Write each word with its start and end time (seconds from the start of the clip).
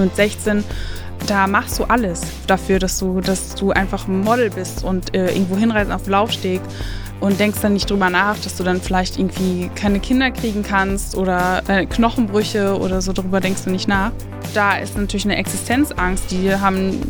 Mit 0.00 0.16
16 0.16 0.64
da 1.26 1.46
machst 1.46 1.78
du 1.78 1.84
alles 1.84 2.22
dafür, 2.46 2.78
dass 2.78 2.98
du, 2.98 3.20
dass 3.20 3.54
du 3.54 3.70
einfach 3.70 4.08
ein 4.08 4.20
Model 4.20 4.50
bist 4.50 4.84
und 4.84 5.14
äh, 5.14 5.32
irgendwo 5.32 5.56
hinreisen 5.56 5.92
auf 5.92 6.06
Laufsteg 6.06 6.60
und 7.20 7.38
denkst 7.38 7.58
dann 7.60 7.74
nicht 7.74 7.90
drüber 7.90 8.10
nach, 8.10 8.38
dass 8.38 8.56
du 8.56 8.64
dann 8.64 8.80
vielleicht 8.80 9.18
irgendwie 9.18 9.70
keine 9.74 10.00
Kinder 10.00 10.30
kriegen 10.30 10.62
kannst 10.62 11.16
oder 11.16 11.62
deine 11.66 11.86
Knochenbrüche 11.86 12.78
oder 12.78 13.02
so, 13.02 13.12
darüber 13.12 13.40
denkst 13.40 13.64
du 13.64 13.70
nicht 13.70 13.88
nach. 13.88 14.12
Da 14.54 14.78
ist 14.78 14.96
natürlich 14.96 15.26
eine 15.26 15.36
Existenzangst, 15.36 16.30
die 16.30 16.54
haben 16.54 17.00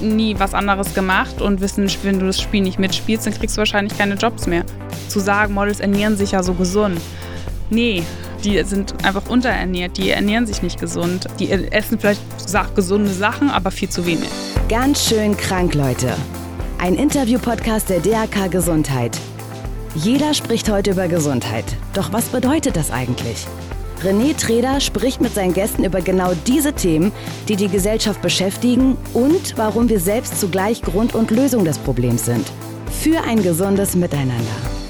nie 0.00 0.34
was 0.38 0.54
anderes 0.54 0.94
gemacht 0.94 1.40
und 1.40 1.60
wissen, 1.60 1.88
wenn 2.02 2.18
du 2.18 2.26
das 2.26 2.40
Spiel 2.40 2.62
nicht 2.62 2.78
mitspielst, 2.78 3.26
dann 3.26 3.34
kriegst 3.34 3.56
du 3.56 3.58
wahrscheinlich 3.58 3.96
keine 3.96 4.14
Jobs 4.14 4.46
mehr. 4.46 4.64
Zu 5.08 5.20
sagen, 5.20 5.54
Models 5.54 5.80
ernähren 5.80 6.16
sich 6.16 6.32
ja 6.32 6.42
so 6.42 6.54
gesund. 6.54 7.00
Nee, 7.70 8.02
die 8.44 8.62
sind 8.64 9.04
einfach 9.04 9.28
unterernährt, 9.28 9.96
die 9.96 10.10
ernähren 10.10 10.46
sich 10.46 10.62
nicht 10.62 10.80
gesund. 10.80 11.26
Die 11.38 11.50
essen 11.50 11.98
vielleicht 11.98 12.20
gesunde 12.74 13.10
Sachen, 13.10 13.50
aber 13.50 13.70
viel 13.70 13.88
zu 13.88 14.06
wenig. 14.06 14.28
Ganz 14.68 15.04
schön 15.06 15.36
krank, 15.36 15.74
Leute. 15.74 16.14
Ein 16.78 16.94
Interview-Podcast 16.94 17.88
der 17.88 18.00
DRK 18.00 18.50
Gesundheit. 18.50 19.18
Jeder 19.94 20.34
spricht 20.34 20.70
heute 20.70 20.92
über 20.92 21.06
Gesundheit. 21.06 21.64
Doch 21.94 22.12
was 22.12 22.26
bedeutet 22.26 22.76
das 22.76 22.90
eigentlich? 22.90 23.46
René 24.02 24.36
Treder 24.36 24.80
spricht 24.80 25.20
mit 25.20 25.32
seinen 25.32 25.52
Gästen 25.52 25.84
über 25.84 26.00
genau 26.00 26.32
diese 26.46 26.72
Themen, 26.72 27.12
die 27.48 27.56
die 27.56 27.68
Gesellschaft 27.68 28.20
beschäftigen 28.20 28.96
und 29.12 29.56
warum 29.56 29.88
wir 29.88 30.00
selbst 30.00 30.40
zugleich 30.40 30.82
Grund 30.82 31.14
und 31.14 31.30
Lösung 31.30 31.64
des 31.64 31.78
Problems 31.78 32.24
sind. 32.24 32.50
Für 32.90 33.22
ein 33.22 33.42
gesundes 33.42 33.94
Miteinander. 33.94 34.81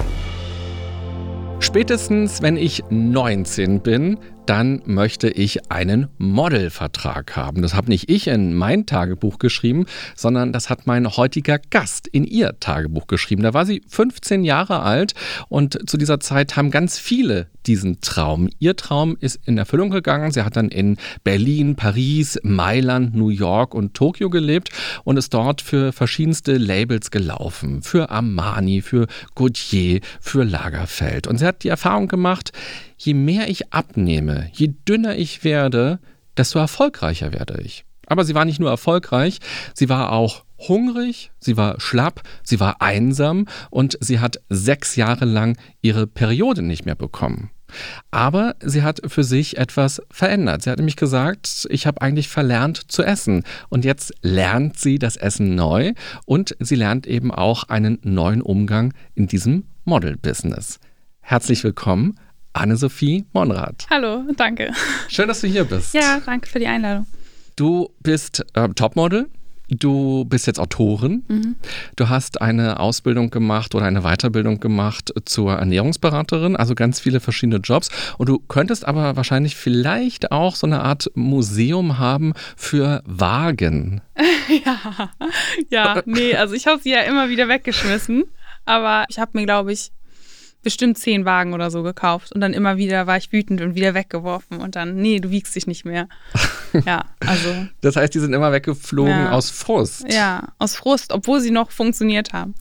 Spätestens, 1.73 2.43
wenn 2.43 2.59
ich 2.59 2.85
19 2.91 3.81
bin, 3.81 4.19
dann 4.45 4.83
möchte 4.85 5.31
ich 5.31 5.71
einen 5.71 6.09
Modelvertrag 6.19 7.35
haben. 7.35 7.63
Das 7.63 7.73
habe 7.73 7.89
nicht 7.89 8.11
ich 8.11 8.27
in 8.27 8.53
mein 8.53 8.85
Tagebuch 8.85 9.39
geschrieben, 9.39 9.87
sondern 10.15 10.53
das 10.53 10.69
hat 10.69 10.87
mein 10.87 11.17
heutiger 11.17 11.59
Gast 11.59 12.07
in 12.07 12.25
ihr 12.25 12.61
Tagebuch 12.61 13.07
geschrieben. 13.07 13.43
Da 13.43 13.55
war 13.55 13.65
sie 13.65 13.81
15 13.89 14.45
Jahre 14.45 14.81
alt 14.81 15.15
und 15.49 15.89
zu 15.89 15.97
dieser 15.97 16.21
Zeit 16.21 16.57
haben 16.57 16.71
ganz 16.71 16.99
viele 16.99 17.49
diesen 17.67 18.01
Traum. 18.01 18.49
Ihr 18.59 18.77
Traum 18.77 19.17
ist 19.21 19.41
in 19.47 19.59
Erfüllung 19.59 19.91
gegangen. 19.91 20.31
Sie 20.33 20.43
hat 20.43 20.57
dann 20.57 20.69
in 20.69 20.97
Berlin, 21.25 21.77
Paris, 21.77 22.39
Mailand, 22.43 23.15
New 23.15 23.29
York 23.29 23.75
und 23.75 23.95
Tokio 23.95 24.31
gelebt 24.31 24.71
und 25.05 25.17
ist 25.17 25.35
dort 25.35 25.63
für 25.63 25.93
verschiedenste 25.93 26.57
Labels 26.57 27.11
gelaufen. 27.11 27.83
Für 27.83 28.11
Armani, 28.11 28.83
für 28.83 29.07
Gautier, 29.35 30.01
für 30.21 30.45
Lagerfeld. 30.45 31.27
Und 31.27 31.39
sie 31.39 31.47
hat 31.47 31.65
die 31.65 31.69
Erfahrung 31.69 32.09
gemacht, 32.09 32.53
je 32.99 33.15
mehr 33.15 33.49
ich 33.49 33.73
abnehme, 33.73 34.51
je 34.53 34.75
dünner 34.89 35.17
ich 35.17 35.45
werde, 35.45 35.99
desto 36.37 36.59
erfolgreicher 36.59 37.33
werde 37.33 37.61
ich. 37.63 37.85
Aber 38.07 38.25
sie 38.25 38.35
war 38.35 38.45
nicht 38.45 38.61
nur 38.61 38.71
erfolgreich, 38.71 39.39
sie 39.75 39.89
war 39.89 40.13
auch 40.13 40.45
hungrig, 40.69 41.31
sie 41.41 41.57
war 41.57 41.81
schlapp, 41.81 42.23
sie 42.43 42.61
war 42.61 42.81
einsam 42.81 43.47
und 43.71 43.97
sie 44.01 44.21
hat 44.21 44.41
sechs 44.49 44.97
Jahre 44.97 45.25
lang 45.25 45.57
ihre 45.81 46.07
Periode 46.07 46.63
nicht 46.63 46.87
mehr 46.87 46.95
bekommen. 46.95 47.51
Aber 48.11 48.55
sie 48.63 48.83
hat 48.83 49.01
für 49.07 49.25
sich 49.25 49.57
etwas 49.57 50.03
verändert. 50.11 50.63
Sie 50.63 50.71
hat 50.71 50.79
nämlich 50.79 50.97
gesagt, 50.97 51.67
ich 51.71 51.87
habe 51.87 52.03
eigentlich 52.03 52.29
verlernt 52.29 52.91
zu 52.93 53.03
essen. 53.03 53.45
Und 53.71 53.85
jetzt 53.85 54.13
lernt 54.21 54.79
sie 54.79 54.99
das 54.99 55.17
Essen 55.17 55.55
neu 55.55 55.93
und 56.27 56.55
sie 56.61 56.75
lernt 56.75 57.07
eben 57.07 57.31
auch 57.31 57.65
einen 57.65 57.99
neuen 58.03 58.43
Umgang 58.43 58.93
in 59.15 59.27
diesem 59.27 59.65
Model-Business. 59.85 60.81
Herzlich 61.21 61.65
willkommen, 61.65 62.19
Anne-Sophie 62.53 63.25
Monrad. 63.33 63.87
Hallo, 63.89 64.25
danke. 64.37 64.73
Schön, 65.09 65.29
dass 65.29 65.41
du 65.41 65.47
hier 65.47 65.65
bist. 65.65 65.95
Ja, 65.95 66.21
danke 66.25 66.49
für 66.49 66.59
die 66.59 66.67
Einladung. 66.67 67.07
Du 67.57 67.91
bist 68.01 68.45
äh, 68.55 68.69
Topmodel. 68.69 69.29
Du 69.79 70.25
bist 70.25 70.47
jetzt 70.47 70.61
Autorin. 70.61 71.25
Mhm. 71.29 71.57
Du 71.97 72.09
hast 72.09 72.41
eine 72.41 72.81
Ausbildung 72.81 73.31
gemacht 73.31 73.75
oder 73.75 73.87
eine 73.87 74.03
Weiterbildung 74.03 74.61
gemacht 74.61 75.13
zur 75.25 75.55
Ernährungsberaterin, 75.55 76.57
also 76.57 76.75
ganz 76.75 77.01
viele 77.01 77.21
verschiedene 77.21 77.59
Jobs. 77.59 77.91
Und 78.19 78.29
du 78.29 78.39
könntest 78.39 78.87
aber 78.87 79.17
wahrscheinlich 79.17 79.57
vielleicht 79.57 80.33
auch 80.33 80.55
so 80.57 80.67
eine 80.67 80.83
Art 80.83 81.11
Museum 81.15 81.99
haben 81.99 82.35
für 82.57 83.03
Wagen. 83.07 84.01
ja, 84.65 85.11
ja, 85.71 86.03
nee, 86.05 86.35
also 86.35 86.55
ich 86.55 86.67
habe 86.67 86.81
sie 86.83 86.91
ja 86.91 87.01
immer 87.01 87.29
wieder 87.29 87.49
weggeschmissen. 87.49 88.25
Aber 88.65 89.07
ich 89.09 89.19
habe 89.19 89.33
mir, 89.35 89.45
glaube 89.45 89.73
ich, 89.73 89.91
bestimmt 90.63 90.99
zehn 90.99 91.25
Wagen 91.25 91.55
oder 91.55 91.71
so 91.71 91.83
gekauft 91.83 92.33
und 92.33 92.41
dann 92.41 92.53
immer 92.53 92.77
wieder 92.77 93.07
war 93.07 93.17
ich 93.17 93.33
wütend 93.33 93.61
und 93.61 93.75
wieder 93.75 93.95
weggeworfen 93.95 94.61
und 94.61 94.77
dann, 94.77 94.97
nee, 94.97 95.19
du 95.19 95.31
wiegst 95.31 95.55
dich 95.55 95.67
nicht 95.67 95.85
mehr. 95.85 96.09
ja, 96.87 97.05
also. 97.21 97.67
Das 97.81 97.97
heißt, 97.97 98.15
die 98.15 98.21
sind 98.21 98.33
immer 98.33 98.53
weggeflogen 98.53 99.11
ja. 99.11 99.31
aus 99.33 99.51
Frust. 99.51 100.05
Ja, 100.13 100.53
aus 100.59 100.77
Frust, 100.77 101.13
obwohl 101.13 101.41
sie 101.41 101.51
noch 101.51 101.71
funktioniert 101.71 102.33
haben. 102.33 102.55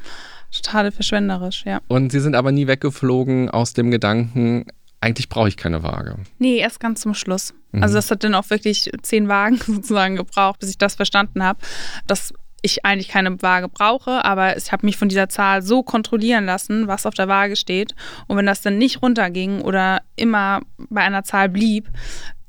Total 0.53 0.91
verschwenderisch, 0.91 1.63
ja. 1.65 1.79
Und 1.87 2.11
sie 2.11 2.19
sind 2.19 2.35
aber 2.35 2.51
nie 2.51 2.67
weggeflogen 2.67 3.49
aus 3.49 3.73
dem 3.73 3.89
Gedanken, 3.89 4.65
eigentlich 5.01 5.29
brauche 5.29 5.47
ich 5.47 5.57
keine 5.57 5.81
Waage. 5.81 6.17
Nee, 6.37 6.57
erst 6.57 6.79
ganz 6.79 7.01
zum 7.01 7.15
Schluss. 7.15 7.53
Mhm. 7.71 7.83
Also 7.83 7.95
das 7.95 8.11
hat 8.11 8.23
dann 8.23 8.35
auch 8.35 8.49
wirklich 8.49 8.91
zehn 9.01 9.27
Wagen 9.27 9.57
sozusagen 9.65 10.15
gebraucht, 10.15 10.59
bis 10.59 10.69
ich 10.69 10.77
das 10.77 10.95
verstanden 10.95 11.43
habe, 11.43 11.59
dass 12.07 12.33
ich 12.61 12.85
eigentlich 12.85 13.07
keine 13.07 13.41
Waage 13.41 13.69
brauche, 13.69 14.23
aber 14.23 14.55
ich 14.57 14.71
habe 14.71 14.85
mich 14.85 14.97
von 14.97 15.09
dieser 15.09 15.29
Zahl 15.29 15.61
so 15.61 15.83
kontrollieren 15.83 16.45
lassen, 16.45 16.87
was 16.87 17.05
auf 17.05 17.13
der 17.13 17.27
Waage 17.27 17.55
steht. 17.55 17.95
Und 18.27 18.37
wenn 18.37 18.45
das 18.45 18.61
dann 18.61 18.77
nicht 18.77 19.01
runterging 19.01 19.61
oder 19.61 20.01
immer 20.15 20.61
bei 20.89 21.01
einer 21.01 21.23
Zahl 21.23 21.49
blieb 21.49 21.89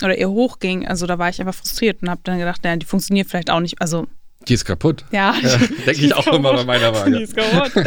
oder 0.02 0.16
eher 0.16 0.30
hochging, 0.30 0.86
also 0.86 1.06
da 1.06 1.18
war 1.18 1.28
ich 1.28 1.40
einfach 1.40 1.54
frustriert 1.54 2.02
und 2.02 2.10
habe 2.10 2.20
dann 2.24 2.38
gedacht, 2.38 2.62
naja, 2.64 2.76
die 2.76 2.86
funktioniert 2.86 3.28
vielleicht 3.28 3.50
auch 3.50 3.60
nicht. 3.60 3.80
Also 3.80 4.06
die 4.48 4.54
ist 4.54 4.64
kaputt. 4.64 5.04
Ja, 5.12 5.34
ja 5.40 5.56
denke 5.86 5.92
ich 5.92 6.14
auch 6.14 6.24
kaputt. 6.24 6.40
immer 6.40 6.54
bei 6.54 6.64
meiner 6.64 6.92
Waage. 6.92 7.10
Die 7.16 7.22
ist 7.22 7.36
kaputt. 7.36 7.84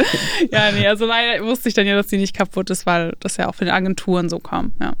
ja, 0.50 0.72
nee, 0.72 0.86
also 0.86 1.04
leider 1.04 1.44
wusste 1.44 1.68
ich 1.68 1.74
dann 1.74 1.86
ja, 1.86 1.94
dass 1.94 2.06
die 2.06 2.16
nicht 2.16 2.34
kaputt 2.34 2.70
ist, 2.70 2.86
weil 2.86 3.12
das 3.20 3.36
ja 3.36 3.48
auch 3.48 3.54
für 3.54 3.66
die 3.66 3.70
Agenturen 3.70 4.30
so 4.30 4.38
kam, 4.38 4.72
ja. 4.80 4.94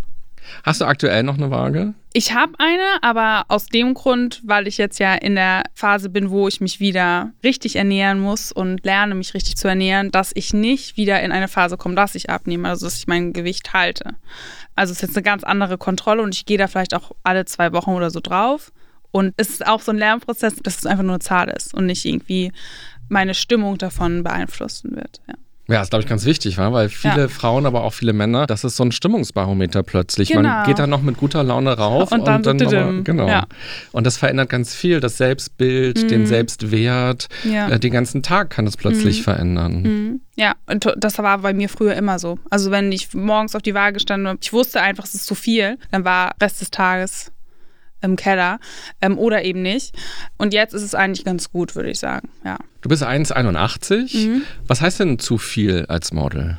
Hast 0.62 0.80
du 0.80 0.84
aktuell 0.84 1.22
noch 1.22 1.36
eine 1.36 1.50
Waage? 1.50 1.94
Ich 2.12 2.34
habe 2.34 2.54
eine, 2.58 3.02
aber 3.02 3.44
aus 3.48 3.66
dem 3.66 3.94
Grund, 3.94 4.40
weil 4.44 4.66
ich 4.66 4.78
jetzt 4.78 4.98
ja 4.98 5.14
in 5.14 5.34
der 5.34 5.64
Phase 5.74 6.08
bin, 6.08 6.30
wo 6.30 6.48
ich 6.48 6.60
mich 6.60 6.80
wieder 6.80 7.32
richtig 7.44 7.76
ernähren 7.76 8.20
muss 8.20 8.52
und 8.52 8.84
lerne, 8.84 9.14
mich 9.14 9.34
richtig 9.34 9.56
zu 9.56 9.68
ernähren, 9.68 10.10
dass 10.10 10.32
ich 10.34 10.54
nicht 10.54 10.96
wieder 10.96 11.22
in 11.22 11.32
eine 11.32 11.48
Phase 11.48 11.76
komme, 11.76 11.94
dass 11.94 12.14
ich 12.14 12.30
abnehme, 12.30 12.68
also 12.68 12.86
dass 12.86 12.96
ich 12.96 13.06
mein 13.06 13.32
Gewicht 13.32 13.72
halte. 13.74 14.14
Also 14.74 14.92
es 14.92 14.98
ist 14.98 15.08
jetzt 15.08 15.16
eine 15.16 15.24
ganz 15.24 15.44
andere 15.44 15.78
Kontrolle 15.78 16.22
und 16.22 16.34
ich 16.34 16.46
gehe 16.46 16.58
da 16.58 16.68
vielleicht 16.68 16.94
auch 16.94 17.12
alle 17.22 17.44
zwei 17.44 17.72
Wochen 17.72 17.90
oder 17.90 18.10
so 18.10 18.20
drauf. 18.20 18.72
Und 19.10 19.34
es 19.36 19.50
ist 19.50 19.66
auch 19.66 19.80
so 19.80 19.92
ein 19.92 19.98
Lernprozess, 19.98 20.56
dass 20.56 20.78
es 20.78 20.86
einfach 20.86 21.04
nur 21.04 21.14
eine 21.14 21.20
Zahl 21.20 21.48
ist 21.48 21.72
und 21.72 21.86
nicht 21.86 22.04
irgendwie 22.04 22.52
meine 23.08 23.34
Stimmung 23.34 23.78
davon 23.78 24.22
beeinflussen 24.22 24.96
wird. 24.96 25.20
Ja. 25.26 25.34
Ja, 25.68 25.82
ist, 25.82 25.90
glaube 25.90 26.02
ich, 26.02 26.08
ganz 26.08 26.24
wichtig, 26.24 26.58
weil 26.58 26.88
viele 26.88 27.22
ja. 27.22 27.28
Frauen, 27.28 27.66
aber 27.66 27.82
auch 27.82 27.92
viele 27.92 28.12
Männer, 28.12 28.46
das 28.46 28.62
ist 28.62 28.76
so 28.76 28.84
ein 28.84 28.92
Stimmungsbarometer 28.92 29.82
plötzlich. 29.82 30.28
Genau. 30.28 30.42
Man 30.42 30.66
geht 30.66 30.78
dann 30.78 30.90
noch 30.90 31.02
mit 31.02 31.16
guter 31.16 31.42
Laune 31.42 31.76
rauf 31.76 32.12
und 32.12 32.26
dann, 32.26 32.46
und 32.46 32.60
dann 32.60 32.74
aber, 32.74 33.02
genau. 33.02 33.26
Ja. 33.26 33.46
Und 33.90 34.06
das 34.06 34.16
verändert 34.16 34.48
ganz 34.48 34.74
viel, 34.74 35.00
das 35.00 35.16
Selbstbild, 35.16 36.04
mhm. 36.04 36.08
den 36.08 36.26
Selbstwert. 36.26 37.26
Ja. 37.42 37.68
Äh, 37.68 37.80
den 37.80 37.92
ganzen 37.92 38.22
Tag 38.22 38.50
kann 38.50 38.66
es 38.66 38.76
plötzlich 38.76 39.18
mhm. 39.18 39.24
verändern. 39.24 39.82
Mhm. 39.82 40.20
Ja, 40.36 40.54
und 40.66 40.86
das 40.96 41.18
war 41.18 41.38
bei 41.38 41.52
mir 41.52 41.68
früher 41.68 41.94
immer 41.94 42.20
so. 42.20 42.38
Also 42.48 42.70
wenn 42.70 42.92
ich 42.92 43.12
morgens 43.14 43.56
auf 43.56 43.62
die 43.62 43.74
Waage 43.74 43.98
stand 43.98 44.26
und 44.26 44.44
ich 44.44 44.52
wusste 44.52 44.80
einfach, 44.80 45.04
es 45.04 45.14
ist 45.14 45.26
zu 45.26 45.34
viel, 45.34 45.78
dann 45.90 46.04
war 46.04 46.32
Rest 46.40 46.60
des 46.60 46.70
Tages 46.70 47.32
im 48.02 48.16
Keller 48.16 48.58
ähm, 49.00 49.18
oder 49.18 49.44
eben 49.44 49.62
nicht. 49.62 49.94
Und 50.38 50.52
jetzt 50.52 50.74
ist 50.74 50.82
es 50.82 50.94
eigentlich 50.94 51.24
ganz 51.24 51.50
gut, 51.50 51.74
würde 51.74 51.90
ich 51.90 51.98
sagen. 51.98 52.28
Ja. 52.44 52.58
Du 52.82 52.88
bist 52.88 53.02
1,81. 53.02 54.16
Mhm. 54.16 54.42
Was 54.66 54.80
heißt 54.80 55.00
denn 55.00 55.18
zu 55.18 55.38
viel 55.38 55.86
als 55.88 56.12
Model? 56.12 56.58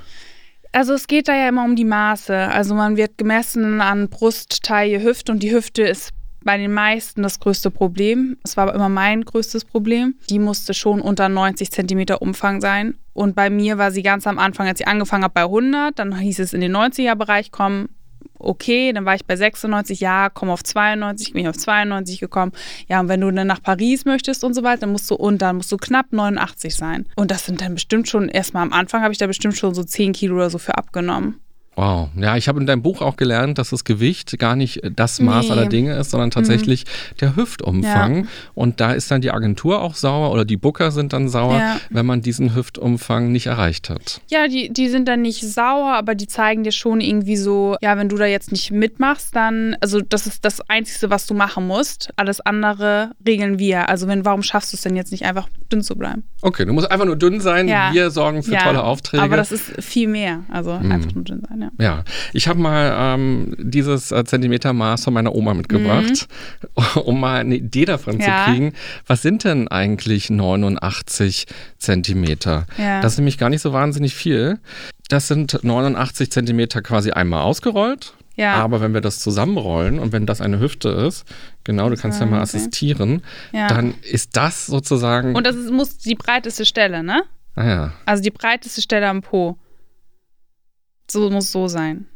Also 0.72 0.94
es 0.94 1.08
geht 1.08 1.28
da 1.28 1.36
ja 1.36 1.50
immer 1.50 1.64
um 1.64 1.76
die 1.76 1.86
Maße. 1.86 2.36
Also 2.36 2.76
man 2.76 2.98
wird 2.98 3.18
gemessen 3.18 3.82
an 3.82 4.10
Brust, 4.10 4.64
Taille, 4.64 5.02
Hüfte 5.02 5.32
und 5.32 5.42
die 5.42 5.52
Hüfte 5.54 5.84
ist 5.84 6.12
bei 6.44 6.58
den 6.58 6.72
meisten 6.72 7.24
das 7.24 7.40
größte 7.40 7.72
Problem. 7.72 8.38
Es 8.44 8.56
war 8.56 8.68
aber 8.68 8.76
immer 8.76 8.90
mein 8.90 9.26
größtes 9.26 9.66
Problem. 9.66 10.16
Die 10.30 10.40
musste 10.40 10.74
schon 10.74 11.02
unter 11.02 11.28
90 11.30 11.72
Zentimeter 11.72 12.22
Umfang 12.22 12.62
sein. 12.62 12.96
Und 13.14 13.36
bei 13.36 13.50
mir 13.50 13.78
war 13.78 13.92
sie 13.92 14.04
ganz 14.04 14.28
am 14.28 14.40
Anfang, 14.40 14.68
als 14.68 14.80
ich 14.80 14.88
angefangen 14.88 15.24
habe, 15.24 15.34
bei 15.34 15.44
100. 15.44 15.98
Dann 16.00 16.18
hieß 16.18 16.40
es 16.40 16.54
in 16.54 16.62
den 16.62 16.76
90er-Bereich 16.76 17.52
kommen 17.52 17.90
okay, 18.40 18.92
dann 18.94 19.06
war 19.06 19.16
ich 19.16 19.26
bei 19.26 19.36
96, 19.36 20.00
ja, 20.00 20.30
komm 20.30 20.50
auf 20.50 20.64
92, 20.64 21.34
bin 21.34 21.44
ich 21.44 21.50
auf 21.50 21.58
92 21.58 22.20
gekommen. 22.20 22.52
Ja, 22.88 23.00
und 23.00 23.08
wenn 23.08 23.22
du 23.22 23.32
dann 23.32 23.48
nach 23.48 23.62
Paris 23.62 24.06
möchtest 24.06 24.44
und 24.44 24.54
so 24.54 24.64
weiter, 24.64 24.82
dann 24.82 24.92
musst 24.92 25.10
du 25.10 25.16
und 25.16 25.42
dann 25.42 25.58
musst 25.58 25.72
du 25.72 25.78
knapp 25.78 26.08
89 26.12 26.76
sein. 26.76 27.06
Und 27.16 27.32
das 27.32 27.46
sind 27.46 27.62
dann 27.62 27.76
bestimmt 27.76 28.08
schon, 28.08 28.30
erstmal 28.30 28.64
am 28.64 28.74
Anfang 28.74 29.02
habe 29.02 29.12
ich 29.12 29.18
da 29.18 29.28
bestimmt 29.28 29.58
schon 29.58 29.74
so 29.74 29.84
10 29.84 30.14
Kilo 30.14 30.36
oder 30.36 30.50
so 30.50 30.58
für 30.58 30.78
abgenommen. 30.78 31.40
Wow. 31.78 32.10
Ja, 32.18 32.36
ich 32.38 32.48
habe 32.48 32.60
in 32.60 32.66
deinem 32.66 32.82
Buch 32.82 33.04
auch 33.04 33.18
gelernt, 33.18 33.60
dass 33.60 33.70
das 33.70 33.84
Gewicht 33.84 34.40
gar 34.40 34.56
nicht 34.56 34.82
das 34.96 35.20
Maß 35.22 35.46
Nee. 35.46 35.52
aller 35.52 35.66
Dinge 35.68 35.96
ist, 35.96 36.10
sondern 36.10 36.32
tatsächlich 36.32 36.86
der 37.22 37.36
Hüftumfang. 37.36 38.24
Ja. 38.24 38.30
Und 38.56 38.80
da 38.82 38.94
ist 38.94 39.12
dann 39.12 39.22
die 39.22 39.30
Agentur 39.30 39.80
auch 39.84 39.94
sauer 39.94 40.32
oder 40.32 40.44
die 40.44 40.58
Booker 40.58 40.90
sind 40.90 41.14
dann 41.14 41.30
sauer, 41.30 41.60
Ja. 41.60 41.78
wenn 41.92 42.08
man 42.08 42.24
diesen 42.24 42.56
Hüftumfang 42.56 43.32
nicht 43.32 43.46
erreicht 43.46 43.92
hat. 43.92 44.22
Ja, 44.28 44.48
die, 44.48 44.74
die 44.74 44.90
sind 44.90 45.08
dann 45.08 45.22
nicht 45.22 45.42
sauer, 45.42 45.94
aber 45.94 46.16
die 46.16 46.26
zeigen 46.26 46.64
dir 46.64 46.72
schon 46.72 47.00
irgendwie 47.00 47.38
so, 47.38 47.76
ja, 47.84 47.96
wenn 47.96 48.10
du 48.10 48.18
da 48.18 48.26
jetzt 48.26 48.52
nicht 48.52 48.72
mitmachst, 48.72 49.36
dann, 49.36 49.78
also 49.80 50.02
das 50.02 50.26
ist 50.26 50.44
das 50.46 50.62
Einzige, 50.70 51.12
was 51.12 51.28
du 51.28 51.36
machen 51.36 51.68
musst. 51.68 52.10
Alles 52.16 52.42
andere 52.42 53.12
regeln 53.28 53.60
wir. 53.60 53.88
Also 53.88 54.08
wenn, 54.08 54.26
warum 54.26 54.42
schaffst 54.42 54.74
du 54.74 54.78
es 54.78 54.82
denn 54.82 54.96
jetzt 54.96 55.12
nicht 55.12 55.26
einfach 55.26 55.48
dünn 55.72 55.84
zu 55.84 55.96
bleiben? 55.96 56.24
Okay, 56.42 56.66
du 56.66 56.74
musst 56.74 56.90
einfach 56.90 57.06
nur 57.06 57.18
dünn 57.18 57.40
sein. 57.40 57.68
Ja. 57.68 57.94
Wir 57.94 58.10
sorgen 58.10 58.42
für 58.42 58.56
tolle 58.56 58.84
Aufträge. 58.84 59.22
Aber 59.22 59.38
das 59.38 59.52
ist 59.52 59.84
viel 59.84 60.08
mehr. 60.08 60.40
Also 60.50 60.72
einfach 60.72 61.14
nur 61.14 61.24
dünn 61.24 61.44
sein, 61.48 61.62
ja. 61.62 61.67
Ja, 61.80 62.04
ich 62.34 62.48
habe 62.48 62.60
mal 62.60 63.16
ähm, 63.16 63.56
dieses 63.60 64.12
äh, 64.12 64.24
Zentimetermaß 64.24 65.04
von 65.04 65.14
meiner 65.14 65.34
Oma 65.36 65.54
mitgebracht, 65.54 66.28
um 67.04 67.20
mal 67.20 67.40
eine 67.42 67.56
Idee 67.56 67.86
davon 67.86 68.16
Mhm. 68.16 68.22
Ja. 68.22 68.46
zu 68.46 68.52
kriegen. 68.52 68.74
Was 69.06 69.22
sind 69.22 69.44
denn 69.44 69.68
eigentlich 69.68 70.30
89 70.30 71.46
Zentimeter? 71.78 72.66
Ja. 72.78 73.02
Das 73.02 73.14
ist 73.14 73.18
nämlich 73.20 73.38
gar 73.38 73.50
nicht 73.50 73.62
so 73.62 73.74
wahnsinnig 73.74 74.16
viel. 74.16 74.60
Das 75.10 75.28
sind 75.28 75.64
89 75.64 76.32
Zentimeter 76.32 76.82
quasi 76.82 77.12
einmal 77.12 77.42
ausgerollt. 77.44 78.14
Ja. 78.36 78.54
Aber 78.56 78.82
wenn 78.82 78.94
wir 78.94 79.02
das 79.02 79.20
zusammenrollen 79.20 79.98
und 79.98 80.12
wenn 80.12 80.28
das 80.28 80.42
eine 80.42 80.60
Hüfte 80.60 80.90
ist, 80.90 81.26
genau, 81.64 81.90
du 81.90 81.96
kannst 81.96 82.20
ja 82.20 82.28
mal 82.28 82.40
assistieren, 82.42 83.24
Ja. 83.52 83.68
dann 83.68 83.96
ist 84.04 84.36
das 84.38 84.68
sozusagen. 84.68 85.36
Und 85.36 85.48
das 85.48 85.56
ist, 85.56 85.72
muss 85.72 85.98
die 85.98 86.14
breiteste 86.14 86.64
Stelle, 86.66 87.02
ne? 87.04 87.24
ah 87.56 87.66
ja. 87.68 87.94
Also 88.06 88.22
die 88.22 88.30
breiteste 88.30 88.82
Stelle 88.84 89.08
am 89.10 89.22
Po. 89.24 89.58
So 91.10 91.30
muss 91.30 91.52
so 91.52 91.68
sein. 91.68 92.08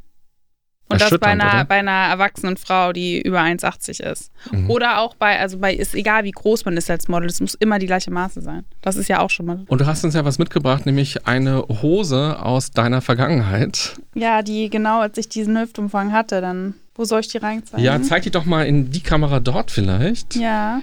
Und 0.91 1.01
das 1.01 1.17
bei 1.19 1.27
einer, 1.27 1.47
oder? 1.47 1.65
bei 1.65 1.79
einer 1.79 1.91
erwachsenen 1.91 2.57
Frau, 2.57 2.91
die 2.91 3.21
über 3.21 3.39
1,80 3.39 4.03
ist. 4.03 4.31
Mhm. 4.51 4.69
Oder 4.69 4.99
auch 4.99 5.15
bei, 5.15 5.39
also 5.39 5.57
bei, 5.57 5.73
ist 5.73 5.95
egal 5.95 6.23
wie 6.23 6.31
groß 6.31 6.65
man 6.65 6.75
ist 6.75 6.89
als 6.89 7.07
Model, 7.07 7.29
es 7.29 7.39
muss 7.39 7.53
immer 7.55 7.79
die 7.79 7.85
gleiche 7.85 8.11
Maße 8.11 8.41
sein. 8.41 8.65
Das 8.81 8.97
ist 8.97 9.07
ja 9.07 9.19
auch 9.19 9.29
schon 9.29 9.45
mal. 9.45 9.63
Und 9.67 9.81
du 9.81 9.85
hast 9.85 10.03
uns 10.03 10.13
ja 10.13 10.25
was 10.25 10.37
mitgebracht, 10.37 10.85
nämlich 10.85 11.25
eine 11.27 11.65
Hose 11.81 12.37
aus 12.41 12.71
deiner 12.71 13.01
Vergangenheit. 13.01 13.95
Ja, 14.15 14.41
die 14.41 14.69
genau, 14.69 14.99
als 14.99 15.17
ich 15.17 15.29
diesen 15.29 15.57
Hüftumfang 15.57 16.11
hatte, 16.11 16.41
dann, 16.41 16.73
wo 16.95 17.05
soll 17.05 17.21
ich 17.21 17.29
die 17.29 17.37
reinzeigen? 17.37 17.83
Ja, 17.83 18.01
zeig 18.01 18.23
die 18.23 18.31
doch 18.31 18.45
mal 18.45 18.65
in 18.65 18.91
die 18.91 19.01
Kamera 19.01 19.39
dort 19.39 19.71
vielleicht. 19.71 20.35
Ja, 20.35 20.81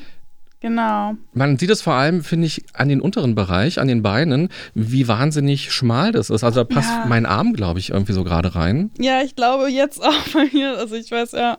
genau. 0.60 1.14
Man 1.32 1.58
sieht 1.58 1.70
es 1.70 1.82
vor 1.82 1.94
allem, 1.94 2.22
finde 2.24 2.46
ich, 2.46 2.64
an 2.74 2.88
den 2.88 3.00
unteren 3.00 3.34
Bereich, 3.34 3.80
an 3.80 3.88
den 3.88 4.02
Beinen, 4.02 4.48
wie 4.74 5.08
wahnsinnig 5.08 5.72
schmal 5.72 6.12
das 6.12 6.30
ist. 6.30 6.44
Also 6.44 6.64
da 6.64 6.64
passt 6.64 6.90
Ja. 6.90 7.04
mein 7.06 7.26
Arm, 7.26 7.52
glaube 7.54 7.78
ich, 7.78 7.90
irgendwie 7.90 8.12
so 8.12 8.24
gerade 8.24 8.54
rein. 8.54 8.90
Ja, 8.98 9.22
ich 9.22 9.36
glaube 9.36 9.68
jetzt 9.70 10.02
auch 10.02 10.28
bei 10.34 10.48
mir, 10.52 10.76
also 10.78 10.94
ich 10.94 11.10
weiß 11.10 11.32
ja. 11.32 11.58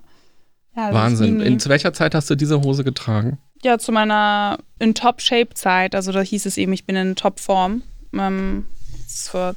ja 0.76 0.94
Wahnsinn. 0.94 1.40
In 1.42 1.60
zu 1.60 1.70
welcher 1.70 1.94
Zeit 1.94 2.14
hast 2.16 2.30
du 2.30 2.36
diese 2.36 2.62
Hose 2.62 2.84
getragen? 2.84 3.38
Ja, 3.64 3.78
zu 3.78 3.92
meiner 3.92 4.58
in 4.80 4.94
Top-Shape-Zeit. 4.96 5.94
Also 5.94 6.12
da 6.14 6.22
hieß 6.22 6.46
es 6.46 6.58
eben, 6.58 6.72
ich 6.74 6.86
bin 6.86 6.96
in 6.96 7.16
Top-Form. 7.16 7.82
Ähm, 8.14 8.66
das 9.04 9.14
ist 9.16 9.30
vor 9.30 9.54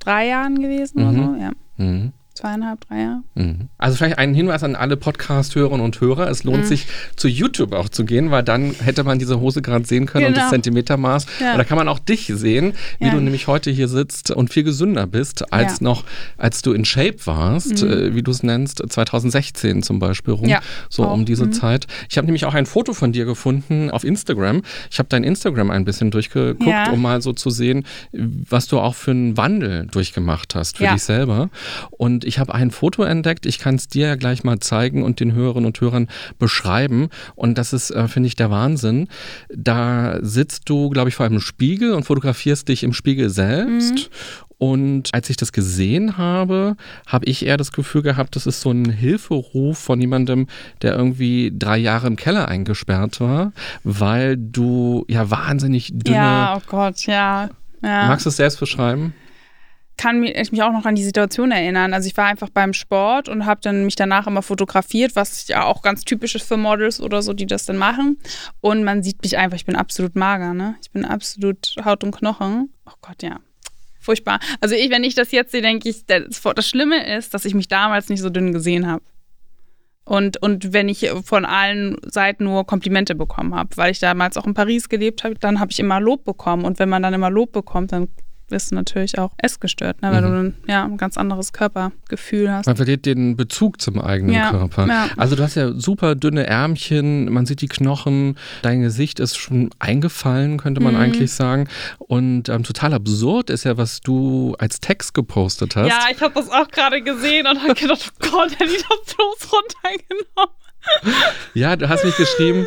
drei 0.00 0.26
Jahren 0.26 0.60
gewesen 0.60 1.00
oder 1.00 1.12
Mhm. 1.12 1.34
so. 1.34 1.40
Ja, 1.40 1.50
Mhm. 1.76 2.12
Zweieinhalb, 2.34 2.86
drei 2.88 3.00
Jahre. 3.02 3.22
Mhm. 3.34 3.68
Also 3.78 3.96
vielleicht 3.96 4.18
ein 4.18 4.34
Hinweis 4.34 4.62
an 4.62 4.74
alle 4.76 4.96
Podcast-Hörerinnen 4.96 5.84
und 5.84 6.00
Hörer. 6.00 6.28
Es 6.28 6.44
Mhm. 6.44 6.52
lohnt 6.52 6.66
sich, 6.66 6.86
zu 7.16 7.28
YouTube 7.28 7.72
auch 7.72 7.88
zu 7.88 8.04
gehen, 8.04 8.30
weil 8.30 8.42
dann 8.42 8.72
hätte 8.72 9.04
man 9.04 9.18
diese 9.18 9.40
Hose 9.40 9.62
gerade 9.62 9.84
sehen 9.84 10.06
können 10.06 10.26
und 10.26 10.32
das 10.36 10.44
Genau. 10.44 10.50
Zentimetermaß. 10.52 11.26
Ja. 11.40 11.52
Und 11.52 11.58
da 11.58 11.64
kann 11.64 11.76
man 11.78 11.88
auch 11.88 11.98
dich 11.98 12.26
sehen, 12.34 12.74
wie 12.98 13.06
Ja. 13.06 13.10
du 13.12 13.20
nämlich 13.20 13.46
heute 13.46 13.70
hier 13.70 13.88
sitzt 13.88 14.30
und 14.30 14.52
viel 14.52 14.62
gesünder 14.64 15.06
bist, 15.06 15.52
als 15.52 15.72
Ja. 15.74 15.76
Mhm. 15.80 15.84
noch, 15.84 16.04
als 16.38 16.62
du 16.62 16.72
in 16.72 16.84
Shape 16.84 17.16
warst, 17.26 17.82
äh, 17.82 18.14
wie 18.14 18.22
du 18.22 18.30
es 18.30 18.42
nennst, 18.42 18.82
2016 18.88 19.82
zum 19.82 19.98
Beispiel 19.98 20.34
rum, 20.34 20.50
so 20.88 21.04
auch. 21.04 21.12
um 21.12 21.24
diese 21.24 21.46
Mhm. 21.46 21.52
Zeit. 21.52 21.86
Ich 22.08 22.16
habe 22.16 22.26
nämlich 22.26 22.44
auch 22.44 22.54
ein 22.54 22.66
Foto 22.66 22.92
von 22.94 23.12
dir 23.12 23.24
gefunden 23.24 23.90
auf 23.90 24.04
Instagram. 24.04 24.62
Ich 24.90 24.98
habe 24.98 25.08
dein 25.08 25.24
Instagram 25.24 25.70
ein 25.70 25.84
bisschen 25.84 26.10
durchgeguckt, 26.10 26.88
um 26.92 27.02
mal 27.02 27.20
so 27.22 27.32
zu 27.32 27.50
sehen, 27.50 27.84
was 28.12 28.66
du 28.66 28.78
auch 28.78 28.94
für 28.94 29.10
einen 29.12 29.36
Wandel 29.36 29.86
durchgemacht 29.90 30.54
hast 30.54 30.78
für 30.78 30.86
dich 30.88 31.02
selber. 31.02 31.50
Und 31.90 32.24
ich 32.24 32.31
habe 32.38 32.54
ein 32.54 32.70
Foto 32.70 33.02
entdeckt, 33.02 33.46
ich 33.46 33.58
kann 33.58 33.76
es 33.76 33.88
dir 33.88 34.08
ja 34.08 34.14
gleich 34.16 34.44
mal 34.44 34.60
zeigen 34.60 35.02
und 35.02 35.20
den 35.20 35.32
Hörerinnen 35.32 35.66
und 35.66 35.80
Hörern 35.80 36.08
beschreiben. 36.38 37.08
Und 37.34 37.58
das 37.58 37.72
ist, 37.72 37.90
äh, 37.90 38.08
finde 38.08 38.28
ich, 38.28 38.36
der 38.36 38.50
Wahnsinn. 38.50 39.08
Da 39.54 40.18
sitzt 40.22 40.68
du, 40.68 40.90
glaube 40.90 41.08
ich, 41.08 41.14
vor 41.14 41.26
einem 41.26 41.40
Spiegel 41.40 41.92
und 41.92 42.04
fotografierst 42.04 42.68
dich 42.68 42.82
im 42.82 42.92
Spiegel 42.92 43.30
selbst. 43.30 43.94
Mhm. 43.94 44.48
Und 44.62 45.08
als 45.12 45.28
ich 45.28 45.36
das 45.36 45.50
gesehen 45.50 46.18
habe, 46.18 46.76
habe 47.08 47.24
ich 47.24 47.44
eher 47.44 47.56
das 47.56 47.72
Gefühl 47.72 48.02
gehabt, 48.02 48.36
das 48.36 48.46
ist 48.46 48.60
so 48.60 48.70
ein 48.70 48.88
Hilferuf 48.88 49.76
von 49.76 50.00
jemandem, 50.00 50.46
der 50.82 50.94
irgendwie 50.94 51.52
drei 51.52 51.78
Jahre 51.78 52.06
im 52.06 52.14
Keller 52.14 52.46
eingesperrt 52.46 53.20
war, 53.20 53.52
weil 53.82 54.36
du 54.36 55.04
ja 55.08 55.30
wahnsinnig 55.30 55.90
dünne. 55.92 56.16
Ja, 56.16 56.56
oh 56.56 56.62
Gott, 56.68 57.06
ja. 57.06 57.50
ja. 57.82 58.06
Magst 58.06 58.24
du 58.24 58.30
es 58.30 58.36
selbst 58.36 58.60
beschreiben? 58.60 59.14
Kann 60.02 60.18
mich, 60.18 60.34
ich 60.34 60.50
mich 60.50 60.62
auch 60.64 60.72
noch 60.72 60.84
an 60.84 60.96
die 60.96 61.04
Situation 61.04 61.52
erinnern. 61.52 61.94
Also 61.94 62.08
ich 62.08 62.16
war 62.16 62.26
einfach 62.26 62.48
beim 62.48 62.72
Sport 62.72 63.28
und 63.28 63.46
habe 63.46 63.60
dann 63.62 63.84
mich 63.84 63.94
danach 63.94 64.26
immer 64.26 64.42
fotografiert, 64.42 65.14
was 65.14 65.46
ja 65.46 65.62
auch 65.62 65.80
ganz 65.80 66.04
typisch 66.04 66.34
ist 66.34 66.48
für 66.48 66.56
Models 66.56 67.00
oder 67.00 67.22
so, 67.22 67.32
die 67.32 67.46
das 67.46 67.66
dann 67.66 67.76
machen. 67.76 68.18
Und 68.60 68.82
man 68.82 69.04
sieht 69.04 69.22
mich 69.22 69.38
einfach, 69.38 69.54
ich 69.54 69.64
bin 69.64 69.76
absolut 69.76 70.16
mager, 70.16 70.54
ne? 70.54 70.74
Ich 70.82 70.90
bin 70.90 71.04
absolut 71.04 71.76
Haut 71.84 72.02
und 72.02 72.10
Knochen. 72.10 72.72
Oh 72.84 72.94
Gott, 73.00 73.22
ja. 73.22 73.38
Furchtbar. 74.00 74.40
Also 74.60 74.74
ich, 74.74 74.90
wenn 74.90 75.04
ich 75.04 75.14
das 75.14 75.30
jetzt 75.30 75.52
sehe, 75.52 75.62
denke 75.62 75.88
ich, 75.88 76.04
das, 76.04 76.42
das 76.42 76.68
Schlimme 76.68 77.16
ist, 77.16 77.32
dass 77.32 77.44
ich 77.44 77.54
mich 77.54 77.68
damals 77.68 78.08
nicht 78.08 78.22
so 78.22 78.28
dünn 78.28 78.52
gesehen 78.52 78.88
habe. 78.88 79.04
Und, 80.04 80.42
und 80.42 80.72
wenn 80.72 80.88
ich 80.88 81.08
von 81.24 81.44
allen 81.44 81.96
Seiten 82.02 82.42
nur 82.42 82.66
Komplimente 82.66 83.14
bekommen 83.14 83.54
habe, 83.54 83.76
weil 83.76 83.92
ich 83.92 84.00
damals 84.00 84.36
auch 84.36 84.46
in 84.48 84.54
Paris 84.54 84.88
gelebt 84.88 85.22
habe, 85.22 85.36
dann 85.36 85.60
habe 85.60 85.70
ich 85.70 85.78
immer 85.78 86.00
Lob 86.00 86.24
bekommen. 86.24 86.64
Und 86.64 86.80
wenn 86.80 86.88
man 86.88 87.04
dann 87.04 87.14
immer 87.14 87.30
Lob 87.30 87.52
bekommt, 87.52 87.92
dann 87.92 88.08
bist 88.52 88.70
du 88.70 88.76
natürlich 88.76 89.18
auch 89.18 89.32
essgestört, 89.38 90.00
ne? 90.02 90.12
weil 90.12 90.22
Mhm. 90.22 90.26
du 90.26 90.32
dann 90.32 90.54
ja, 90.68 90.84
ein 90.84 90.96
ganz 90.96 91.16
anderes 91.18 91.52
Körpergefühl 91.52 92.52
hast. 92.52 92.66
Man 92.66 92.76
verliert 92.76 93.04
den 93.06 93.36
Bezug 93.36 93.80
zum 93.80 94.00
eigenen 94.00 94.34
Ja, 94.34 94.50
Körper. 94.50 94.86
ja. 94.86 95.08
Also 95.16 95.34
du 95.34 95.42
hast 95.42 95.56
ja 95.56 95.72
super 95.72 96.14
dünne 96.14 96.46
Ärmchen, 96.46 97.30
man 97.32 97.44
sieht 97.46 97.60
die 97.60 97.68
Knochen, 97.68 98.36
dein 98.62 98.80
Gesicht 98.82 99.18
ist 99.18 99.36
schon 99.36 99.70
eingefallen, 99.80 100.58
könnte 100.58 100.80
man 100.80 100.94
Mhm. 100.94 101.00
eigentlich 101.00 101.32
sagen. 101.32 101.66
Und 101.98 102.48
ähm, 102.48 102.62
total 102.62 102.94
absurd 102.94 103.50
ist 103.50 103.64
ja, 103.64 103.76
was 103.76 104.00
du 104.00 104.54
als 104.58 104.80
Text 104.80 105.14
gepostet 105.14 105.74
hast. 105.76 105.88
Ja, 105.88 105.98
ich 106.14 106.20
habe 106.20 106.34
das 106.34 106.48
auch 106.50 106.68
gerade 106.68 107.02
gesehen 107.02 107.46
und 107.46 107.60
habe 107.62 107.74
gedacht, 107.74 108.12
oh 108.22 108.30
Gott, 108.30 108.52
hätte 108.58 108.70
ich 108.72 108.82
das 108.82 109.14
bloß 109.16 109.52
runtergenommen. 109.52 110.54
Ja, 111.54 111.76
du 111.76 111.88
hast 111.88 112.04
mich 112.04 112.16
geschrieben, 112.16 112.66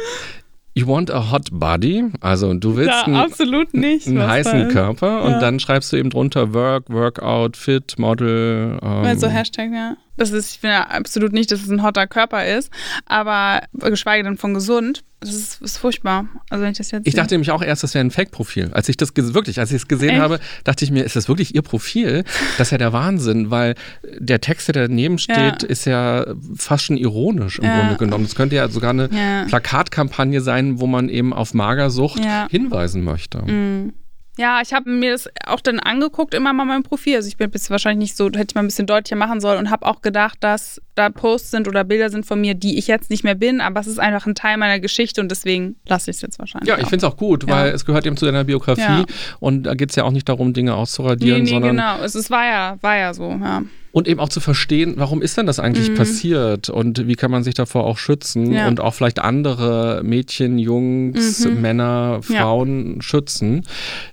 you 0.77 0.85
want 0.87 1.09
a 1.09 1.31
hot 1.31 1.47
body, 1.51 2.03
also 2.19 2.53
du 2.53 2.75
willst 2.75 2.89
Ja, 2.91 3.03
einen, 3.05 3.15
absolut 3.15 3.73
nicht. 3.73 4.07
einen 4.07 4.27
heißen. 4.27 4.67
Körper 4.69 5.23
und 5.23 5.31
Ja. 5.31 5.39
dann 5.39 5.59
schreibst 5.59 5.91
du 5.93 5.97
eben 5.97 6.09
drunter 6.09 6.53
Work, 6.53 6.89
Workout, 6.89 7.55
Fit, 7.57 7.97
Model. 7.97 8.77
Ähm, 8.81 9.03
Weil 9.03 9.17
so 9.17 9.27
Hashtag, 9.27 9.71
ja. 9.73 9.95
Das 10.17 10.31
ist, 10.31 10.51
ich 10.51 10.59
finde 10.59 10.75
ja 10.75 10.83
absolut 10.87 11.33
nicht, 11.33 11.51
dass 11.51 11.61
es 11.63 11.69
ein 11.69 11.81
hotter 11.83 12.07
Körper 12.07 12.45
ist, 12.45 12.69
aber 13.05 13.61
geschweige 13.73 14.23
denn 14.23 14.37
von 14.37 14.53
gesund. 14.53 15.03
Das 15.25 15.35
ist, 15.35 15.61
ist 15.61 15.77
furchtbar. 15.77 16.25
Also 16.49 16.63
wenn 16.63 16.71
ich 16.71 16.77
das 16.77 16.91
jetzt 16.91 17.05
Ich 17.07 17.13
sehe. 17.13 17.21
dachte 17.21 17.33
nämlich 17.33 17.51
auch 17.51 17.61
erst, 17.61 17.83
das 17.83 17.93
wäre 17.93 18.03
ein 18.05 18.11
Fake-Profil. 18.11 18.71
Als 18.73 18.89
ich 18.89 18.97
das 18.97 19.11
wirklich, 19.15 19.59
als 19.59 19.71
ich 19.71 19.77
es 19.77 19.87
gesehen 19.87 20.11
Echt? 20.11 20.19
habe, 20.21 20.39
dachte 20.63 20.85
ich 20.85 20.91
mir, 20.91 21.03
ist 21.03 21.15
das 21.15 21.27
wirklich 21.27 21.55
ihr 21.55 21.61
Profil? 21.61 22.23
Das 22.57 22.67
ist 22.67 22.71
ja 22.71 22.77
der 22.77 22.93
Wahnsinn, 22.93 23.51
weil 23.51 23.75
der 24.19 24.41
Text, 24.41 24.67
der 24.67 24.87
daneben 24.87 25.17
steht, 25.17 25.63
Ja. 25.63 25.67
ist 25.69 25.85
ja 25.85 26.25
fast 26.55 26.85
schon 26.85 26.97
ironisch 26.97 27.59
im 27.59 27.65
Ja. 27.65 27.79
Grunde 27.79 27.97
genommen. 27.97 28.23
Das 28.25 28.35
könnte 28.35 28.55
ja 28.55 28.67
sogar 28.69 28.91
eine 28.91 29.09
Ja. 29.11 29.45
Plakatkampagne 29.45 30.41
sein, 30.41 30.79
wo 30.79 30.87
man 30.87 31.09
eben 31.09 31.33
auf 31.33 31.53
Magersucht 31.53 32.21
hinweisen 32.49 33.03
möchte. 33.03 33.39
Mm. 33.39 33.93
Ja, 34.37 34.59
ich 34.61 34.73
habe 34.73 34.89
mir 34.89 35.11
das 35.11 35.29
auch 35.47 35.61
dann 35.61 35.79
angeguckt, 35.79 36.33
immer 36.33 36.51
mal 36.51 36.65
mein 36.65 36.83
Profil. 36.83 37.15
Also 37.15 37.27
ich 37.29 37.37
bin 37.37 37.49
jetzt 37.53 37.69
wahrscheinlich 37.69 38.09
nicht 38.09 38.17
so, 38.17 38.25
hätte 38.27 38.47
ich 38.49 38.55
mal 38.55 38.61
ein 38.63 38.67
bisschen 38.67 38.85
deutlicher 38.87 39.15
machen 39.15 39.39
sollen 39.39 39.59
und 39.59 39.69
habe 39.71 39.85
auch 39.85 40.01
gedacht, 40.01 40.37
dass 40.41 40.81
da 40.95 41.09
Posts 41.09 41.51
sind 41.51 41.67
oder 41.67 41.83
Bilder 41.83 42.09
sind 42.09 42.25
von 42.25 42.39
mir, 42.41 42.53
die 42.53 42.77
ich 42.77 42.87
jetzt 42.87 43.09
nicht 43.09 43.23
mehr 43.23 43.35
bin, 43.35 43.61
aber 43.61 43.79
es 43.79 43.87
ist 43.87 43.99
einfach 43.99 44.25
ein 44.25 44.35
Teil 44.35 44.57
meiner 44.57 44.79
Geschichte 44.79 45.21
und 45.21 45.29
deswegen 45.29 45.75
lasse 45.87 46.11
ich 46.11 46.17
es 46.17 46.21
jetzt 46.21 46.39
wahrscheinlich. 46.39 46.67
Ja, 46.69 46.75
ich 46.77 46.87
finde 46.87 47.05
es 47.05 47.11
auch 47.11 47.17
gut, 47.17 47.47
Ja. 47.47 47.55
weil 47.55 47.69
es 47.71 47.85
gehört 47.85 48.05
eben 48.05 48.17
zu 48.17 48.25
deiner 48.25 48.43
Biografie 48.43 48.81
Ja. 48.81 49.05
und 49.39 49.63
da 49.63 49.73
geht 49.73 49.89
es 49.91 49.95
ja 49.95 50.03
auch 50.03 50.11
nicht 50.11 50.27
darum, 50.27 50.53
Dinge 50.53 50.71
Nee, 50.71 50.77
auszuradieren, 50.77 51.43
nee, 51.43 51.49
sondern 51.49 51.71
genau. 51.75 51.97
Es 52.03 52.15
ist, 52.15 52.29
war, 52.29 52.45
ja, 52.45 52.77
war 52.81 52.97
ja 52.97 53.13
so, 53.13 53.29
ja. 53.29 53.63
Und 53.95 54.09
eben 54.09 54.19
auch 54.19 54.27
zu 54.27 54.41
verstehen, 54.41 54.95
warum 54.97 55.21
ist 55.21 55.37
denn 55.37 55.45
das 55.45 55.57
eigentlich 55.57 55.91
Mhm. 55.91 55.95
passiert 55.95 56.69
und 56.69 57.07
wie 57.07 57.15
kann 57.15 57.31
man 57.31 57.45
sich 57.45 57.53
davor 57.53 57.85
auch 57.85 57.97
schützen 57.97 58.51
Ja. 58.51 58.67
und 58.67 58.81
auch 58.81 58.93
vielleicht 58.93 59.19
andere 59.19 60.01
Mädchen, 60.03 60.57
Jungs, 60.59 61.45
Mhm. 61.45 61.61
Männer, 61.61 62.19
Ja. 62.27 62.41
Frauen 62.41 63.01
schützen. 63.01 63.63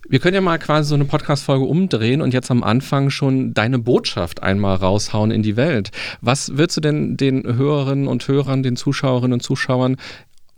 Wir 0.08 0.20
können 0.20 0.36
ja 0.36 0.40
mal 0.40 0.60
quasi 0.60 0.88
so 0.90 0.94
eine 0.94 1.04
Podcast-Folge 1.04 1.64
umdrehen 1.64 2.22
und 2.22 2.32
jetzt 2.32 2.52
am 2.52 2.62
Anfang 2.62 3.10
schon 3.10 3.54
deine 3.54 3.80
Botschaft 3.80 4.40
einmal 4.40 4.76
raushauen 4.76 5.32
in 5.32 5.42
die 5.42 5.56
Welt. 5.56 5.90
Was 6.20 6.56
würdest 6.56 6.76
du 6.76 6.80
denn 6.80 7.16
den 7.16 7.42
Hörerinnen 7.44 8.06
und 8.06 8.28
Hörern, 8.28 8.62
den 8.62 8.76
Zuschauerinnen 8.76 9.32
und 9.32 9.42
Zuschauern 9.42 9.96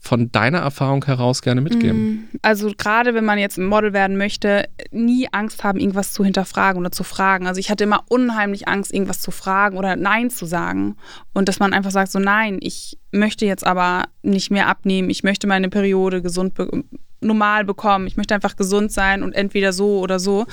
von 0.04 0.30
deiner 0.30 0.58
Erfahrung 0.58 1.02
heraus 1.06 1.40
gerne 1.40 1.62
mitgeben? 1.62 1.98
Mm, 1.98 2.28
also 2.42 2.70
gerade 2.76 3.14
wenn 3.14 3.24
man 3.24 3.38
jetzt 3.38 3.56
Model 3.58 3.94
werden 3.94 4.18
möchte, 4.18 4.68
nie 4.90 5.28
Angst 5.32 5.64
haben, 5.64 5.80
irgendwas 5.80 6.12
zu 6.12 6.22
hinterfragen 6.22 6.78
oder 6.78 6.92
zu 6.92 7.04
fragen. 7.04 7.46
Also 7.46 7.58
ich 7.58 7.70
hatte 7.70 7.84
immer 7.84 8.04
unheimlich 8.08 8.68
Angst, 8.68 8.92
irgendwas 8.92 9.20
zu 9.20 9.30
fragen 9.30 9.78
oder 9.78 9.96
Nein 9.96 10.28
zu 10.28 10.44
sagen. 10.44 10.96
Und 11.32 11.48
dass 11.48 11.58
man 11.58 11.72
einfach 11.72 11.90
sagt, 11.90 12.12
so 12.12 12.18
nein, 12.18 12.58
ich 12.60 12.98
möchte 13.12 13.46
jetzt 13.46 13.66
aber 13.66 14.04
nicht 14.22 14.50
mehr 14.50 14.68
abnehmen, 14.68 15.08
ich 15.08 15.24
möchte 15.24 15.46
meine 15.46 15.70
Periode 15.70 16.20
gesund 16.20 16.54
be 16.54 16.84
normal 17.20 17.64
bekommen, 17.64 18.06
ich 18.06 18.18
möchte 18.18 18.34
einfach 18.34 18.56
gesund 18.56 18.92
sein 18.92 19.22
und 19.22 19.32
entweder 19.32 19.72
so 19.72 20.00
oder 20.00 20.20
so. 20.20 20.44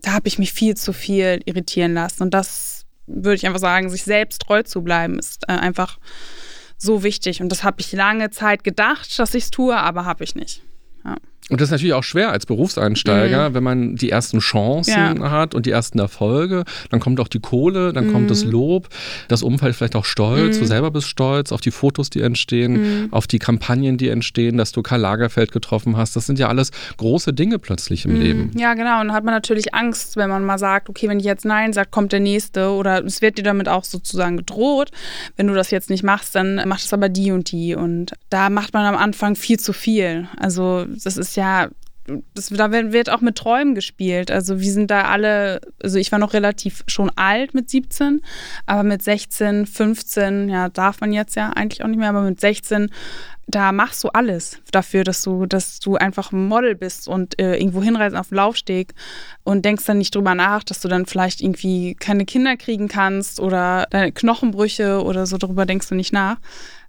Da 0.00 0.12
habe 0.12 0.28
ich 0.28 0.38
mich 0.38 0.54
viel 0.54 0.74
zu 0.74 0.94
viel 0.94 1.42
irritieren 1.44 1.92
lassen. 1.92 2.22
Und 2.22 2.32
das 2.32 2.86
würde 3.06 3.34
ich 3.34 3.46
einfach 3.46 3.60
sagen, 3.60 3.90
sich 3.90 4.04
selbst 4.04 4.40
treu 4.40 4.62
zu 4.62 4.82
bleiben, 4.82 5.18
ist 5.18 5.42
äh, 5.48 5.52
einfach 5.52 5.98
so 6.76 7.02
wichtig. 7.02 7.40
Und 7.40 7.50
das 7.50 7.64
habe 7.64 7.80
ich 7.80 7.92
lange 7.92 8.30
Zeit 8.30 8.64
gedacht, 8.64 9.18
dass 9.18 9.34
ich 9.34 9.44
es 9.44 9.50
tue, 9.50 9.76
aber 9.76 10.04
habe 10.04 10.24
ich 10.24 10.34
nicht. 10.34 10.62
Ja. 11.04 11.16
Und 11.48 11.60
das 11.60 11.68
ist 11.68 11.72
natürlich 11.72 11.94
auch 11.94 12.02
schwer 12.02 12.30
als 12.30 12.44
Berufseinsteiger, 12.44 13.50
mhm. 13.50 13.54
wenn 13.54 13.62
man 13.62 13.94
die 13.94 14.10
ersten 14.10 14.40
Chancen 14.40 15.20
ja. 15.20 15.30
hat 15.30 15.54
und 15.54 15.64
die 15.64 15.70
ersten 15.70 16.00
Erfolge. 16.00 16.64
Dann 16.90 16.98
kommt 16.98 17.20
auch 17.20 17.28
die 17.28 17.38
Kohle, 17.38 17.92
dann 17.92 18.08
mhm. 18.08 18.12
kommt 18.12 18.30
das 18.32 18.44
mhm. 18.44 18.50
Lob, 18.50 18.88
das 19.28 19.44
Umfeld 19.44 19.76
vielleicht 19.76 19.94
auch 19.94 20.04
stolz. 20.04 20.56
Mhm. 20.56 20.60
Du 20.60 20.66
selber 20.66 20.90
bist 20.90 21.06
stolz 21.06 21.52
auf 21.52 21.60
die 21.60 21.70
Fotos, 21.70 22.10
die 22.10 22.20
entstehen, 22.20 22.72
mhm. 23.04 23.12
auf 23.12 23.28
die 23.28 23.38
Kampagnen, 23.38 23.96
die 23.96 24.08
entstehen, 24.08 24.56
dass 24.56 24.72
du 24.72 24.82
Karl 24.82 25.00
Lagerfeld 25.00 25.52
getroffen 25.52 25.96
hast. 25.96 26.16
Das 26.16 26.26
sind 26.26 26.40
ja 26.40 26.48
alles 26.48 26.72
große 26.96 27.32
Dinge 27.32 27.60
plötzlich 27.60 28.06
im 28.06 28.14
mhm. 28.14 28.20
Leben. 28.20 28.50
Ja, 28.56 28.74
genau. 28.74 29.00
Und 29.00 29.08
dann 29.08 29.16
hat 29.16 29.22
man 29.22 29.34
natürlich 29.34 29.72
Angst, 29.72 30.16
wenn 30.16 30.28
man 30.28 30.44
mal 30.44 30.58
sagt, 30.58 30.88
okay, 30.88 31.08
wenn 31.08 31.20
ich 31.20 31.26
jetzt 31.26 31.44
Nein 31.44 31.72
sage, 31.72 31.90
kommt 31.92 32.10
der 32.10 32.20
Nächste. 32.20 32.70
Oder 32.70 33.04
es 33.04 33.22
wird 33.22 33.38
dir 33.38 33.44
damit 33.44 33.68
auch 33.68 33.84
sozusagen 33.84 34.36
gedroht. 34.36 34.90
Wenn 35.36 35.46
du 35.46 35.54
das 35.54 35.70
jetzt 35.70 35.90
nicht 35.90 36.02
machst, 36.02 36.34
dann 36.34 36.56
macht 36.66 36.84
es 36.84 36.92
aber 36.92 37.08
die 37.08 37.30
und 37.30 37.52
die. 37.52 37.76
Und 37.76 38.14
da 38.30 38.50
macht 38.50 38.74
man 38.74 38.84
am 38.84 38.96
Anfang 38.96 39.36
viel 39.36 39.60
zu 39.60 39.72
viel. 39.72 40.26
Also 40.38 40.86
das 41.04 41.16
ist 41.16 41.35
ja, 41.36 41.68
das, 42.34 42.48
da 42.50 42.70
wird 42.70 43.10
auch 43.10 43.20
mit 43.20 43.36
Träumen 43.36 43.74
gespielt. 43.74 44.30
Also 44.30 44.60
wir 44.60 44.70
sind 44.70 44.90
da 44.90 45.06
alle, 45.06 45.60
also 45.82 45.98
ich 45.98 46.12
war 46.12 46.18
noch 46.18 46.34
relativ 46.34 46.84
schon 46.86 47.10
alt 47.16 47.52
mit 47.52 47.68
17, 47.68 48.22
aber 48.64 48.84
mit 48.84 49.02
16, 49.02 49.66
15, 49.66 50.48
ja, 50.48 50.68
darf 50.68 51.00
man 51.00 51.12
jetzt 51.12 51.34
ja 51.36 51.50
eigentlich 51.50 51.82
auch 51.82 51.88
nicht 51.88 51.98
mehr, 51.98 52.10
aber 52.10 52.22
mit 52.22 52.40
16 52.40 52.90
da 53.48 53.70
machst 53.70 54.02
du 54.02 54.08
alles 54.08 54.58
dafür, 54.72 55.04
dass 55.04 55.22
du, 55.22 55.46
dass 55.46 55.78
du 55.78 55.94
einfach 55.94 56.32
ein 56.32 56.48
Model 56.48 56.74
bist 56.74 57.06
und 57.06 57.40
äh, 57.40 57.56
irgendwo 57.56 57.80
hinreisen 57.80 58.16
auf 58.16 58.28
dem 58.28 58.36
Laufsteg 58.36 58.92
und 59.44 59.64
denkst 59.64 59.84
dann 59.84 59.98
nicht 59.98 60.14
drüber 60.14 60.34
nach, 60.34 60.64
dass 60.64 60.80
du 60.80 60.88
dann 60.88 61.06
vielleicht 61.06 61.40
irgendwie 61.40 61.94
keine 61.94 62.24
Kinder 62.24 62.56
kriegen 62.56 62.88
kannst 62.88 63.38
oder 63.38 63.86
deine 63.90 64.10
Knochenbrüche 64.10 65.02
oder 65.02 65.26
so, 65.26 65.38
darüber 65.38 65.64
denkst 65.64 65.88
du 65.88 65.94
nicht 65.94 66.12
nach. 66.12 66.38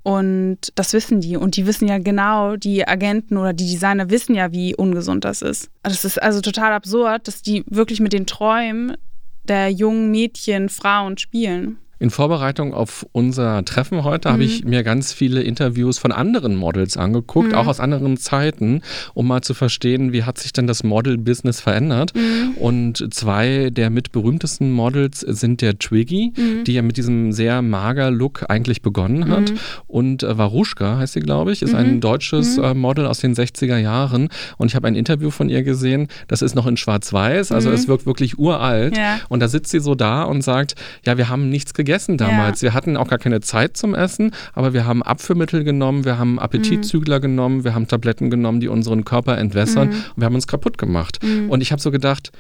Und 0.07 0.71
das 0.75 0.93
wissen 0.93 1.19
die. 1.19 1.35
Und 1.35 1.57
die 1.57 1.67
wissen 1.67 1.85
ja 1.85 1.97
genau, 1.97 2.55
die 2.55 2.87
Agenten 2.87 3.35
oder 3.35 3.51
die 3.51 3.65
Designer 3.69 4.09
wissen 4.09 4.35
ja, 4.35 4.53
wie 4.53 4.73
ungesund 4.73 5.25
das 5.25 5.41
ist. 5.41 5.69
Das 5.83 6.05
ist 6.05 6.23
also 6.23 6.39
total 6.39 6.71
absurd, 6.71 7.27
dass 7.27 7.41
die 7.41 7.65
wirklich 7.67 7.99
mit 7.99 8.13
den 8.13 8.25
Träumen 8.25 8.95
der 9.43 9.69
jungen 9.69 10.09
Mädchen, 10.09 10.69
Frauen 10.69 11.17
spielen. 11.17 11.77
In 11.99 12.11
Vorbereitung 12.11 12.73
auf 12.73 13.07
unser 13.11 13.65
Treffen 13.65 14.03
heute 14.03 14.29
mhm. 14.29 14.33
habe 14.33 14.43
ich 14.43 14.63
mir 14.63 14.83
ganz 14.83 15.13
viele 15.13 15.41
Interviews 15.41 15.97
von 15.97 16.11
anderen 16.11 16.55
Models 16.55 16.95
angeguckt, 16.95 17.49
mhm. 17.49 17.55
auch 17.55 17.67
aus 17.67 17.79
anderen 17.79 18.17
Zeiten, 18.17 18.81
um 19.15 19.27
mal 19.27 19.41
zu 19.41 19.55
verstehen, 19.55 20.13
wie 20.13 20.23
hat 20.23 20.37
sich 20.37 20.53
denn 20.53 20.67
das 20.67 20.83
Model-Business 20.83 21.59
verändert. 21.59 22.13
Mhm. 22.15 22.57
Und 22.57 23.13
zwei 23.13 23.71
der 23.71 23.89
mitberühmtesten 23.89 24.71
Models 24.71 25.21
sind 25.21 25.61
der 25.61 25.79
Twiggy, 25.79 26.33
mhm. 26.35 26.63
die 26.65 26.73
ja 26.73 26.83
mit 26.83 26.97
diesem 26.97 27.31
sehr 27.31 27.63
mager 27.63 28.11
Look 28.11 28.45
eigentlich 28.47 28.83
begonnen 28.83 29.29
hat. 29.29 29.51
Mhm. 29.51 29.57
Und 29.87 30.23
äh, 30.23 30.37
Waruschka 30.37 30.97
heißt 30.99 31.13
sie, 31.13 31.21
glaube 31.21 31.51
ich, 31.51 31.63
ist 31.63 31.73
ein 31.73 31.95
mhm. 31.95 32.01
deutsches 32.01 32.59
äh, 32.59 32.75
Model 32.75 33.07
aus 33.07 33.19
den 33.19 33.33
60er 33.33 33.77
Jahren. 33.77 34.29
Und 34.57 34.67
ich 34.67 34.75
habe 34.75 34.87
ein 34.87 34.95
Interview 34.95 35.31
von 35.31 35.49
ihr 35.49 35.63
gesehen, 35.63 36.09
das 36.27 36.43
ist 36.43 36.53
noch 36.53 36.67
in 36.67 36.77
Schwarz-Weiß, 36.77 37.51
also 37.51 37.71
es 37.71 37.87
wirkt 37.87 38.05
wirklich 38.05 38.37
uralt. 38.37 38.95
Ja. 38.95 39.19
Und 39.29 39.39
da 39.39 39.47
sitzt 39.47 39.71
sie 39.71 39.79
so 39.79 39.95
da 39.95 40.23
und 40.23 40.43
sagt, 40.43 40.75
ja, 41.03 41.17
wir 41.17 41.29
haben 41.29 41.49
nichts 41.49 41.73
gegessen 41.73 41.86
gegessen 41.87 42.17
damals. 42.17 42.61
Ja. 42.61 42.67
Wir 42.67 42.73
hatten 42.73 42.97
auch 42.97 43.07
gar 43.07 43.17
keine 43.17 43.39
Zeit 43.39 43.77
zum 43.77 43.95
Essen, 43.95 44.31
aber 44.53 44.73
wir 44.73 44.85
haben 44.85 45.01
Abführmittel 45.01 45.63
genommen, 45.63 46.03
wir 46.03 46.17
haben 46.17 46.37
Appetitzügler 46.37 47.19
mhm. 47.19 47.21
genommen, 47.21 47.63
wir 47.63 47.73
haben 47.73 47.87
Tabletten 47.87 48.29
genommen, 48.29 48.59
die 48.59 48.67
unseren 48.67 49.05
Körper 49.05 49.37
entwässern 49.37 49.89
mhm. 49.89 49.95
und 49.95 50.17
wir 50.17 50.25
haben 50.25 50.35
uns 50.35 50.47
kaputt 50.47 50.77
gemacht. 50.77 51.23
Mhm. 51.23 51.49
Und 51.49 51.61
ich 51.61 51.71
habe 51.71 51.81
so 51.81 51.89
gedacht, 51.89 52.31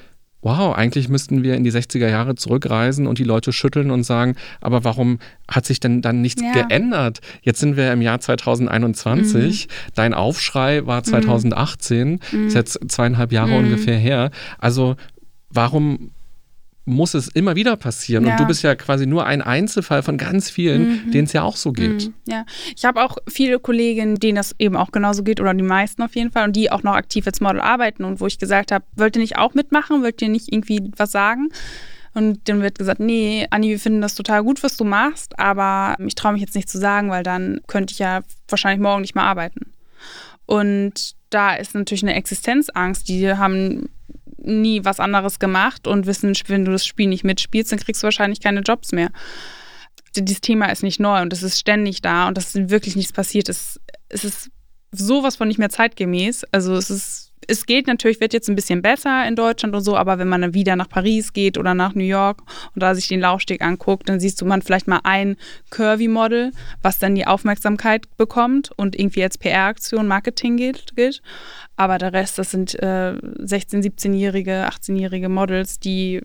wow, 0.41 0.75
eigentlich 0.75 1.07
müssten 1.07 1.43
wir 1.43 1.55
in 1.55 1.63
die 1.63 1.71
60er 1.71 2.09
Jahre 2.09 2.35
zurückreisen 2.35 3.07
und 3.07 3.19
die 3.19 3.23
Leute 3.23 3.53
schütteln 3.53 3.89
und 3.89 4.03
sagen, 4.03 4.35
aber 4.59 4.83
warum 4.83 5.19
hat 5.49 5.65
sich 5.65 5.79
denn 5.79 6.01
dann 6.01 6.21
nichts 6.21 6.41
ja. 6.41 6.51
geändert? 6.51 7.21
Jetzt 7.41 7.59
sind 7.59 7.77
wir 7.77 7.91
im 7.93 8.01
Jahr 8.01 8.19
2021. 8.19 9.67
Mhm. 9.67 9.91
Dein 9.95 10.13
Aufschrei 10.13 10.85
war 10.85 11.03
2018, 11.03 12.19
mhm. 12.31 12.47
ist 12.47 12.53
jetzt 12.53 12.79
zweieinhalb 12.89 13.31
Jahre 13.31 13.51
mhm. 13.51 13.65
ungefähr 13.65 13.97
her. 13.97 14.29
Also 14.59 14.97
warum 15.49 16.11
muss 16.87 17.13
es 17.13 17.27
immer 17.27 17.55
wieder 17.55 17.75
passieren. 17.75 18.25
Ja. 18.25 18.31
Und 18.31 18.39
du 18.39 18.47
bist 18.47 18.63
ja 18.63 18.73
quasi 18.75 19.05
nur 19.05 19.25
ein 19.25 19.41
Einzelfall 19.41 20.01
von 20.03 20.17
ganz 20.17 20.49
vielen, 20.49 21.05
mhm. 21.05 21.11
denen 21.11 21.25
es 21.25 21.33
ja 21.33 21.43
auch 21.43 21.57
so 21.57 21.73
geht. 21.73 22.07
Mhm. 22.07 22.13
Ja, 22.25 22.45
ich 22.75 22.85
habe 22.85 23.03
auch 23.03 23.17
viele 23.27 23.59
Kolleginnen, 23.59 24.15
denen 24.15 24.37
das 24.37 24.55
eben 24.57 24.77
auch 24.77 24.91
genauso 24.91 25.23
geht 25.23 25.41
oder 25.41 25.53
die 25.53 25.63
meisten 25.63 26.01
auf 26.01 26.15
jeden 26.15 26.31
Fall 26.31 26.45
und 26.45 26.55
die 26.55 26.71
auch 26.71 26.83
noch 26.83 26.93
aktiv 26.93 27.27
als 27.27 27.41
Model 27.41 27.59
arbeiten 27.59 28.05
und 28.05 28.21
wo 28.21 28.27
ich 28.27 28.39
gesagt 28.39 28.71
habe, 28.71 28.85
wollt 28.95 29.17
ihr 29.17 29.21
nicht 29.21 29.37
auch 29.37 29.53
mitmachen, 29.53 30.01
wollt 30.01 30.21
ihr 30.21 30.29
nicht 30.29 30.51
irgendwie 30.51 30.91
was 30.95 31.11
sagen? 31.11 31.49
Und 32.13 32.49
dann 32.49 32.61
wird 32.61 32.79
gesagt, 32.79 32.99
nee, 32.99 33.45
Anni, 33.51 33.69
wir 33.69 33.79
finden 33.79 34.01
das 34.01 34.15
total 34.15 34.41
gut, 34.41 34.63
was 34.63 34.77
du 34.77 34.85
machst, 34.85 35.37
aber 35.37 35.95
ich 36.03 36.15
traue 36.15 36.33
mich 36.33 36.41
jetzt 36.41 36.55
nicht 36.55 36.69
zu 36.69 36.79
sagen, 36.79 37.11
weil 37.11 37.23
dann 37.23 37.59
könnte 37.67 37.91
ich 37.91 37.99
ja 37.99 38.21
wahrscheinlich 38.47 38.81
morgen 38.81 39.01
nicht 39.01 39.13
mehr 39.13 39.25
arbeiten. 39.25 39.73
Und 40.47 41.15
da 41.29 41.53
ist 41.55 41.75
natürlich 41.75 42.03
eine 42.03 42.15
Existenzangst. 42.15 43.07
Die 43.09 43.33
haben 43.33 43.89
nie 44.47 44.83
was 44.85 44.99
anderes 44.99 45.39
gemacht 45.39 45.87
und 45.87 46.05
wissen, 46.05 46.33
wenn 46.47 46.65
du 46.65 46.71
das 46.71 46.85
Spiel 46.85 47.07
nicht 47.07 47.23
mitspielst, 47.23 47.71
dann 47.71 47.79
kriegst 47.79 48.01
du 48.01 48.05
wahrscheinlich 48.05 48.41
keine 48.41 48.61
Jobs 48.61 48.91
mehr. 48.91 49.09
Dieses 50.15 50.41
Thema 50.41 50.67
ist 50.67 50.83
nicht 50.83 50.99
neu 50.99 51.21
und 51.21 51.33
es 51.33 51.43
ist 51.43 51.59
ständig 51.59 52.01
da 52.01 52.27
und 52.27 52.37
das 52.37 52.55
ist 52.55 52.69
wirklich 52.69 52.95
nichts 52.95 53.13
passiert. 53.13 53.49
Es, 53.49 53.79
es 54.09 54.23
ist 54.23 54.49
sowas 54.91 55.35
von 55.35 55.47
nicht 55.47 55.59
mehr 55.59 55.69
zeitgemäß. 55.69 56.43
Also 56.51 56.73
es 56.75 56.89
ist 56.89 57.26
es 57.47 57.65
geht 57.65 57.87
natürlich, 57.87 58.19
wird 58.19 58.33
jetzt 58.33 58.49
ein 58.49 58.55
bisschen 58.55 58.81
besser 58.81 59.27
in 59.27 59.35
Deutschland 59.35 59.75
und 59.75 59.81
so, 59.81 59.95
aber 59.95 60.19
wenn 60.19 60.27
man 60.27 60.41
dann 60.41 60.53
wieder 60.53 60.75
nach 60.75 60.89
Paris 60.89 61.33
geht 61.33 61.57
oder 61.57 61.73
nach 61.73 61.93
New 61.93 62.03
York 62.03 62.41
und 62.73 62.81
da 62.81 62.95
sich 62.95 63.07
den 63.07 63.19
Laufsteg 63.19 63.61
anguckt, 63.61 64.09
dann 64.09 64.19
siehst 64.19 64.41
du 64.41 64.45
man 64.45 64.61
vielleicht 64.61 64.87
mal 64.87 65.01
ein 65.03 65.37
Curvy-Model, 65.69 66.51
was 66.81 66.99
dann 66.99 67.15
die 67.15 67.27
Aufmerksamkeit 67.27 68.05
bekommt 68.17 68.71
und 68.75 68.97
irgendwie 68.99 69.23
als 69.23 69.37
PR-Aktion, 69.37 70.07
Marketing 70.07 70.57
gilt, 70.57 70.95
gilt. 70.95 71.21
Aber 71.75 71.97
der 71.97 72.13
Rest, 72.13 72.37
das 72.39 72.51
sind 72.51 72.75
äh, 72.75 73.13
16-, 73.13 73.83
17-jährige, 73.83 74.67
18-jährige 74.67 75.29
Models, 75.29 75.79
die 75.79 76.21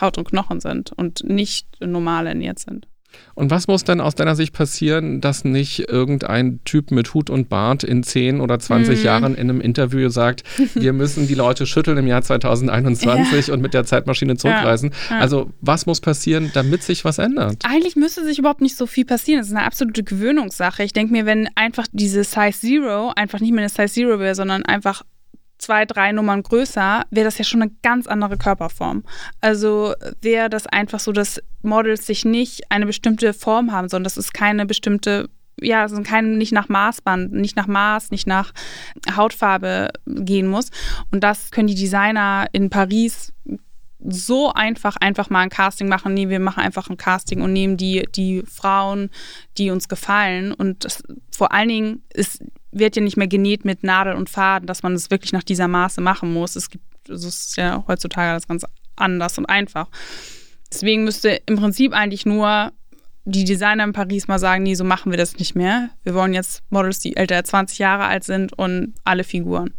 Haut 0.00 0.18
und 0.18 0.28
Knochen 0.28 0.60
sind 0.60 0.92
und 0.92 1.22
nicht 1.24 1.68
normal 1.80 2.26
ernährt 2.26 2.58
sind. 2.58 2.88
Und 3.34 3.50
was 3.50 3.66
muss 3.66 3.84
denn 3.84 4.00
aus 4.00 4.14
deiner 4.14 4.36
Sicht 4.36 4.52
passieren, 4.52 5.20
dass 5.20 5.44
nicht 5.44 5.88
irgendein 5.88 6.60
Typ 6.64 6.90
mit 6.90 7.14
Hut 7.14 7.30
und 7.30 7.48
Bart 7.48 7.82
in 7.82 8.02
10 8.02 8.40
oder 8.40 8.58
20 8.58 9.00
mm. 9.00 9.04
Jahren 9.04 9.34
in 9.34 9.50
einem 9.50 9.60
Interview 9.60 10.08
sagt, 10.08 10.44
wir 10.74 10.92
müssen 10.92 11.26
die 11.26 11.34
Leute 11.34 11.66
schütteln 11.66 11.98
im 11.98 12.06
Jahr 12.06 12.22
2021 12.22 13.48
ja. 13.48 13.54
und 13.54 13.60
mit 13.60 13.74
der 13.74 13.84
Zeitmaschine 13.84 14.36
zurückreisen? 14.36 14.90
Ja. 15.10 15.16
Ja. 15.16 15.22
Also 15.22 15.50
was 15.60 15.86
muss 15.86 16.00
passieren, 16.00 16.50
damit 16.54 16.82
sich 16.82 17.04
was 17.04 17.18
ändert? 17.18 17.64
Eigentlich 17.64 17.96
müsste 17.96 18.24
sich 18.24 18.38
überhaupt 18.38 18.60
nicht 18.60 18.76
so 18.76 18.86
viel 18.86 19.04
passieren. 19.04 19.40
Das 19.40 19.48
ist 19.48 19.54
eine 19.54 19.66
absolute 19.66 20.04
Gewöhnungssache. 20.04 20.82
Ich 20.82 20.92
denke 20.92 21.12
mir, 21.12 21.26
wenn 21.26 21.48
einfach 21.56 21.86
diese 21.92 22.24
Size 22.24 22.52
Zero 22.52 23.12
einfach 23.16 23.40
nicht 23.40 23.52
mehr 23.52 23.62
eine 23.62 23.68
Size 23.68 23.92
Zero 23.92 24.18
wäre, 24.20 24.34
sondern 24.34 24.64
einfach 24.64 25.02
zwei, 25.58 25.84
drei 25.84 26.12
Nummern 26.12 26.42
größer, 26.42 27.04
wäre 27.10 27.24
das 27.24 27.38
ja 27.38 27.44
schon 27.44 27.62
eine 27.62 27.72
ganz 27.82 28.06
andere 28.06 28.36
Körperform. 28.36 29.04
Also 29.40 29.94
wäre 30.20 30.50
das 30.50 30.66
einfach 30.66 31.00
so, 31.00 31.12
dass 31.12 31.40
Models 31.62 32.06
sich 32.06 32.24
nicht 32.24 32.70
eine 32.70 32.86
bestimmte 32.86 33.32
Form 33.32 33.72
haben, 33.72 33.88
sondern 33.88 34.04
das 34.04 34.16
ist 34.16 34.34
keine 34.34 34.66
bestimmte 34.66 35.28
ja, 35.60 35.82
also 35.82 36.02
kein, 36.02 36.36
nicht 36.36 36.52
nach 36.52 36.68
Maßband, 36.68 37.32
nicht 37.32 37.56
nach 37.56 37.68
Maß, 37.68 38.10
nicht 38.10 38.26
nach 38.26 38.52
Hautfarbe 39.14 39.90
gehen 40.04 40.48
muss. 40.48 40.70
Und 41.12 41.22
das 41.22 41.52
können 41.52 41.68
die 41.68 41.76
Designer 41.76 42.46
in 42.52 42.70
Paris 42.70 43.32
so 44.06 44.52
einfach, 44.52 44.96
einfach 44.96 45.30
mal 45.30 45.40
ein 45.40 45.50
Casting 45.50 45.88
machen. 45.88 46.14
Nee, 46.14 46.28
wir 46.28 46.40
machen 46.40 46.62
einfach 46.62 46.90
ein 46.90 46.96
Casting 46.96 47.40
und 47.40 47.52
nehmen 47.52 47.76
die, 47.76 48.06
die 48.14 48.42
Frauen, 48.42 49.10
die 49.56 49.70
uns 49.70 49.88
gefallen. 49.88 50.52
Und 50.52 50.84
das, 50.84 51.02
vor 51.30 51.52
allen 51.52 51.68
Dingen 51.68 52.02
ist 52.12 52.44
wird 52.74 52.96
ja 52.96 53.02
nicht 53.02 53.16
mehr 53.16 53.28
genäht 53.28 53.64
mit 53.64 53.82
Nadel 53.82 54.14
und 54.14 54.28
Faden, 54.28 54.66
dass 54.66 54.82
man 54.82 54.94
es 54.94 55.10
wirklich 55.10 55.32
nach 55.32 55.42
dieser 55.42 55.68
Maße 55.68 56.00
machen 56.00 56.32
muss. 56.32 56.56
Es 56.56 56.70
gibt, 56.70 56.84
also 57.08 57.28
es 57.28 57.46
ist 57.46 57.56
ja 57.56 57.84
heutzutage 57.86 58.30
alles 58.30 58.48
ganz 58.48 58.64
anders 58.96 59.38
und 59.38 59.46
einfach. 59.46 59.88
Deswegen 60.70 61.04
müsste 61.04 61.40
im 61.46 61.56
Prinzip 61.56 61.92
eigentlich 61.92 62.26
nur 62.26 62.72
die 63.24 63.44
Designer 63.44 63.84
in 63.84 63.92
Paris 63.92 64.28
mal 64.28 64.38
sagen, 64.38 64.64
nee, 64.64 64.74
so 64.74 64.84
machen 64.84 65.10
wir 65.10 65.16
das 65.16 65.38
nicht 65.38 65.54
mehr. 65.54 65.90
Wir 66.02 66.14
wollen 66.14 66.34
jetzt 66.34 66.62
Models, 66.70 66.98
die 66.98 67.16
älter 67.16 67.36
als 67.36 67.50
20 67.50 67.78
Jahre 67.78 68.04
alt 68.04 68.24
sind 68.24 68.52
und 68.52 68.94
alle 69.04 69.24
Figuren. 69.24 69.72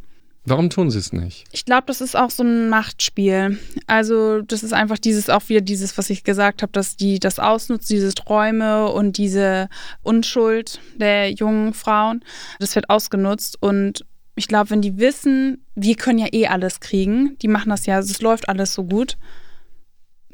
Warum 0.45 0.69
tun 0.69 0.91
sie 0.91 0.99
es 0.99 1.11
nicht? 1.11 1.45
Ich 1.51 1.65
glaube, 1.65 1.85
das 1.87 2.01
ist 2.01 2.15
auch 2.15 2.29
so 2.29 2.43
ein 2.43 2.69
Machtspiel. 2.69 3.57
Also 3.87 4.41
das 4.41 4.61
ist 4.61 4.73
einfach 4.73 4.99
dieses, 4.99 5.29
auch 5.29 5.49
wieder 5.49 5.61
dieses, 5.61 5.97
was 5.97 6.11
ich 6.11 6.23
gesagt 6.23 6.61
habe, 6.61 6.71
dass 6.71 6.95
die 6.95 7.19
das 7.19 7.39
ausnutzt, 7.39 7.89
diese 7.89 8.13
Träume 8.13 8.91
und 8.91 9.17
diese 9.17 9.69
Unschuld 10.03 10.79
der 10.97 11.31
jungen 11.31 11.73
Frauen. 11.73 12.23
Das 12.59 12.75
wird 12.75 12.91
ausgenutzt 12.91 13.61
und 13.61 14.05
ich 14.35 14.47
glaube, 14.47 14.69
wenn 14.69 14.81
die 14.81 14.99
wissen, 14.99 15.63
wir 15.73 15.95
können 15.95 16.19
ja 16.19 16.27
eh 16.31 16.47
alles 16.47 16.79
kriegen, 16.79 17.37
die 17.39 17.47
machen 17.47 17.69
das 17.69 17.85
ja, 17.85 17.97
es 17.97 18.21
läuft 18.21 18.47
alles 18.47 18.73
so 18.73 18.83
gut, 18.83 19.17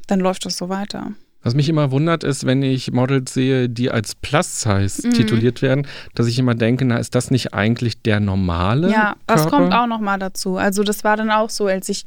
dann 0.08 0.20
läuft 0.20 0.46
das 0.46 0.58
so 0.58 0.70
weiter. 0.70 1.14
Was 1.44 1.56
mich 1.56 1.70
immer 1.70 1.92
wundert, 1.92 2.24
ist, 2.24 2.46
wenn 2.46 2.62
ich 2.62 2.92
Models 2.92 3.34
sehe, 3.34 3.68
die 3.68 3.90
als 3.90 4.14
Plus-Size 4.14 5.08
mhm. 5.08 5.14
tituliert 5.14 5.62
werden, 5.62 5.88
dass 6.14 6.28
ich 6.28 6.38
immer 6.38 6.54
denke, 6.54 6.86
na, 6.86 6.98
ist 6.98 7.16
das 7.16 7.32
nicht 7.32 7.54
eigentlich 7.54 8.02
der 8.02 8.20
normale? 8.20 8.92
Ja, 8.92 9.16
das 9.26 9.44
Körper? 9.44 9.58
kommt 9.58 9.74
auch 9.74 9.88
nochmal 9.88 10.20
dazu. 10.20 10.58
Also, 10.58 10.84
das 10.84 11.04
war 11.04 11.18
dann 11.18 11.32
auch 11.32 11.50
so, 11.50 11.66
als 11.66 11.90
ich 11.90 12.06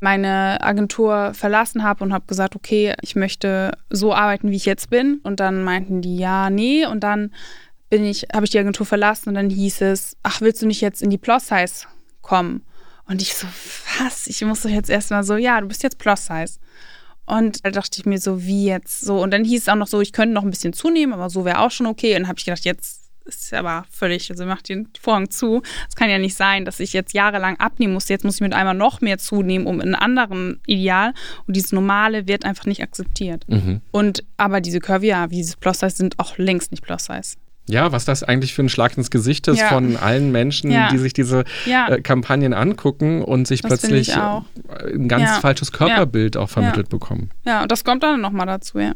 meine 0.00 0.60
Agentur 0.60 1.32
verlassen 1.32 1.82
habe 1.82 2.04
und 2.04 2.12
habe 2.12 2.26
gesagt, 2.26 2.54
okay, 2.54 2.94
ich 3.00 3.16
möchte 3.16 3.72
so 3.88 4.14
arbeiten, 4.14 4.50
wie 4.50 4.56
ich 4.56 4.66
jetzt 4.66 4.90
bin. 4.90 5.20
Und 5.22 5.40
dann 5.40 5.62
meinten 5.62 6.02
die, 6.02 6.18
ja, 6.18 6.50
nee. 6.50 6.84
Und 6.86 7.00
dann 7.00 7.32
bin 7.88 8.04
ich, 8.04 8.26
habe 8.34 8.44
ich 8.44 8.50
die 8.50 8.58
Agentur 8.58 8.84
verlassen 8.84 9.30
und 9.30 9.36
dann 9.36 9.48
hieß 9.50 9.80
es, 9.82 10.16
ach, 10.22 10.40
willst 10.40 10.60
du 10.60 10.66
nicht 10.66 10.80
jetzt 10.80 11.02
in 11.02 11.10
die 11.10 11.18
Plus-Size 11.18 11.86
kommen? 12.20 12.62
Und 13.08 13.22
ich 13.22 13.34
so, 13.34 13.46
was? 14.00 14.26
Ich 14.26 14.42
muss 14.42 14.62
doch 14.62 14.70
jetzt 14.70 14.90
erstmal 14.90 15.22
so, 15.22 15.36
ja, 15.36 15.60
du 15.60 15.68
bist 15.68 15.82
jetzt 15.82 15.98
Plus-Size. 15.98 16.58
Und 17.26 17.64
da 17.64 17.70
dachte 17.70 17.98
ich 17.98 18.06
mir 18.06 18.18
so, 18.18 18.44
wie 18.44 18.66
jetzt 18.66 19.00
so. 19.00 19.20
Und 19.22 19.32
dann 19.32 19.44
hieß 19.44 19.62
es 19.62 19.68
auch 19.68 19.74
noch 19.76 19.88
so, 19.88 20.00
ich 20.00 20.12
könnte 20.12 20.34
noch 20.34 20.44
ein 20.44 20.50
bisschen 20.50 20.72
zunehmen, 20.72 21.12
aber 21.12 21.28
so 21.28 21.44
wäre 21.44 21.60
auch 21.60 21.70
schon 21.70 21.86
okay. 21.86 22.14
Und 22.14 22.22
dann 22.22 22.28
habe 22.28 22.38
ich 22.38 22.44
gedacht, 22.44 22.64
jetzt 22.64 23.06
ist 23.26 23.52
aber 23.52 23.84
völlig, 23.90 24.30
also 24.30 24.46
macht 24.46 24.68
den 24.68 24.88
Vorhang 25.00 25.30
zu. 25.30 25.62
Es 25.88 25.96
kann 25.96 26.08
ja 26.08 26.18
nicht 26.18 26.36
sein, 26.36 26.64
dass 26.64 26.80
ich 26.80 26.92
jetzt 26.92 27.12
jahrelang 27.12 27.56
abnehmen 27.58 27.92
muss. 27.92 28.08
Jetzt 28.08 28.24
muss 28.24 28.36
ich 28.36 28.40
mit 28.40 28.54
einmal 28.54 28.74
noch 28.74 29.00
mehr 29.00 29.18
zunehmen, 29.18 29.66
um 29.66 29.80
in 29.80 29.94
einem 29.94 30.02
anderen 30.02 30.60
Ideal. 30.66 31.12
Und 31.46 31.56
dieses 31.56 31.72
Normale 31.72 32.28
wird 32.28 32.44
einfach 32.44 32.66
nicht 32.66 32.82
akzeptiert. 32.82 33.44
Mhm. 33.48 33.80
Und 33.90 34.24
aber 34.36 34.60
diese 34.60 34.80
Curvy, 34.80 35.08
ja, 35.08 35.30
wie 35.30 35.36
dieses 35.36 35.56
Plus-Size 35.56 35.96
sind 35.96 36.18
auch 36.18 36.38
längst 36.38 36.70
nicht 36.70 36.84
Plus-Size. 36.84 37.36
Ja, 37.68 37.90
was 37.90 38.04
das 38.04 38.22
eigentlich 38.22 38.54
für 38.54 38.62
ein 38.62 38.68
Schlag 38.68 38.96
ins 38.96 39.10
Gesicht 39.10 39.48
ist 39.48 39.58
ja. 39.58 39.68
von 39.68 39.96
allen 39.96 40.30
Menschen, 40.30 40.70
ja. 40.70 40.88
die 40.90 40.98
sich 40.98 41.12
diese 41.12 41.44
ja. 41.64 41.88
äh, 41.88 42.00
Kampagnen 42.00 42.54
angucken 42.54 43.22
und 43.22 43.48
sich 43.48 43.60
das 43.60 43.80
plötzlich 43.80 44.16
ein 44.16 45.08
ganz 45.08 45.38
falsches 45.38 45.72
Körperbild 45.72 46.36
auch 46.36 46.48
vermittelt 46.48 46.88
bekommen. 46.88 47.30
Ja, 47.44 47.62
und 47.62 47.72
das 47.72 47.84
kommt 47.84 48.02
dann 48.02 48.20
nochmal 48.20 48.46
dazu, 48.46 48.78
ja. 48.78 48.92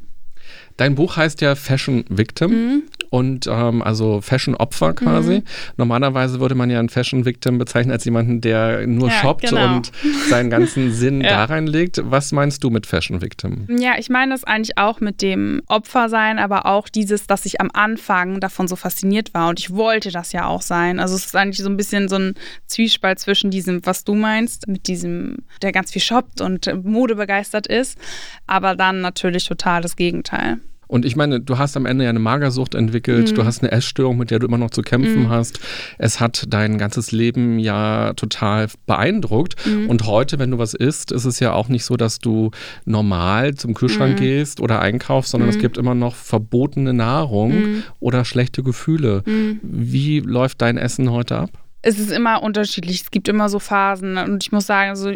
Dein 0.81 0.95
Buch 0.95 1.19
heißt 1.19 1.43
ja 1.43 1.57
Fashion 1.57 2.07
Victim 2.09 2.51
mhm. 2.51 2.83
und 3.11 3.47
ähm, 3.47 3.83
also 3.83 4.23
Fashion 4.23 4.55
Opfer 4.55 4.95
quasi. 4.95 5.41
Mhm. 5.41 5.43
Normalerweise 5.77 6.41
würde 6.41 6.55
man 6.55 6.71
ja 6.71 6.79
einen 6.79 6.89
Fashion 6.89 7.27
Victim 7.27 7.59
bezeichnen 7.59 7.93
als 7.93 8.07
jemanden, 8.07 8.41
der 8.41 8.87
nur 8.87 9.09
ja, 9.09 9.15
shoppt 9.17 9.51
genau. 9.51 9.77
und 9.77 9.93
seinen 10.31 10.49
ganzen 10.49 10.91
Sinn 10.95 11.21
ja. 11.21 11.33
da 11.33 11.45
reinlegt. 11.45 12.01
Was 12.05 12.33
meinst 12.33 12.65
du 12.65 12.71
mit 12.71 12.87
Fashion 12.87 13.21
Victim? 13.21 13.67
Ja, 13.69 13.99
ich 13.99 14.09
meine 14.09 14.33
das 14.33 14.45
eigentlich 14.45 14.79
auch 14.79 15.01
mit 15.01 15.21
dem 15.21 15.61
Opfer 15.67 16.09
sein, 16.09 16.39
aber 16.39 16.65
auch 16.65 16.89
dieses, 16.89 17.27
dass 17.27 17.45
ich 17.45 17.61
am 17.61 17.69
Anfang 17.75 18.41
davon 18.41 18.67
so 18.67 18.75
fasziniert 18.75 19.35
war 19.35 19.51
und 19.51 19.61
ich 19.61 19.75
wollte 19.75 20.11
das 20.11 20.33
ja 20.33 20.47
auch 20.47 20.63
sein. 20.63 20.99
Also 20.99 21.15
es 21.15 21.27
ist 21.27 21.37
eigentlich 21.37 21.59
so 21.59 21.69
ein 21.69 21.77
bisschen 21.77 22.09
so 22.09 22.17
ein 22.17 22.37
Zwiespalt 22.69 23.19
zwischen 23.19 23.51
diesem, 23.51 23.85
was 23.85 24.05
du 24.05 24.15
meinst, 24.15 24.67
mit 24.67 24.87
diesem, 24.87 25.45
der 25.61 25.73
ganz 25.73 25.93
viel 25.93 26.01
shoppt 26.01 26.41
und 26.41 26.71
modebegeistert 26.83 27.67
ist, 27.67 27.99
aber 28.47 28.77
dann 28.77 29.03
natürlich 29.03 29.45
total 29.45 29.83
das 29.83 29.95
Gegenteil. 29.95 30.59
Und 30.91 31.05
ich 31.05 31.15
meine, 31.15 31.39
du 31.41 31.57
hast 31.57 31.77
am 31.77 31.87
Ende 31.87 32.03
ja 32.03 32.11
eine 32.11 32.19
Magersucht 32.19 32.75
entwickelt, 32.75 33.31
mhm. 33.31 33.35
du 33.37 33.45
hast 33.45 33.63
eine 33.63 33.71
Essstörung, 33.71 34.19
mit 34.19 34.33
der 34.33 34.41
du 34.41 34.49
immer 34.49 34.59
noch 34.59 34.71
zu 34.71 34.83
kämpfen 34.83 35.23
mhm. 35.23 35.29
hast. 35.29 35.61
Es 35.99 36.19
hat 36.19 36.47
dein 36.49 36.79
ganzes 36.79 37.13
Leben 37.13 37.61
ja 37.61 38.13
total 38.15 38.67
beeindruckt. 38.87 39.55
Mhm. 39.65 39.89
Und 39.89 40.07
heute, 40.07 40.41
wenn 40.41 40.51
du 40.51 40.59
was 40.59 40.75
isst, 40.75 41.13
ist 41.13 41.27
es 41.27 41.39
ja 41.39 41.53
auch 41.53 41.69
nicht 41.69 41.85
so, 41.85 41.97
dass 41.97 42.19
du 42.19 42.51
normal 42.87 43.55
zum 43.55 43.75
Kühlschrank 43.75 44.15
mhm. 44.15 44.21
gehst 44.21 44.61
oder 44.61 44.81
einkaufst, 44.81 45.31
sondern 45.31 45.49
es 45.49 45.59
mhm. 45.59 45.61
gibt 45.61 45.79
immer 45.79 45.95
noch 45.95 46.17
verbotene 46.17 46.93
Nahrung 46.93 47.53
mhm. 47.53 47.83
oder 48.01 48.25
schlechte 48.25 48.65
Gefühle. 48.65 49.23
Wie 49.63 50.19
läuft 50.19 50.61
dein 50.61 50.77
Essen 50.77 51.13
heute 51.13 51.37
ab? 51.37 51.51
Es 51.83 52.01
ist 52.01 52.11
immer 52.11 52.43
unterschiedlich. 52.43 53.03
Es 53.03 53.11
gibt 53.13 53.29
immer 53.29 53.49
so 53.49 53.61
Phasen. 53.61 54.19
Und 54.19 54.43
ich 54.43 54.51
muss 54.51 54.67
sagen, 54.67 54.97
so 54.97 55.13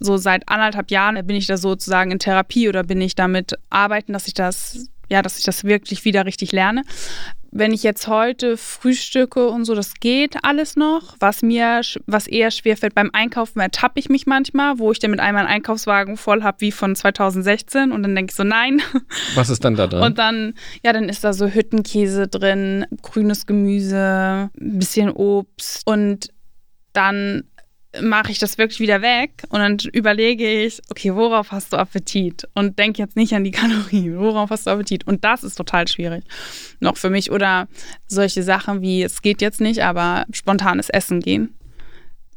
so 0.00 0.16
seit 0.16 0.48
anderthalb 0.48 0.90
Jahren 0.92 1.26
bin 1.26 1.36
ich 1.36 1.48
da 1.48 1.56
sozusagen 1.56 2.12
in 2.12 2.18
Therapie 2.20 2.68
oder 2.68 2.84
bin 2.84 3.00
ich 3.00 3.16
damit 3.16 3.54
arbeiten, 3.68 4.12
dass 4.12 4.28
ich 4.28 4.34
das 4.34 4.88
ja, 5.08 5.22
dass 5.22 5.38
ich 5.38 5.44
das 5.44 5.64
wirklich 5.64 6.04
wieder 6.04 6.26
richtig 6.26 6.52
lerne. 6.52 6.82
Wenn 7.50 7.72
ich 7.72 7.82
jetzt 7.82 8.08
heute 8.08 8.58
frühstücke 8.58 9.48
und 9.48 9.64
so, 9.64 9.74
das 9.74 9.94
geht 9.94 10.36
alles 10.44 10.76
noch. 10.76 11.16
Was 11.18 11.40
mir, 11.40 11.80
was 12.06 12.26
eher 12.26 12.50
schwer 12.50 12.76
fällt 12.76 12.94
beim 12.94 13.08
Einkaufen, 13.14 13.60
ertappe 13.60 13.98
ich 13.98 14.10
mich 14.10 14.26
manchmal, 14.26 14.78
wo 14.78 14.92
ich 14.92 14.98
dann 14.98 15.10
mit 15.10 15.20
einmal 15.20 15.46
einen 15.46 15.54
Einkaufswagen 15.54 16.18
voll 16.18 16.42
habe 16.42 16.60
wie 16.60 16.72
von 16.72 16.94
2016 16.94 17.90
und 17.90 18.02
dann 18.02 18.14
denke 18.14 18.32
ich 18.32 18.36
so, 18.36 18.44
nein. 18.44 18.82
Was 19.34 19.48
ist 19.48 19.64
dann 19.64 19.76
da 19.76 19.86
drin? 19.86 20.02
Und 20.02 20.18
dann, 20.18 20.54
ja, 20.84 20.92
dann 20.92 21.08
ist 21.08 21.24
da 21.24 21.32
so 21.32 21.46
Hüttenkäse 21.46 22.28
drin, 22.28 22.84
grünes 23.00 23.46
Gemüse, 23.46 24.50
ein 24.60 24.78
bisschen 24.78 25.10
Obst 25.10 25.86
und 25.86 26.28
dann 26.92 27.44
mache 28.02 28.30
ich 28.30 28.38
das 28.38 28.58
wirklich 28.58 28.80
wieder 28.80 29.02
weg 29.02 29.44
und 29.48 29.60
dann 29.60 29.78
überlege 29.92 30.64
ich, 30.64 30.80
okay, 30.90 31.14
worauf 31.14 31.52
hast 31.52 31.72
du 31.72 31.76
Appetit? 31.76 32.46
Und 32.54 32.78
denke 32.78 33.00
jetzt 33.02 33.16
nicht 33.16 33.32
an 33.32 33.44
die 33.44 33.50
Kalorien, 33.52 34.18
worauf 34.18 34.50
hast 34.50 34.66
du 34.66 34.70
Appetit? 34.70 35.06
Und 35.06 35.24
das 35.24 35.42
ist 35.42 35.56
total 35.56 35.88
schwierig 35.88 36.24
noch 36.80 36.96
für 36.96 37.10
mich. 37.10 37.30
Oder 37.30 37.68
solche 38.06 38.42
Sachen 38.42 38.82
wie, 38.82 39.02
es 39.02 39.22
geht 39.22 39.40
jetzt 39.40 39.60
nicht, 39.60 39.82
aber 39.82 40.26
spontanes 40.32 40.90
Essen 40.90 41.20
gehen. 41.20 41.54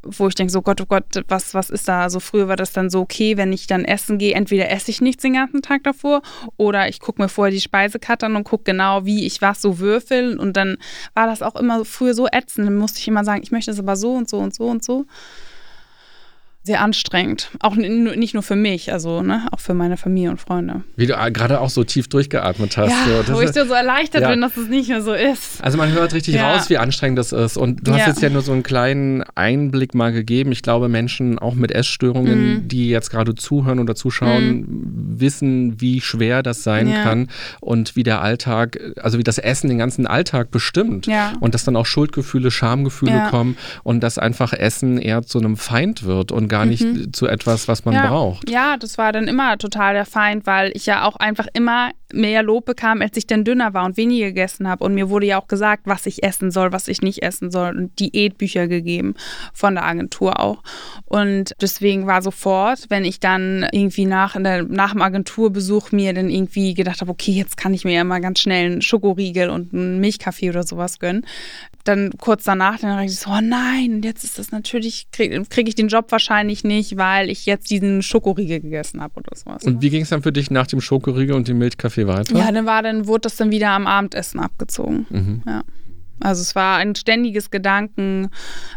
Wo 0.03 0.27
ich 0.27 0.35
denke, 0.35 0.51
so 0.51 0.61
Gott, 0.61 0.81
oh 0.81 0.85
Gott, 0.85 1.05
was, 1.27 1.53
was 1.53 1.69
ist 1.69 1.87
da? 1.87 1.99
So 1.99 2.03
also 2.03 2.19
früher 2.19 2.47
war 2.47 2.55
das 2.55 2.73
dann 2.73 2.89
so, 2.89 3.01
okay, 3.01 3.37
wenn 3.37 3.53
ich 3.53 3.67
dann 3.67 3.85
essen 3.85 4.17
gehe, 4.17 4.33
entweder 4.33 4.69
esse 4.69 4.91
ich 4.91 5.01
nichts 5.01 5.21
den 5.21 5.33
ganzen 5.33 5.61
Tag 5.61 5.83
davor 5.83 6.21
oder 6.57 6.89
ich 6.89 6.99
gucke 6.99 7.21
mir 7.21 7.29
vorher 7.29 7.51
die 7.51 7.61
Speisekarte 7.61 8.25
an 8.25 8.35
und 8.35 8.43
gucke 8.43 8.63
genau, 8.65 9.05
wie 9.05 9.25
ich 9.25 9.41
was 9.41 9.61
so 9.61 9.79
würfel. 9.79 10.39
Und 10.39 10.57
dann 10.57 10.77
war 11.13 11.27
das 11.27 11.41
auch 11.41 11.55
immer 11.55 11.85
früher 11.85 12.13
so 12.13 12.27
ätzend. 12.27 12.67
Dann 12.67 12.77
musste 12.77 12.99
ich 12.99 13.07
immer 13.07 13.23
sagen, 13.23 13.43
ich 13.43 13.51
möchte 13.51 13.71
es 13.71 13.79
aber 13.79 13.95
so 13.95 14.13
und 14.13 14.29
so 14.29 14.39
und 14.39 14.53
so 14.53 14.65
und 14.65 14.83
so 14.83 15.05
sehr 16.63 16.81
anstrengend. 16.81 17.49
Auch 17.59 17.75
nicht 17.75 18.35
nur 18.35 18.43
für 18.43 18.55
mich, 18.55 18.93
also 18.93 19.23
ne, 19.23 19.47
auch 19.51 19.59
für 19.59 19.73
meine 19.73 19.97
Familie 19.97 20.29
und 20.29 20.39
Freunde. 20.39 20.83
Wie 20.95 21.07
du 21.07 21.13
gerade 21.33 21.59
auch 21.59 21.71
so 21.71 21.83
tief 21.83 22.07
durchgeatmet 22.07 22.77
hast. 22.77 22.91
Ja, 22.91 23.23
so. 23.23 23.33
wo 23.33 23.41
ich 23.41 23.51
so, 23.51 23.65
so 23.65 23.73
erleichtert 23.73 24.21
ja. 24.21 24.29
bin, 24.29 24.41
dass 24.41 24.55
es 24.57 24.67
nicht 24.67 24.87
mehr 24.89 25.01
so 25.01 25.13
ist. 25.13 25.63
Also 25.63 25.79
man 25.79 25.91
hört 25.91 26.13
richtig 26.13 26.35
ja. 26.35 26.53
raus, 26.53 26.69
wie 26.69 26.77
anstrengend 26.77 27.17
das 27.17 27.31
ist. 27.31 27.57
Und 27.57 27.87
du 27.87 27.93
hast 27.93 28.05
jetzt 28.05 28.21
ja 28.21 28.29
nur 28.29 28.43
so 28.43 28.51
einen 28.51 28.61
kleinen 28.61 29.23
Einblick 29.33 29.95
mal 29.95 30.11
gegeben. 30.11 30.51
Ich 30.51 30.61
glaube, 30.61 30.87
Menschen 30.87 31.39
auch 31.39 31.55
mit 31.55 31.71
Essstörungen, 31.71 32.53
mhm. 32.53 32.67
die 32.67 32.89
jetzt 32.89 33.09
gerade 33.09 33.33
zuhören 33.33 33.79
oder 33.79 33.95
zuschauen, 33.95 34.57
mhm. 34.57 35.19
wissen, 35.19 35.81
wie 35.81 35.99
schwer 35.99 36.43
das 36.43 36.61
sein 36.61 36.93
kann 37.03 37.29
und 37.59 37.95
wie 37.95 38.03
der 38.03 38.21
Alltag, 38.21 38.79
also 39.01 39.17
wie 39.17 39.23
das 39.23 39.39
Essen 39.39 39.67
den 39.67 39.79
ganzen 39.79 40.05
Alltag 40.05 40.51
bestimmt. 40.51 41.07
Und 41.39 41.55
dass 41.55 41.63
dann 41.63 41.75
auch 41.75 41.87
Schuldgefühle, 41.87 42.51
Schamgefühle 42.51 43.29
kommen 43.31 43.57
und 43.81 44.01
dass 44.01 44.19
einfach 44.19 44.53
Essen 44.53 44.99
eher 44.99 45.23
zu 45.23 45.39
einem 45.39 45.57
Feind 45.57 46.03
wird 46.03 46.31
und 46.31 46.50
gar 46.51 46.65
nicht 46.65 46.83
mhm. 46.83 47.13
zu 47.13 47.25
etwas, 47.25 47.67
was 47.67 47.85
man 47.85 47.95
ja. 47.95 48.07
braucht. 48.07 48.49
Ja, 48.49 48.77
das 48.77 48.99
war 48.99 49.11
dann 49.11 49.27
immer 49.27 49.57
total 49.57 49.93
der 49.95 50.05
Feind, 50.05 50.45
weil 50.45 50.71
ich 50.75 50.85
ja 50.85 51.05
auch 51.05 51.15
einfach 51.15 51.47
immer 51.53 51.91
mehr 52.13 52.43
Lob 52.43 52.65
bekam, 52.65 53.01
als 53.01 53.17
ich 53.17 53.27
dann 53.27 53.43
dünner 53.43 53.73
war 53.73 53.85
und 53.85 53.97
weniger 53.97 54.27
gegessen 54.27 54.67
habe. 54.67 54.83
Und 54.83 54.93
mir 54.93 55.09
wurde 55.09 55.25
ja 55.25 55.41
auch 55.41 55.47
gesagt, 55.47 55.83
was 55.85 56.05
ich 56.05 56.23
essen 56.23 56.51
soll, 56.51 56.71
was 56.71 56.87
ich 56.87 57.01
nicht 57.01 57.23
essen 57.23 57.51
soll. 57.51 57.75
Und 57.75 57.99
Diätbücher 57.99 58.67
gegeben 58.67 59.15
von 59.53 59.75
der 59.75 59.85
Agentur 59.85 60.39
auch. 60.39 60.63
Und 61.05 61.53
deswegen 61.61 62.07
war 62.07 62.21
sofort, 62.21 62.85
wenn 62.89 63.05
ich 63.05 63.19
dann 63.19 63.67
irgendwie 63.71 64.05
nach, 64.05 64.35
der, 64.41 64.63
nach 64.63 64.91
dem 64.91 65.01
Agenturbesuch 65.01 65.91
mir 65.91 66.13
dann 66.13 66.29
irgendwie 66.29 66.73
gedacht 66.73 67.01
habe, 67.01 67.11
okay, 67.11 67.31
jetzt 67.31 67.57
kann 67.57 67.73
ich 67.73 67.83
mir 67.83 67.93
ja 67.93 68.03
mal 68.03 68.21
ganz 68.21 68.39
schnell 68.39 68.71
einen 68.71 68.81
Schokoriegel 68.81 69.49
und 69.49 69.73
einen 69.73 69.99
Milchkaffee 69.99 70.49
oder 70.49 70.63
sowas 70.63 70.99
gönnen, 70.99 71.25
dann 71.83 72.11
kurz 72.19 72.43
danach, 72.43 72.79
dann 72.79 72.91
dachte 72.91 73.05
ich 73.05 73.19
so, 73.19 73.29
oh 73.29 73.41
nein, 73.41 74.01
jetzt 74.03 74.23
ist 74.23 74.39
das 74.39 74.51
natürlich, 74.51 75.07
kriege 75.11 75.43
krieg 75.49 75.67
ich 75.67 75.75
den 75.75 75.87
Job 75.87 76.11
wahrscheinlich 76.11 76.63
nicht, 76.63 76.97
weil 76.97 77.29
ich 77.29 77.45
jetzt 77.45 77.69
diesen 77.69 78.01
Schokoriegel 78.03 78.61
gegessen 78.61 79.01
habe 79.01 79.13
oder 79.15 79.35
sowas. 79.35 79.63
Und 79.63 79.81
wie 79.81 79.89
ging 79.89 80.03
es 80.03 80.09
dann 80.09 80.23
für 80.23 80.31
dich 80.31 80.51
nach 80.51 80.67
dem 80.67 80.81
Schokoriegel 80.81 81.35
und 81.35 81.47
dem 81.47 81.57
Milchkaffee 81.57 82.00
weiter? 82.07 82.35
Ja, 82.37 82.51
dann 82.51 82.65
war 82.65 82.83
dann, 82.83 83.07
wurde 83.07 83.21
das 83.21 83.35
dann 83.35 83.51
wieder 83.51 83.69
am 83.69 83.87
Abendessen 83.87 84.39
abgezogen. 84.39 85.05
Mhm. 85.09 85.43
Ja. 85.45 85.63
Also 86.21 86.41
es 86.41 86.55
war 86.55 86.77
ein 86.77 86.95
ständiges 86.95 87.49
Gedanken 87.49 88.29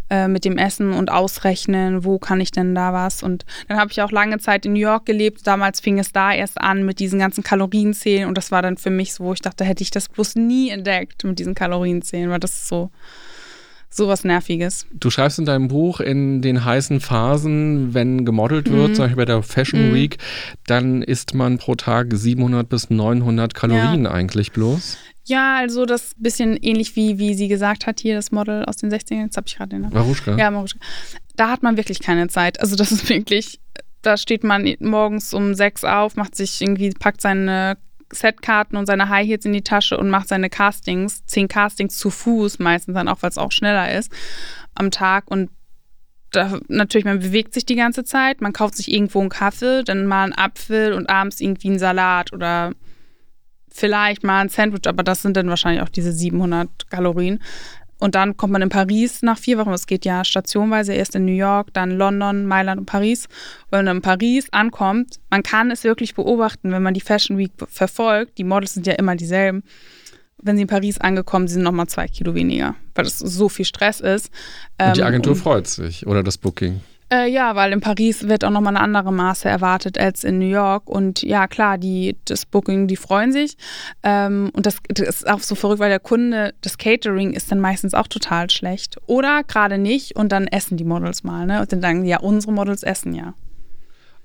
äh, 0.09 0.29
mit 0.29 0.45
dem 0.45 0.57
Essen 0.57 0.93
und 0.93 1.11
Ausrechnen, 1.11 2.05
wo 2.05 2.19
kann 2.19 2.41
ich 2.41 2.51
denn 2.51 2.75
da 2.75 2.93
was? 2.93 3.23
Und 3.23 3.45
dann 3.69 3.79
habe 3.79 3.93
ich 3.93 4.01
auch 4.01 4.11
lange 4.11 4.39
Zeit 4.39 4.65
in 4.65 4.73
New 4.73 4.81
York 4.81 5.05
gelebt. 5.05 5.47
Damals 5.47 5.81
fing 5.81 5.99
es 5.99 6.13
da 6.13 6.33
erst 6.33 6.61
an 6.61 6.85
mit 6.85 6.99
diesen 7.01 7.19
ganzen 7.19 7.45
Kalorienzählen 7.45 8.29
und 8.29 8.39
das 8.39 8.51
war 8.51 8.63
dann 8.63 8.79
für 8.79 8.91
mich 8.91 9.13
so, 9.13 9.25
wo 9.25 9.33
ich 9.35 9.43
dachte, 9.43 9.65
hätte 9.65 9.83
ich 9.83 9.91
das 9.91 10.09
bloß 10.09 10.37
nie 10.37 10.71
entdeckt 10.71 11.23
mit 11.25 11.39
diesen 11.39 11.55
Kalorienzählen, 11.55 12.31
weil 12.31 12.41
das 12.41 12.53
ist 12.53 12.69
so 12.69 12.91
sowas 13.95 14.25
Nerviges. 14.25 14.87
Du 14.93 15.11
schreibst 15.11 15.39
in 15.39 15.45
deinem 15.45 15.69
Buch, 15.69 16.01
in 16.01 16.43
den 16.43 16.65
heißen 16.65 17.01
Phasen, 17.01 17.95
wenn 17.95 18.25
gemodelt 18.25 18.71
wird, 18.71 18.91
mhm. 18.91 18.95
zum 18.95 19.05
Beispiel 19.05 19.17
bei 19.17 19.25
der 19.25 19.43
Fashion 19.43 19.91
mhm. 19.91 19.95
Week, 19.95 20.19
dann 20.67 21.03
isst 21.03 21.35
man 21.35 21.59
pro 21.59 21.75
Tag 21.75 22.09
700 22.13 22.69
bis 22.69 22.91
900 22.91 23.55
Kalorien 23.55 24.05
ja. 24.05 24.11
eigentlich 24.11 24.53
bloß. 24.53 24.99
Ja, 25.27 25.57
also 25.57 25.87
das 25.87 26.13
bisschen 26.19 26.57
ähnlich 26.57 26.97
wie, 26.97 27.19
wie 27.19 27.35
sie 27.35 27.49
gesagt 27.49 27.87
hat, 27.87 28.01
hier 28.01 28.15
das 28.15 28.31
Model 28.31 28.65
aus 28.65 28.77
den 28.77 28.91
60ern. 28.91 29.25
Jetzt 29.25 29.37
habe 29.37 29.47
ich 29.47 29.57
gerade 29.57 29.71
den 29.71 29.83
Namen. 29.83 29.95
Maruschka? 29.95 30.37
Ja, 30.37 30.51
Maruschka. 30.51 30.81
Da 31.37 31.49
hat 31.49 31.63
man 31.63 31.77
wirklich 31.77 32.01
keine 32.01 32.29
Zeit. 32.29 32.61
Also 32.61 32.77
das 32.77 32.93
ist 32.93 33.09
wirklich, 33.09 33.61
da 34.03 34.17
steht 34.17 34.45
man 34.45 34.75
morgens 34.81 35.33
um 35.33 35.55
sechs 35.55 35.83
auf, 35.85 36.17
macht 36.17 36.35
sich 36.35 36.61
irgendwie, 36.61 36.91
packt 36.91 37.23
seine 37.23 37.79
Setkarten 38.15 38.77
und 38.77 38.87
seine 38.87 39.09
High 39.09 39.27
Heels 39.27 39.45
in 39.45 39.53
die 39.53 39.63
Tasche 39.63 39.97
und 39.99 40.11
macht 40.11 40.29
seine 40.29 40.51
Castings, 40.51 41.25
zehn 41.27 41.49
Castings 41.49 41.99
zu 41.99 42.11
Fuß, 42.11 42.59
meistens 42.59 42.95
dann 42.95 43.09
auch, 43.09 43.23
weil 43.23 43.31
es 43.31 43.39
auch 43.39 43.53
schneller 43.53 43.93
ist, 43.97 44.13
am 44.75 44.91
Tag. 44.91 45.31
Und 45.31 45.51
da, 46.31 46.59
natürlich, 46.69 47.05
man 47.05 47.21
bewegt 47.21 47.55
sich 47.55 47.65
die 47.65 47.77
ganze 47.77 48.05
Zeit, 48.05 48.41
man 48.41 48.53
kauft 48.53 48.77
sich 48.77 48.91
irgendwo 48.91 49.21
einen 49.21 49.29
Kaffee, 49.29 49.83
dann 49.85 50.07
mal 50.07 50.25
einen 50.25 50.33
Apfel 50.33 50.93
und 50.93 51.09
abends 51.09 51.41
irgendwie 51.41 51.69
einen 51.69 51.79
Salat 51.79 52.33
oder 52.33 52.73
vielleicht 53.71 54.23
mal 54.23 54.41
ein 54.41 54.49
Sandwich, 54.49 54.87
aber 54.87 55.03
das 55.03 55.23
sind 55.23 55.37
dann 55.37 55.49
wahrscheinlich 55.49 55.83
auch 55.83 55.89
diese 55.89 56.13
700 56.13 56.91
Kalorien. 56.91 57.41
Und 58.05 58.17
dann 58.17 58.37
kommt 58.37 58.53
man 58.53 58.61
in 58.61 58.69
Paris 58.69 59.23
nach 59.23 59.39
vier 59.39 59.57
Wochen. 59.57 59.71
Es 59.71 59.87
geht 59.87 60.05
ja 60.05 60.27
stationweise 60.27 60.93
erst 60.93 61.15
in 61.15 61.25
New 61.25 61.33
York, 61.33 61.73
dann 61.73 61.91
London, 61.91 62.45
Mailand 62.45 62.79
und 62.79 62.85
Paris. 62.85 63.29
Und 63.71 63.79
wenn 63.79 63.87
man 63.87 63.97
in 63.97 64.03
Paris 64.03 64.47
ankommt, 64.53 65.21
man 65.31 65.43
kann 65.43 65.71
es 65.71 65.85
wirklich 65.85 66.15
beobachten, 66.15 66.71
wenn 66.71 66.83
man 66.83 66.93
die 66.93 67.01
Fashion 67.01 67.39
Week 67.39 67.53
verfolgt. 67.67 68.37
Die 68.37 68.45
Models 68.45 68.75
sind 68.75 68.87
ja 68.87 68.93
immer 68.93 69.17
dieselben. 69.17 69.63
Wenn 70.37 70.57
sie 70.57 70.63
in 70.63 70.69
Paris 70.69 70.99
angekommen 70.99 71.49
sind, 71.49 71.63
nochmal 71.63 71.87
zwei 71.87 72.07
Kilo 72.07 72.35
weniger, 72.35 72.75
weil 72.95 73.07
es 73.07 73.19
so 73.19 73.49
viel 73.49 73.65
Stress 73.65 74.01
ist. 74.01 74.31
Und 74.79 74.99
die 74.99 75.01
ähm, 75.01 75.07
Agentur 75.07 75.33
und, 75.33 75.39
freut 75.39 75.67
sich 75.67 76.07
oder 76.07 76.23
das 76.23 76.37
Booking. 76.37 76.83
Äh, 77.15 77.31
ja, 77.31 77.55
weil 77.55 77.73
in 77.73 77.81
Paris 77.81 78.27
wird 78.29 78.45
auch 78.45 78.51
nochmal 78.51 78.77
eine 78.77 78.85
andere 78.85 79.13
Maße 79.13 79.49
erwartet 79.49 79.99
als 79.99 80.25
in 80.25 80.39
New 80.39 80.49
York. 80.49 80.89
Und 80.89 81.23
ja, 81.23 81.47
klar, 81.47 81.79
die, 81.79 82.17
das 82.25 82.45
Booking, 82.45 82.89
die 82.89 82.97
freuen 82.97 83.31
sich. 83.31 83.57
Ähm, 84.03 84.51
und 84.53 84.67
das, 84.67 84.79
das, 84.89 85.09
ist 85.09 85.29
auch 85.29 85.41
so 85.41 85.55
verrückt, 85.55 85.81
weil 85.81 85.91
der 85.91 86.01
Kunde, 86.01 86.55
das 86.63 86.77
Catering 86.77 87.33
ist 87.33 87.53
dann 87.53 87.61
meistens 87.61 87.95
auch 87.95 88.09
total 88.09 88.51
schlecht. 88.51 88.97
Oder 89.07 89.43
gerade 89.45 89.79
nicht 89.79 90.17
und 90.17 90.33
dann 90.33 90.47
essen 90.49 90.77
die 90.77 90.85
Models 90.85 91.23
mal. 91.23 91.47
Ne? 91.47 91.61
Und 91.61 91.73
dann 91.73 91.81
sagen, 91.81 92.05
ja, 92.05 92.19
unsere 92.19 92.53
Models 92.53 92.83
essen 92.83 93.15
ja. 93.15 93.35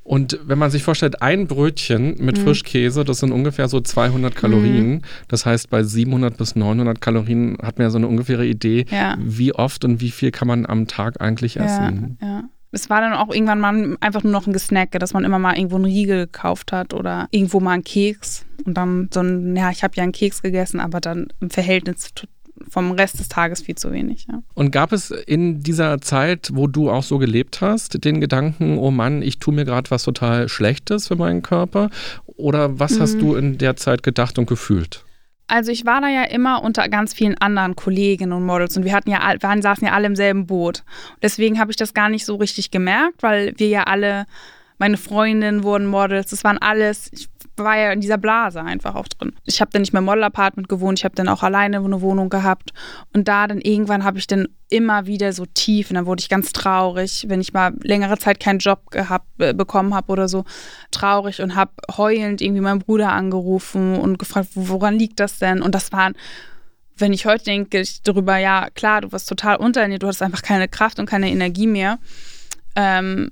Und 0.03 0.39
wenn 0.43 0.57
man 0.57 0.71
sich 0.71 0.81
vorstellt, 0.81 1.21
ein 1.21 1.45
Brötchen 1.45 2.15
mit 2.17 2.39
mhm. 2.39 2.43
Frischkäse, 2.43 3.05
das 3.05 3.19
sind 3.19 3.31
ungefähr 3.31 3.67
so 3.67 3.79
200 3.79 4.35
Kalorien. 4.35 4.89
Mhm. 4.89 5.01
Das 5.27 5.45
heißt, 5.45 5.69
bei 5.69 5.83
700 5.83 6.35
bis 6.35 6.55
900 6.55 6.99
Kalorien 6.99 7.57
hat 7.61 7.77
man 7.77 7.85
ja 7.85 7.91
so 7.91 7.99
eine 7.99 8.07
ungefähre 8.07 8.47
Idee, 8.47 8.85
ja. 8.89 9.15
wie 9.19 9.53
oft 9.53 9.85
und 9.85 10.01
wie 10.01 10.09
viel 10.09 10.31
kann 10.31 10.47
man 10.47 10.65
am 10.65 10.87
Tag 10.87 11.21
eigentlich 11.21 11.57
essen. 11.57 12.17
Ja, 12.21 12.27
ja. 12.27 12.43
Es 12.71 12.89
war 12.89 13.01
dann 13.01 13.13
auch 13.13 13.33
irgendwann 13.33 13.59
mal 13.59 13.97
einfach 13.99 14.23
nur 14.23 14.31
noch 14.31 14.45
ein 14.45 14.53
Gesnacke, 14.53 14.99
dass 14.99 15.13
man 15.13 15.23
immer 15.23 15.39
mal 15.39 15.57
irgendwo 15.57 15.75
einen 15.75 15.85
Riegel 15.85 16.25
gekauft 16.25 16.71
hat 16.71 16.93
oder 16.93 17.27
irgendwo 17.31 17.59
mal 17.59 17.73
einen 17.73 17.83
Keks. 17.83 18.45
Und 18.65 18.75
dann 18.75 19.09
so 19.13 19.21
ein, 19.21 19.55
ja, 19.55 19.71
ich 19.71 19.83
habe 19.83 19.95
ja 19.95 20.03
einen 20.03 20.11
Keks 20.11 20.41
gegessen, 20.41 20.79
aber 20.79 20.99
dann 20.99 21.27
im 21.39 21.49
Verhältnis 21.49 22.13
vom 22.69 22.91
Rest 22.91 23.19
des 23.19 23.29
Tages 23.29 23.61
viel 23.61 23.75
zu 23.75 23.91
wenig. 23.91 24.27
Ja. 24.29 24.41
Und 24.53 24.71
gab 24.71 24.91
es 24.91 25.11
in 25.11 25.61
dieser 25.61 26.01
Zeit, 26.01 26.51
wo 26.53 26.67
du 26.67 26.89
auch 26.89 27.03
so 27.03 27.17
gelebt 27.17 27.61
hast, 27.61 28.03
den 28.03 28.19
Gedanken, 28.21 28.77
oh 28.77 28.91
Mann, 28.91 29.21
ich 29.21 29.39
tue 29.39 29.53
mir 29.53 29.65
gerade 29.65 29.89
was 29.91 30.03
total 30.03 30.49
Schlechtes 30.49 31.07
für 31.07 31.15
meinen 31.15 31.41
Körper? 31.41 31.89
Oder 32.25 32.79
was 32.79 32.97
mhm. 32.97 33.01
hast 33.01 33.21
du 33.21 33.35
in 33.35 33.57
der 33.57 33.75
Zeit 33.75 34.03
gedacht 34.03 34.37
und 34.37 34.47
gefühlt? 34.47 35.05
Also 35.49 35.71
ich 35.71 35.85
war 35.85 35.99
da 35.99 36.07
ja 36.07 36.23
immer 36.23 36.63
unter 36.63 36.87
ganz 36.89 37.13
vielen 37.13 37.37
anderen 37.39 37.75
Kolleginnen 37.75 38.33
und 38.33 38.45
Models 38.45 38.77
und 38.77 38.85
wir 38.85 38.93
hatten 38.93 39.09
ja, 39.09 39.19
wir 39.39 39.61
saßen 39.61 39.85
ja 39.85 39.93
alle 39.93 40.05
im 40.05 40.15
selben 40.15 40.45
Boot. 40.45 40.83
Deswegen 41.23 41.59
habe 41.59 41.71
ich 41.71 41.77
das 41.77 41.93
gar 41.93 42.07
nicht 42.07 42.25
so 42.25 42.35
richtig 42.35 42.69
gemerkt, 42.69 43.23
weil 43.23 43.53
wir 43.57 43.67
ja 43.67 43.83
alle, 43.83 44.25
meine 44.77 44.97
Freundinnen 44.97 45.63
wurden 45.63 45.87
Models, 45.87 46.29
das 46.29 46.43
waren 46.43 46.59
alles, 46.59 47.09
ich 47.11 47.29
war 47.59 47.77
ja 47.77 47.91
in 47.91 48.01
dieser 48.01 48.17
Blase 48.17 48.61
einfach 48.61 48.95
auch 48.95 49.07
drin. 49.07 49.33
Ich 49.45 49.61
habe 49.61 49.71
dann 49.71 49.81
nicht 49.81 49.93
mehr 49.93 50.01
Model-Apartment 50.01 50.67
gewohnt, 50.67 50.99
ich 50.99 51.05
habe 51.05 51.15
dann 51.15 51.27
auch 51.27 51.43
alleine 51.43 51.77
eine 51.77 52.01
Wohnung 52.01 52.29
gehabt. 52.29 52.71
Und 53.13 53.27
da 53.27 53.47
dann 53.47 53.61
irgendwann 53.61 54.03
habe 54.03 54.17
ich 54.17 54.27
dann 54.27 54.47
immer 54.69 55.05
wieder 55.05 55.33
so 55.33 55.45
tief 55.45 55.89
und 55.89 55.95
dann 55.95 56.05
wurde 56.05 56.21
ich 56.21 56.29
ganz 56.29 56.53
traurig, 56.53 57.25
wenn 57.27 57.41
ich 57.41 57.53
mal 57.53 57.73
längere 57.83 58.17
Zeit 58.17 58.39
keinen 58.39 58.59
Job 58.59 58.91
gehabt, 58.91 59.27
äh, 59.39 59.53
bekommen 59.53 59.93
habe 59.93 60.11
oder 60.11 60.27
so, 60.27 60.45
traurig 60.91 61.41
und 61.41 61.55
habe 61.55 61.71
heulend 61.97 62.41
irgendwie 62.41 62.61
meinen 62.61 62.79
Bruder 62.79 63.11
angerufen 63.11 63.97
und 63.97 64.19
gefragt, 64.19 64.49
woran 64.53 64.97
liegt 64.97 65.19
das 65.19 65.39
denn? 65.39 65.61
Und 65.61 65.75
das 65.75 65.91
waren 65.91 66.15
wenn 67.01 67.13
ich 67.13 67.25
heute 67.25 67.45
denke 67.45 67.79
ich 67.79 68.01
darüber, 68.03 68.35
ja, 68.35 68.67
klar, 68.75 68.99
du 68.99 69.11
warst 69.13 69.29
total 69.29 69.55
unterernährt, 69.55 70.03
du 70.03 70.07
hattest 70.07 70.21
einfach 70.21 70.41
keine 70.41 70.67
Kraft 70.67 70.99
und 70.99 71.05
keine 71.05 71.29
Energie 71.29 71.65
mehr 71.65 71.97
ähm, 72.75 73.29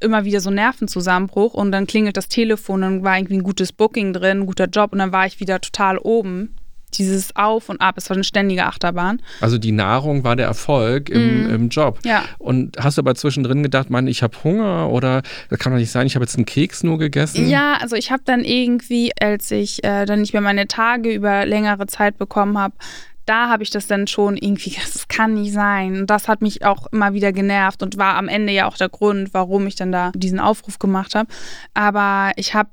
immer 0.00 0.24
wieder 0.24 0.40
so 0.40 0.50
Nervenzusammenbruch 0.50 1.54
und 1.54 1.72
dann 1.72 1.86
klingelt 1.86 2.16
das 2.16 2.28
Telefon, 2.28 2.82
dann 2.82 3.04
war 3.04 3.16
irgendwie 3.16 3.36
ein 3.36 3.42
gutes 3.42 3.72
Booking 3.72 4.12
drin, 4.12 4.40
ein 4.40 4.46
guter 4.46 4.66
Job 4.66 4.92
und 4.92 4.98
dann 4.98 5.12
war 5.12 5.26
ich 5.26 5.40
wieder 5.40 5.60
total 5.60 5.98
oben. 5.98 6.54
Dieses 6.94 7.34
Auf 7.34 7.68
und 7.68 7.80
Ab, 7.80 7.96
es 7.98 8.08
war 8.08 8.16
eine 8.16 8.24
ständige 8.24 8.64
Achterbahn. 8.64 9.20
Also 9.40 9.58
die 9.58 9.72
Nahrung 9.72 10.24
war 10.24 10.36
der 10.36 10.46
Erfolg 10.46 11.10
im, 11.10 11.48
mm. 11.48 11.54
im 11.54 11.68
Job. 11.68 11.98
Ja. 12.04 12.24
Und 12.38 12.78
hast 12.78 12.96
du 12.96 13.02
aber 13.02 13.14
zwischendrin 13.16 13.62
gedacht, 13.62 13.90
Mann, 13.90 14.06
ich 14.06 14.22
habe 14.22 14.36
Hunger 14.44 14.88
oder 14.88 15.22
das 15.50 15.58
kann 15.58 15.72
doch 15.72 15.78
nicht 15.78 15.90
sein, 15.90 16.06
ich 16.06 16.14
habe 16.14 16.24
jetzt 16.24 16.36
einen 16.36 16.46
Keks 16.46 16.84
nur 16.84 16.98
gegessen? 16.98 17.50
Ja, 17.50 17.74
also 17.80 17.96
ich 17.96 18.12
habe 18.12 18.22
dann 18.24 18.44
irgendwie, 18.44 19.10
als 19.20 19.50
ich 19.50 19.84
äh, 19.84 20.06
dann 20.06 20.20
nicht 20.20 20.32
mehr 20.32 20.40
meine 20.40 20.68
Tage 20.68 21.12
über 21.12 21.44
längere 21.44 21.86
Zeit 21.86 22.16
bekommen 22.18 22.56
habe, 22.56 22.74
da 23.26 23.48
habe 23.48 23.62
ich 23.62 23.70
das 23.70 23.86
dann 23.86 24.06
schon 24.06 24.36
irgendwie, 24.36 24.76
das 24.82 25.08
kann 25.08 25.34
nicht 25.34 25.52
sein. 25.52 26.00
Und 26.00 26.06
das 26.08 26.28
hat 26.28 26.40
mich 26.40 26.64
auch 26.64 26.86
immer 26.92 27.12
wieder 27.12 27.32
genervt 27.32 27.82
und 27.82 27.98
war 27.98 28.14
am 28.16 28.28
Ende 28.28 28.52
ja 28.52 28.66
auch 28.66 28.76
der 28.76 28.88
Grund, 28.88 29.34
warum 29.34 29.66
ich 29.66 29.76
dann 29.76 29.92
da 29.92 30.12
diesen 30.14 30.40
Aufruf 30.40 30.78
gemacht 30.78 31.14
habe. 31.14 31.28
Aber 31.74 32.32
ich 32.36 32.54
habe 32.54 32.70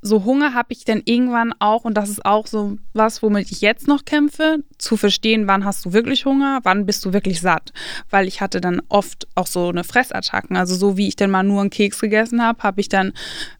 so 0.00 0.24
Hunger 0.24 0.54
habe 0.54 0.72
ich 0.72 0.84
dann 0.84 1.02
irgendwann 1.04 1.52
auch, 1.58 1.84
und 1.84 1.94
das 1.94 2.08
ist 2.08 2.24
auch 2.24 2.46
so 2.46 2.78
was, 2.92 3.20
womit 3.22 3.50
ich 3.50 3.60
jetzt 3.60 3.88
noch 3.88 4.04
kämpfe, 4.04 4.58
zu 4.78 4.96
verstehen, 4.96 5.48
wann 5.48 5.64
hast 5.64 5.84
du 5.84 5.92
wirklich 5.92 6.24
Hunger, 6.24 6.60
wann 6.62 6.86
bist 6.86 7.04
du 7.04 7.12
wirklich 7.12 7.40
satt. 7.40 7.72
Weil 8.08 8.28
ich 8.28 8.40
hatte 8.40 8.60
dann 8.60 8.80
oft 8.88 9.26
auch 9.34 9.48
so 9.48 9.68
eine 9.68 9.82
Fressattacken. 9.82 10.56
Also 10.56 10.76
so 10.76 10.96
wie 10.96 11.08
ich 11.08 11.16
dann 11.16 11.32
mal 11.32 11.42
nur 11.42 11.60
einen 11.60 11.70
Keks 11.70 12.00
gegessen 12.00 12.42
habe, 12.42 12.62
habe 12.62 12.80
ich 12.80 12.88
dann, 12.88 13.12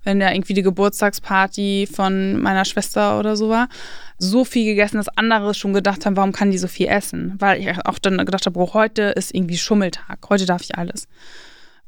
wenn 0.05 0.21
da 0.21 0.33
irgendwie 0.33 0.55
die 0.55 0.63
Geburtstagsparty 0.63 1.89
von 1.93 2.41
meiner 2.41 2.65
Schwester 2.65 3.19
oder 3.19 3.37
so 3.37 3.49
war, 3.49 3.69
so 4.19 4.45
viel 4.45 4.65
gegessen, 4.65 4.97
dass 4.97 5.09
andere 5.09 5.55
schon 5.55 5.73
gedacht 5.73 6.05
haben, 6.05 6.17
warum 6.17 6.33
kann 6.33 6.51
die 6.51 6.59
so 6.59 6.69
viel 6.69 6.89
essen? 6.89 7.35
Weil 7.39 7.61
ich 7.61 7.87
auch 7.87 7.99
dann 7.99 8.19
gedacht 8.19 8.47
habe, 8.47 8.59
oh, 8.59 8.75
heute 8.75 9.03
ist 9.03 9.35
irgendwie 9.35 9.57
Schummeltag, 9.57 10.19
heute 10.29 10.45
darf 10.45 10.63
ich 10.63 10.77
alles. 10.77 11.07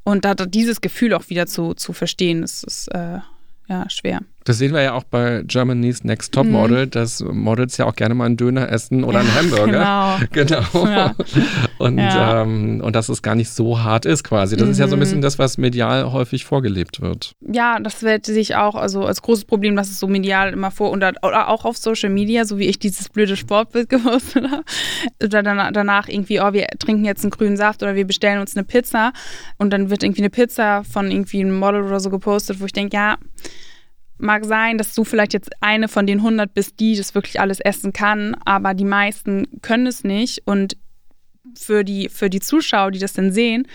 Und 0.03 0.25
da, 0.25 0.33
dieses 0.33 0.81
Gefühl 0.81 1.13
auch 1.13 1.29
wieder 1.29 1.45
zu, 1.45 1.73
zu 1.73 1.93
verstehen, 1.93 2.41
das 2.41 2.63
ist 2.63 2.87
äh, 2.87 3.19
ja 3.67 3.89
schwer. 3.89 4.21
Das 4.43 4.57
sehen 4.57 4.73
wir 4.73 4.81
ja 4.81 4.93
auch 4.93 5.03
bei 5.03 5.43
Germany's 5.45 6.03
Next 6.03 6.33
Top 6.33 6.47
Model, 6.47 6.85
mhm. 6.85 6.91
dass 6.91 7.23
Models 7.23 7.77
ja 7.77 7.85
auch 7.85 7.95
gerne 7.95 8.15
mal 8.15 8.25
einen 8.25 8.37
Döner 8.37 8.71
essen 8.71 9.03
oder 9.03 9.19
einen 9.19 9.35
Hamburger. 9.35 10.19
Genau. 10.31 10.63
genau. 10.71 10.87
Ja. 10.87 11.15
Und, 11.77 11.97
ja. 11.99 12.41
Ähm, 12.41 12.81
und 12.83 12.95
dass 12.95 13.09
es 13.09 13.21
gar 13.21 13.35
nicht 13.35 13.49
so 13.49 13.83
hart 13.83 14.05
ist 14.05 14.23
quasi. 14.23 14.57
Das 14.57 14.65
mhm. 14.65 14.71
ist 14.71 14.79
ja 14.79 14.87
so 14.87 14.95
ein 14.95 14.99
bisschen 14.99 15.19
mhm. 15.19 15.23
das, 15.23 15.37
was 15.37 15.57
medial 15.57 16.11
häufig 16.11 16.45
vorgelebt 16.45 17.01
wird. 17.01 17.35
Ja, 17.41 17.79
das 17.79 18.01
wird 18.01 18.25
sich 18.25 18.55
auch 18.55 18.75
also 18.75 19.05
als 19.05 19.21
großes 19.21 19.45
Problem, 19.45 19.75
dass 19.75 19.89
es 19.89 19.99
so 19.99 20.07
medial 20.07 20.53
immer 20.53 20.71
vor 20.71 20.89
und 20.89 21.01
oder 21.01 21.49
auch 21.49 21.65
auf 21.65 21.77
Social 21.77 22.09
Media, 22.09 22.45
so 22.45 22.57
wie 22.57 22.65
ich 22.65 22.79
dieses 22.79 23.09
blöde 23.09 23.35
Sportbild 23.35 23.89
gepostet 23.89 24.49
habe. 24.49 24.63
Oder 25.23 25.43
danach 25.43 26.07
irgendwie, 26.07 26.39
oh, 26.39 26.53
wir 26.53 26.67
trinken 26.79 27.05
jetzt 27.05 27.23
einen 27.23 27.31
grünen 27.31 27.57
Saft 27.57 27.83
oder 27.83 27.95
wir 27.95 28.05
bestellen 28.05 28.39
uns 28.39 28.55
eine 28.55 28.63
Pizza 28.63 29.13
und 29.57 29.71
dann 29.71 29.89
wird 29.89 30.03
irgendwie 30.03 30.21
eine 30.21 30.29
Pizza 30.29 30.83
von 30.83 31.11
irgendwie 31.11 31.41
einem 31.41 31.59
Model 31.59 31.83
oder 31.83 31.99
so 31.99 32.09
gepostet, 32.09 32.59
wo 32.59 32.65
ich 32.65 32.73
denke, 32.73 32.95
ja, 32.95 33.17
mag 34.21 34.45
sein, 34.45 34.77
dass 34.77 34.93
du 34.93 35.03
vielleicht 35.03 35.33
jetzt 35.33 35.51
eine 35.61 35.87
von 35.87 36.05
den 36.07 36.19
100 36.19 36.53
bist, 36.53 36.79
die 36.79 36.95
das 36.95 37.15
wirklich 37.15 37.39
alles 37.39 37.59
essen 37.59 37.93
kann, 37.93 38.35
aber 38.45 38.73
die 38.73 38.85
meisten 38.85 39.47
können 39.61 39.87
es 39.87 40.03
nicht 40.03 40.41
und 40.45 40.77
für 41.57 41.83
die, 41.83 42.09
für 42.09 42.29
die 42.29 42.39
Zuschauer, 42.39 42.91
die 42.91 42.99
das 42.99 43.13
dann 43.13 43.31
sehen, 43.31 43.67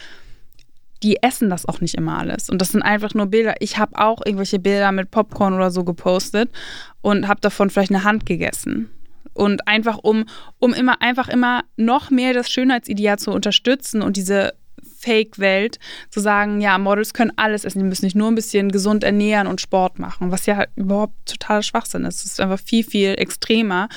die 1.03 1.23
essen 1.23 1.51
das 1.51 1.67
auch 1.67 1.81
nicht 1.81 1.95
immer 1.95 2.19
alles. 2.19 2.49
Und 2.49 2.61
das 2.61 2.73
sind 2.73 2.83
einfach 2.83 3.15
nur 3.15 3.27
Bilder. 3.27 3.55
Ich 3.61 3.79
habe 3.79 3.99
auch 3.99 4.25
irgendwelche 4.25 4.59
Bilder 4.59 4.93
mit 4.93 5.11
Popcorn 5.11 5.55
oder 5.55 5.71
so 5.71 5.85
gepostet 5.85 6.51
und 7.03 7.29
habe 7.29 7.41
davon 7.41 7.71
vielleicht 7.71 7.91
eine 7.91 8.05
Hand 8.05 8.25
gegessen. 8.25 8.91
Und 9.35 9.69
einfach 9.69 9.99
um, 9.99 10.25
um 10.59 10.73
immer, 10.73 11.03
einfach 11.03 11.29
immer 11.29 11.65
noch 11.77 12.11
mehr 12.11 12.33
das 12.33 12.51
Schönheitsideal 12.51 13.19
zu 13.19 13.31
unterstützen 13.31 14.01
und 14.01 14.17
diese 14.17 14.55
Fake-Welt 15.07 15.79
zu 16.11 16.19
sagen, 16.19 16.61
ja, 16.61 16.77
Models 16.79 17.15
können 17.15 17.33
alles 17.37 17.65
essen, 17.65 17.79
die 17.79 17.85
müssen 17.85 18.03
sich 18.03 18.17
nur 18.17 18.29
ein 18.29 18.35
bisschen 18.35 18.73
gesund 18.73 19.05
ernähren 19.05 19.47
und 19.47 19.61
Sport 19.61 20.01
machen, 20.01 20.33
was 20.33 20.47
ja 20.47 20.65
überhaupt 20.75 21.15
totaler 21.27 21.63
Schwachsinn 21.63 22.05
ist. 22.05 22.25
Es 22.25 22.33
ist 22.33 22.41
einfach 22.41 22.59
viel, 22.59 22.83
viel 22.83 23.15
extremer. 23.17 23.89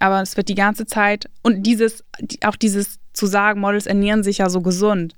Aber 0.00 0.20
es 0.20 0.36
wird 0.36 0.48
die 0.48 0.54
ganze 0.54 0.86
Zeit 0.86 1.28
und 1.42 1.62
dieses, 1.62 2.04
auch 2.44 2.56
dieses 2.56 2.98
zu 3.12 3.26
sagen, 3.26 3.60
Models 3.60 3.86
ernähren 3.86 4.22
sich 4.22 4.38
ja 4.38 4.50
so 4.50 4.60
gesund. 4.60 5.14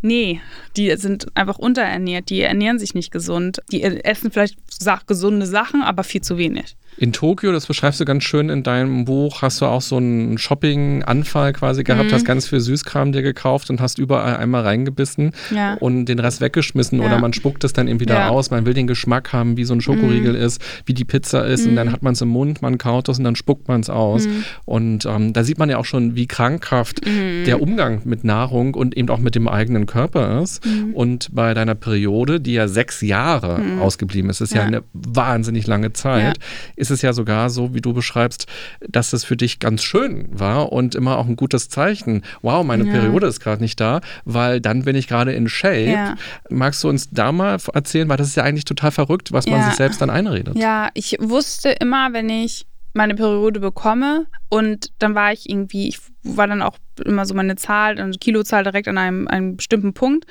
Nee, 0.00 0.40
die 0.76 0.94
sind 0.96 1.34
einfach 1.34 1.58
unterernährt, 1.58 2.28
die 2.28 2.42
ernähren 2.42 2.78
sich 2.78 2.94
nicht 2.94 3.10
gesund. 3.10 3.62
Die 3.72 3.82
essen 3.82 4.30
vielleicht 4.30 4.58
gesunde 5.06 5.46
Sachen, 5.46 5.82
aber 5.82 6.04
viel 6.04 6.20
zu 6.20 6.36
wenig. 6.36 6.76
In 6.96 7.12
Tokio, 7.12 7.50
das 7.50 7.66
beschreibst 7.66 7.98
du 8.00 8.04
ganz 8.04 8.22
schön 8.22 8.48
in 8.48 8.62
deinem 8.62 9.04
Buch, 9.04 9.42
hast 9.42 9.60
du 9.60 9.66
auch 9.66 9.80
so 9.80 9.96
einen 9.96 10.38
Shopping-Anfall 10.38 11.52
quasi 11.52 11.82
gehabt, 11.82 12.10
mhm. 12.10 12.14
hast 12.14 12.24
ganz 12.24 12.48
viel 12.48 12.60
Süßkram 12.60 13.10
dir 13.10 13.22
gekauft 13.22 13.68
und 13.70 13.80
hast 13.80 13.98
überall 13.98 14.36
einmal 14.36 14.62
reingebissen 14.62 15.32
ja. 15.50 15.74
und 15.74 16.06
den 16.06 16.20
Rest 16.20 16.40
weggeschmissen 16.40 17.00
ja. 17.00 17.06
oder 17.06 17.18
man 17.18 17.32
spuckt 17.32 17.64
es 17.64 17.72
dann 17.72 17.88
eben 17.88 17.98
wieder 17.98 18.14
ja. 18.14 18.28
aus. 18.28 18.50
Man 18.50 18.64
will 18.64 18.74
den 18.74 18.86
Geschmack 18.86 19.32
haben, 19.32 19.56
wie 19.56 19.64
so 19.64 19.74
ein 19.74 19.80
Schokoriegel 19.80 20.34
mhm. 20.34 20.42
ist, 20.42 20.62
wie 20.86 20.94
die 20.94 21.04
Pizza 21.04 21.44
ist 21.44 21.64
mhm. 21.64 21.70
und 21.70 21.76
dann 21.76 21.92
hat 21.92 22.02
man 22.02 22.12
es 22.12 22.20
im 22.20 22.28
Mund, 22.28 22.62
man 22.62 22.78
kaut 22.78 23.08
es 23.08 23.18
und 23.18 23.24
dann 23.24 23.34
spuckt 23.34 23.66
man 23.66 23.80
es 23.80 23.90
aus. 23.90 24.28
Mhm. 24.28 24.44
Und 24.64 25.06
ähm, 25.06 25.32
da 25.32 25.42
sieht 25.42 25.58
man 25.58 25.68
ja 25.68 25.78
auch 25.78 25.84
schon, 25.84 26.14
wie 26.14 26.26
krankhaft 26.26 27.04
mhm. 27.04 27.44
der 27.44 27.60
Umgang 27.60 28.02
mit 28.04 28.22
Nahrung 28.22 28.74
und 28.74 28.96
eben 28.96 29.08
auch 29.08 29.18
mit 29.18 29.34
dem 29.34 29.48
eigenen 29.48 29.86
Körper 29.86 30.42
ist. 30.42 30.64
Mhm. 30.64 30.94
Und 30.94 31.34
bei 31.34 31.54
deiner 31.54 31.74
Periode, 31.74 32.40
die 32.40 32.52
ja 32.52 32.68
sechs 32.68 33.00
Jahre 33.00 33.60
ausgeblieben 33.80 34.30
ist, 34.30 34.40
ist 34.40 34.54
ja, 34.54 34.62
eine 34.62 34.82
wahnsinnig 34.92 35.66
lange 35.66 35.92
Zeit, 35.92 36.38
ist 36.76 36.83
es 36.90 37.02
ja 37.02 37.12
sogar 37.12 37.50
so, 37.50 37.74
wie 37.74 37.80
du 37.80 37.92
beschreibst, 37.92 38.46
dass 38.88 39.12
es 39.12 39.24
für 39.24 39.36
dich 39.36 39.58
ganz 39.58 39.82
schön 39.82 40.28
war 40.30 40.72
und 40.72 40.94
immer 40.94 41.18
auch 41.18 41.26
ein 41.26 41.36
gutes 41.36 41.68
Zeichen. 41.68 42.22
Wow, 42.42 42.64
meine 42.64 42.84
ja. 42.86 42.92
Periode 42.92 43.26
ist 43.26 43.40
gerade 43.40 43.62
nicht 43.62 43.80
da, 43.80 44.00
weil 44.24 44.60
dann 44.60 44.84
bin 44.84 44.96
ich 44.96 45.08
gerade 45.08 45.32
in 45.32 45.48
Shape. 45.48 45.90
Ja. 45.90 46.14
Magst 46.50 46.82
du 46.84 46.88
uns 46.88 47.10
da 47.10 47.32
mal 47.32 47.58
erzählen, 47.72 48.08
weil 48.08 48.16
das 48.16 48.28
ist 48.28 48.36
ja 48.36 48.42
eigentlich 48.42 48.64
total 48.64 48.90
verrückt, 48.90 49.32
was 49.32 49.46
man 49.46 49.62
sich 49.64 49.74
selbst 49.74 50.00
dann 50.00 50.10
einredet. 50.10 50.56
Ja, 50.56 50.90
ich 50.94 51.16
wusste 51.20 51.70
immer, 51.70 52.12
wenn 52.12 52.28
ich 52.28 52.66
meine 52.94 53.16
Periode 53.16 53.60
bekomme 53.60 54.26
und 54.48 54.92
dann 55.00 55.14
war 55.14 55.32
ich 55.32 55.50
irgendwie, 55.50 55.88
ich 55.88 55.98
war 56.22 56.46
dann 56.46 56.62
auch 56.62 56.78
immer 57.04 57.26
so 57.26 57.34
meine 57.34 57.56
Zahl, 57.56 57.98
eine 57.98 58.12
Kilozahl 58.12 58.62
direkt 58.62 58.86
an 58.88 58.98
einem, 58.98 59.28
einem 59.28 59.56
bestimmten 59.56 59.94
Punkt 59.94 60.26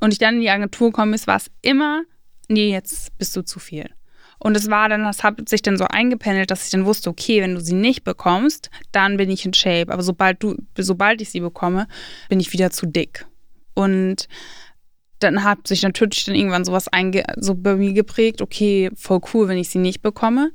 und 0.00 0.12
ich 0.12 0.18
dann 0.18 0.34
in 0.34 0.40
die 0.42 0.50
Agentur 0.50 0.92
komme, 0.92 1.16
war 1.26 1.36
es 1.36 1.50
immer, 1.62 2.02
nee, 2.48 2.70
jetzt 2.70 3.16
bist 3.18 3.34
du 3.34 3.42
zu 3.42 3.58
viel. 3.58 3.90
Und 4.42 4.56
es 4.56 4.68
war 4.68 4.88
dann, 4.88 5.04
das 5.04 5.22
hat 5.22 5.48
sich 5.48 5.62
dann 5.62 5.76
so 5.76 5.84
eingependelt, 5.84 6.50
dass 6.50 6.64
ich 6.64 6.70
dann 6.70 6.84
wusste, 6.84 7.10
okay, 7.10 7.40
wenn 7.40 7.54
du 7.54 7.60
sie 7.60 7.74
nicht 7.74 8.02
bekommst, 8.02 8.70
dann 8.90 9.16
bin 9.16 9.30
ich 9.30 9.46
in 9.46 9.54
Shape. 9.54 9.92
Aber 9.92 10.02
sobald 10.02 10.42
du, 10.42 10.56
sobald 10.76 11.20
ich 11.20 11.30
sie 11.30 11.38
bekomme, 11.38 11.86
bin 12.28 12.40
ich 12.40 12.52
wieder 12.52 12.72
zu 12.72 12.86
dick. 12.86 13.24
Und 13.74 14.26
dann 15.20 15.44
hat 15.44 15.68
sich 15.68 15.82
natürlich 15.82 16.24
dann 16.24 16.34
irgendwann 16.34 16.64
sowas 16.64 16.88
einge 16.88 17.22
so 17.36 17.54
bei 17.54 17.76
mir 17.76 17.92
geprägt, 17.92 18.42
okay, 18.42 18.90
voll 18.96 19.20
cool, 19.32 19.46
wenn 19.46 19.58
ich 19.58 19.68
sie 19.68 19.78
nicht 19.78 20.02
bekomme. 20.02 20.50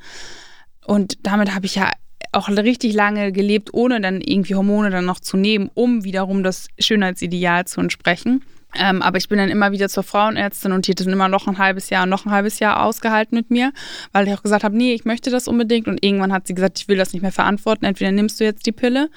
Und 0.86 1.26
damit 1.26 1.56
habe 1.56 1.65
ich 1.65 1.76
ja 1.76 1.89
auch 2.34 2.50
richtig 2.50 2.93
lange 2.93 3.32
gelebt, 3.32 3.73
ohne 3.73 4.02
dann 4.02 4.19
irgendwie 4.19 4.56
Hormone 4.56 4.89
dann 4.89 5.06
noch 5.06 5.21
zu 5.21 5.38
nehmen, 5.38 5.71
um 5.73 6.04
wiederum 6.04 6.43
das 6.43 6.67
Schönheitsideal 6.78 7.63
zu 7.63 7.80
entsprechen. 7.80 8.43
Ähm, 8.76 9.02
aber 9.02 9.18
ich 9.18 9.30
bin 9.30 9.38
dann 9.38 9.50
immer 9.50 9.72
wieder 9.72 9.90
zur 9.90 10.04
Frauenärztin 10.04 10.72
und 10.72 10.88
die 10.88 10.92
hat 10.92 11.00
dann 11.00 11.10
immer 11.10 11.30
noch 11.30 11.48
ein 11.48 11.58
halbes 11.58 11.90
Jahr, 11.90 12.06
noch 12.06 12.26
ein 12.26 12.32
halbes 12.32 12.60
Jahr 12.60 12.84
ausgehalten 12.84 13.36
mit 13.36 13.50
mir, 13.50 13.72
weil 14.12 14.28
ich 14.28 14.34
auch 14.34 14.44
gesagt 14.44 14.64
habe, 14.64 14.76
nee, 14.76 14.94
ich 14.94 15.06
möchte 15.06 15.30
das 15.30 15.48
unbedingt. 15.48 15.88
Und 15.88 16.04
irgendwann 16.04 16.34
hat 16.34 16.48
sie 16.48 16.54
gesagt, 16.54 16.80
ich 16.80 16.88
will 16.88 16.98
das 16.98 17.14
nicht 17.14 17.22
mehr 17.22 17.32
verantworten. 17.32 17.86
Entweder 17.86 18.12
nimmst 18.12 18.40
du 18.40 18.44
jetzt 18.44 18.66
die 18.66 18.72
Pille 18.72 19.10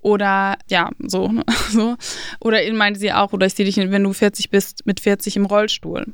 oder 0.00 0.56
ja, 0.68 0.90
so, 0.98 1.32
so. 1.70 1.96
Oder 2.40 2.58
meinte 2.72 3.00
sie 3.00 3.12
auch, 3.12 3.32
oder 3.32 3.46
ich 3.46 3.54
sehe 3.54 3.66
dich, 3.66 3.76
wenn 3.76 4.04
du 4.04 4.12
40 4.12 4.50
bist, 4.50 4.86
mit 4.86 5.00
40 5.00 5.36
im 5.36 5.46
Rollstuhl. 5.46 6.06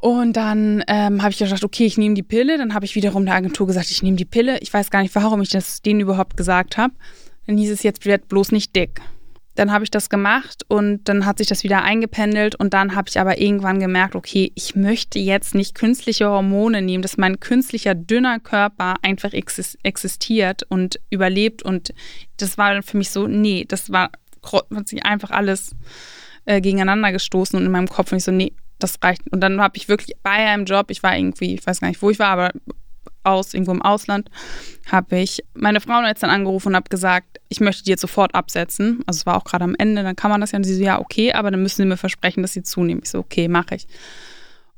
Und 0.00 0.34
dann 0.34 0.84
ähm, 0.86 1.22
habe 1.22 1.30
ich 1.30 1.38
gedacht, 1.38 1.64
okay, 1.64 1.84
ich 1.84 1.98
nehme 1.98 2.14
die 2.14 2.22
Pille. 2.22 2.56
Dann 2.56 2.74
habe 2.74 2.84
ich 2.84 2.94
wiederum 2.94 3.24
der 3.24 3.34
Agentur 3.34 3.66
gesagt, 3.66 3.90
ich 3.90 4.02
nehme 4.02 4.16
die 4.16 4.24
Pille. 4.24 4.58
Ich 4.60 4.72
weiß 4.72 4.90
gar 4.90 5.02
nicht, 5.02 5.14
warum 5.14 5.40
ich 5.42 5.50
das 5.50 5.82
denen 5.82 6.00
überhaupt 6.00 6.36
gesagt 6.36 6.76
habe. 6.76 6.94
Dann 7.46 7.56
hieß 7.56 7.70
es 7.70 7.82
jetzt, 7.82 8.06
werd 8.06 8.28
bloß 8.28 8.52
nicht 8.52 8.76
dick. 8.76 9.00
Dann 9.58 9.72
habe 9.72 9.82
ich 9.82 9.90
das 9.90 10.08
gemacht 10.08 10.64
und 10.68 11.08
dann 11.08 11.26
hat 11.26 11.38
sich 11.38 11.48
das 11.48 11.64
wieder 11.64 11.82
eingependelt 11.82 12.54
und 12.54 12.74
dann 12.74 12.94
habe 12.94 13.08
ich 13.08 13.18
aber 13.18 13.40
irgendwann 13.40 13.80
gemerkt, 13.80 14.14
okay, 14.14 14.52
ich 14.54 14.76
möchte 14.76 15.18
jetzt 15.18 15.54
nicht 15.54 15.74
künstliche 15.74 16.28
Hormone 16.28 16.80
nehmen, 16.80 17.02
dass 17.02 17.16
mein 17.16 17.40
künstlicher 17.40 17.96
dünner 17.96 18.38
Körper 18.38 18.94
einfach 19.02 19.32
existiert 19.32 20.62
und 20.68 21.00
überlebt 21.10 21.62
und 21.62 21.92
das 22.36 22.56
war 22.56 22.82
für 22.84 22.96
mich 22.96 23.10
so, 23.10 23.26
nee, 23.26 23.64
das 23.66 23.90
war 23.90 24.10
hat 24.52 24.88
sich 24.88 25.04
einfach 25.04 25.32
alles 25.32 25.74
äh, 26.44 26.60
gegeneinander 26.60 27.12
gestoßen 27.12 27.58
und 27.58 27.66
in 27.66 27.72
meinem 27.72 27.88
Kopf 27.88 28.12
und 28.12 28.18
ich 28.18 28.24
so, 28.24 28.30
nee, 28.30 28.52
das 28.78 28.98
reicht. 29.02 29.22
Und 29.32 29.40
dann 29.40 29.60
habe 29.60 29.76
ich 29.76 29.88
wirklich 29.88 30.16
bei 30.22 30.30
einem 30.30 30.64
Job, 30.64 30.90
ich 30.90 31.02
war 31.02 31.16
irgendwie, 31.16 31.54
ich 31.54 31.66
weiß 31.66 31.80
gar 31.80 31.88
nicht, 31.88 32.00
wo 32.00 32.10
ich 32.10 32.18
war, 32.18 32.28
aber 32.28 32.52
aus, 33.24 33.54
irgendwo 33.54 33.72
im 33.72 33.82
Ausland, 33.82 34.30
habe 34.90 35.18
ich 35.18 35.44
meine 35.54 35.80
Frauenärztin 35.80 36.30
angerufen 36.30 36.68
und 36.68 36.76
habe 36.76 36.88
gesagt, 36.88 37.40
ich 37.48 37.60
möchte 37.60 37.84
die 37.84 37.90
jetzt 37.90 38.00
sofort 38.00 38.34
absetzen. 38.34 39.02
Also 39.06 39.18
es 39.18 39.26
war 39.26 39.36
auch 39.36 39.44
gerade 39.44 39.64
am 39.64 39.74
Ende, 39.76 40.02
dann 40.02 40.16
kann 40.16 40.30
man 40.30 40.40
das 40.40 40.52
ja. 40.52 40.56
Und 40.56 40.64
sie 40.64 40.74
so, 40.74 40.82
ja, 40.82 41.00
okay, 41.00 41.32
aber 41.32 41.50
dann 41.50 41.62
müssen 41.62 41.82
sie 41.82 41.86
mir 41.86 41.96
versprechen, 41.96 42.42
dass 42.42 42.52
sie 42.52 42.62
zunehmen. 42.62 43.02
Ich 43.02 43.10
so, 43.10 43.18
okay, 43.18 43.48
mache 43.48 43.74
ich. 43.74 43.86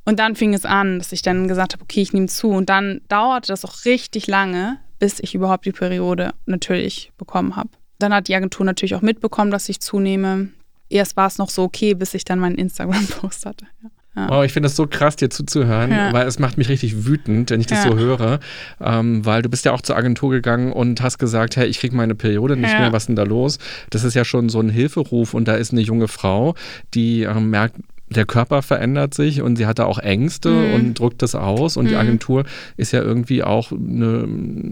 Und 0.05 0.18
dann 0.18 0.35
fing 0.35 0.55
es 0.55 0.64
an, 0.64 0.98
dass 0.98 1.12
ich 1.12 1.22
dann 1.22 1.46
gesagt 1.46 1.74
habe, 1.74 1.83
okay, 1.83 2.00
ich 2.00 2.12
nehme 2.12 2.26
zu. 2.26 2.50
Und 2.50 2.68
dann 2.68 3.00
dauerte 3.09 3.48
das 3.48 3.64
auch 3.64 3.85
richtig 3.85 4.26
lange, 4.26 4.79
bis 4.98 5.20
ich 5.20 5.35
überhaupt 5.35 5.66
die 5.66 5.72
Periode 5.72 6.33
natürlich 6.46 7.12
bekommen 7.16 7.57
habe. 7.57 7.70
Dann 7.98 8.14
hat 8.14 8.29
die 8.29 8.35
Agentur 8.35 8.64
natürlich 8.64 8.94
auch 8.94 9.03
mitbekommen, 9.03 9.50
dass 9.50 9.68
ich 9.68 9.81
zunehme. 9.81 10.48
Erst 10.88 11.16
war 11.16 11.26
es 11.26 11.38
noch 11.38 11.50
so 11.50 11.62
okay, 11.62 11.94
bis 11.94 12.14
ich 12.14 12.24
dann 12.24 12.38
meinen 12.38 12.57
Instagram-Post 12.57 13.46
hatte. 13.46 13.66
Ja. 13.83 13.90
Ja. 14.16 14.38
Oh, 14.38 14.42
ich 14.42 14.53
finde 14.53 14.66
das 14.66 14.77
so 14.77 14.87
krass, 14.88 15.14
dir 15.16 15.31
zuzuhören, 15.31 15.92
ja. 15.92 16.12
weil 16.12 16.27
es 16.27 16.40
macht 16.40 16.59
mich 16.59 16.68
richtig 16.68 17.07
wütend, 17.07 17.51
wenn 17.51 17.61
ich 17.61 17.68
das 17.68 17.85
ja. 17.85 17.90
so 17.90 17.96
höre. 17.96 18.40
Ähm, 18.81 19.25
weil 19.25 19.42
du 19.42 19.49
bist 19.49 19.64
ja 19.64 19.73
auch 19.73 19.83
zur 19.83 19.96
Agentur 19.96 20.31
gegangen 20.31 20.73
und 20.73 21.01
hast 21.01 21.18
gesagt, 21.18 21.57
hey, 21.57 21.68
ich 21.68 21.79
kriege 21.79 21.94
meine 21.94 22.14
Periode 22.16 22.57
nicht 22.57 22.77
mehr, 22.77 22.92
was 22.92 23.05
ist 23.05 23.07
denn 23.07 23.16
da 23.16 23.23
los? 23.23 23.59
Das 23.90 24.03
ist 24.03 24.14
ja 24.14 24.25
schon 24.25 24.49
so 24.49 24.61
ein 24.61 24.68
Hilferuf 24.68 25.33
und 25.35 25.46
da 25.46 25.55
ist 25.55 25.73
eine 25.73 25.81
junge 25.81 26.09
Frau, 26.09 26.55
die 26.94 27.23
ähm, 27.23 27.51
merkt, 27.51 27.77
der 28.11 28.27
Körper 28.27 28.62
verändert 28.62 29.14
sich 29.14 29.40
und 29.40 29.57
sie 29.57 29.66
hatte 29.66 29.87
auch 29.87 29.99
Ängste 29.99 30.51
mhm. 30.51 30.75
und 30.75 30.99
drückt 30.99 31.23
das 31.23 31.35
aus. 31.35 31.77
Und 31.77 31.85
mhm. 31.85 31.88
die 31.90 31.96
Agentur 31.96 32.44
ist 32.77 32.92
ja 32.92 33.01
irgendwie 33.03 33.42
auch 33.44 33.70
eine, 33.70 34.29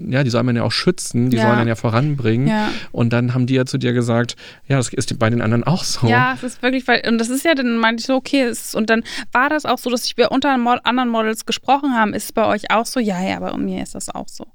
ja, 0.09 0.25
die 0.25 0.31
soll 0.31 0.43
man 0.43 0.57
ja 0.57 0.65
auch 0.65 0.73
schützen, 0.73 1.31
die 1.31 1.37
ja. 1.37 1.45
sollen 1.45 1.59
dann 1.59 1.69
ja 1.69 1.77
voranbringen. 1.77 2.49
Ja. 2.49 2.71
Und 2.91 3.13
dann 3.13 3.35
haben 3.35 3.47
die 3.47 3.55
ja 3.55 3.65
zu 3.65 3.79
dir 3.79 3.93
gesagt, 3.93 4.37
ja, 4.67 4.77
das 4.77 4.93
ist 4.93 5.19
bei 5.19 5.31
den 5.31 5.41
anderen 5.41 5.65
auch 5.65 5.85
so. 5.85 6.09
Ja, 6.09 6.35
es 6.35 6.43
ist 6.43 6.63
wirklich, 6.63 6.87
weil, 6.89 7.03
und 7.07 7.19
das 7.19 7.29
ist 7.29 7.45
ja, 7.45 7.55
dann 7.55 7.79
meinte 7.79 8.01
ich 8.01 8.07
so, 8.07 8.15
okay, 8.15 8.43
ist, 8.43 8.75
und 8.75 8.91
dann 8.91 9.05
war 9.33 9.49
das 9.49 9.65
auch 9.65 9.79
so, 9.79 9.89
dass 9.89 10.17
wir 10.17 10.33
unter 10.33 10.51
anderen 10.51 11.09
Models 11.09 11.47
gesprochen 11.47 11.95
haben. 11.95 12.15
Ist 12.15 12.25
es 12.25 12.33
bei 12.33 12.45
euch 12.45 12.71
auch 12.71 12.87
so? 12.87 12.99
Ja, 12.99 13.23
ja, 13.23 13.39
bei 13.39 13.57
mir 13.57 13.83
ist 13.83 13.95
das 13.95 14.09
auch 14.09 14.29
so. 14.29 14.47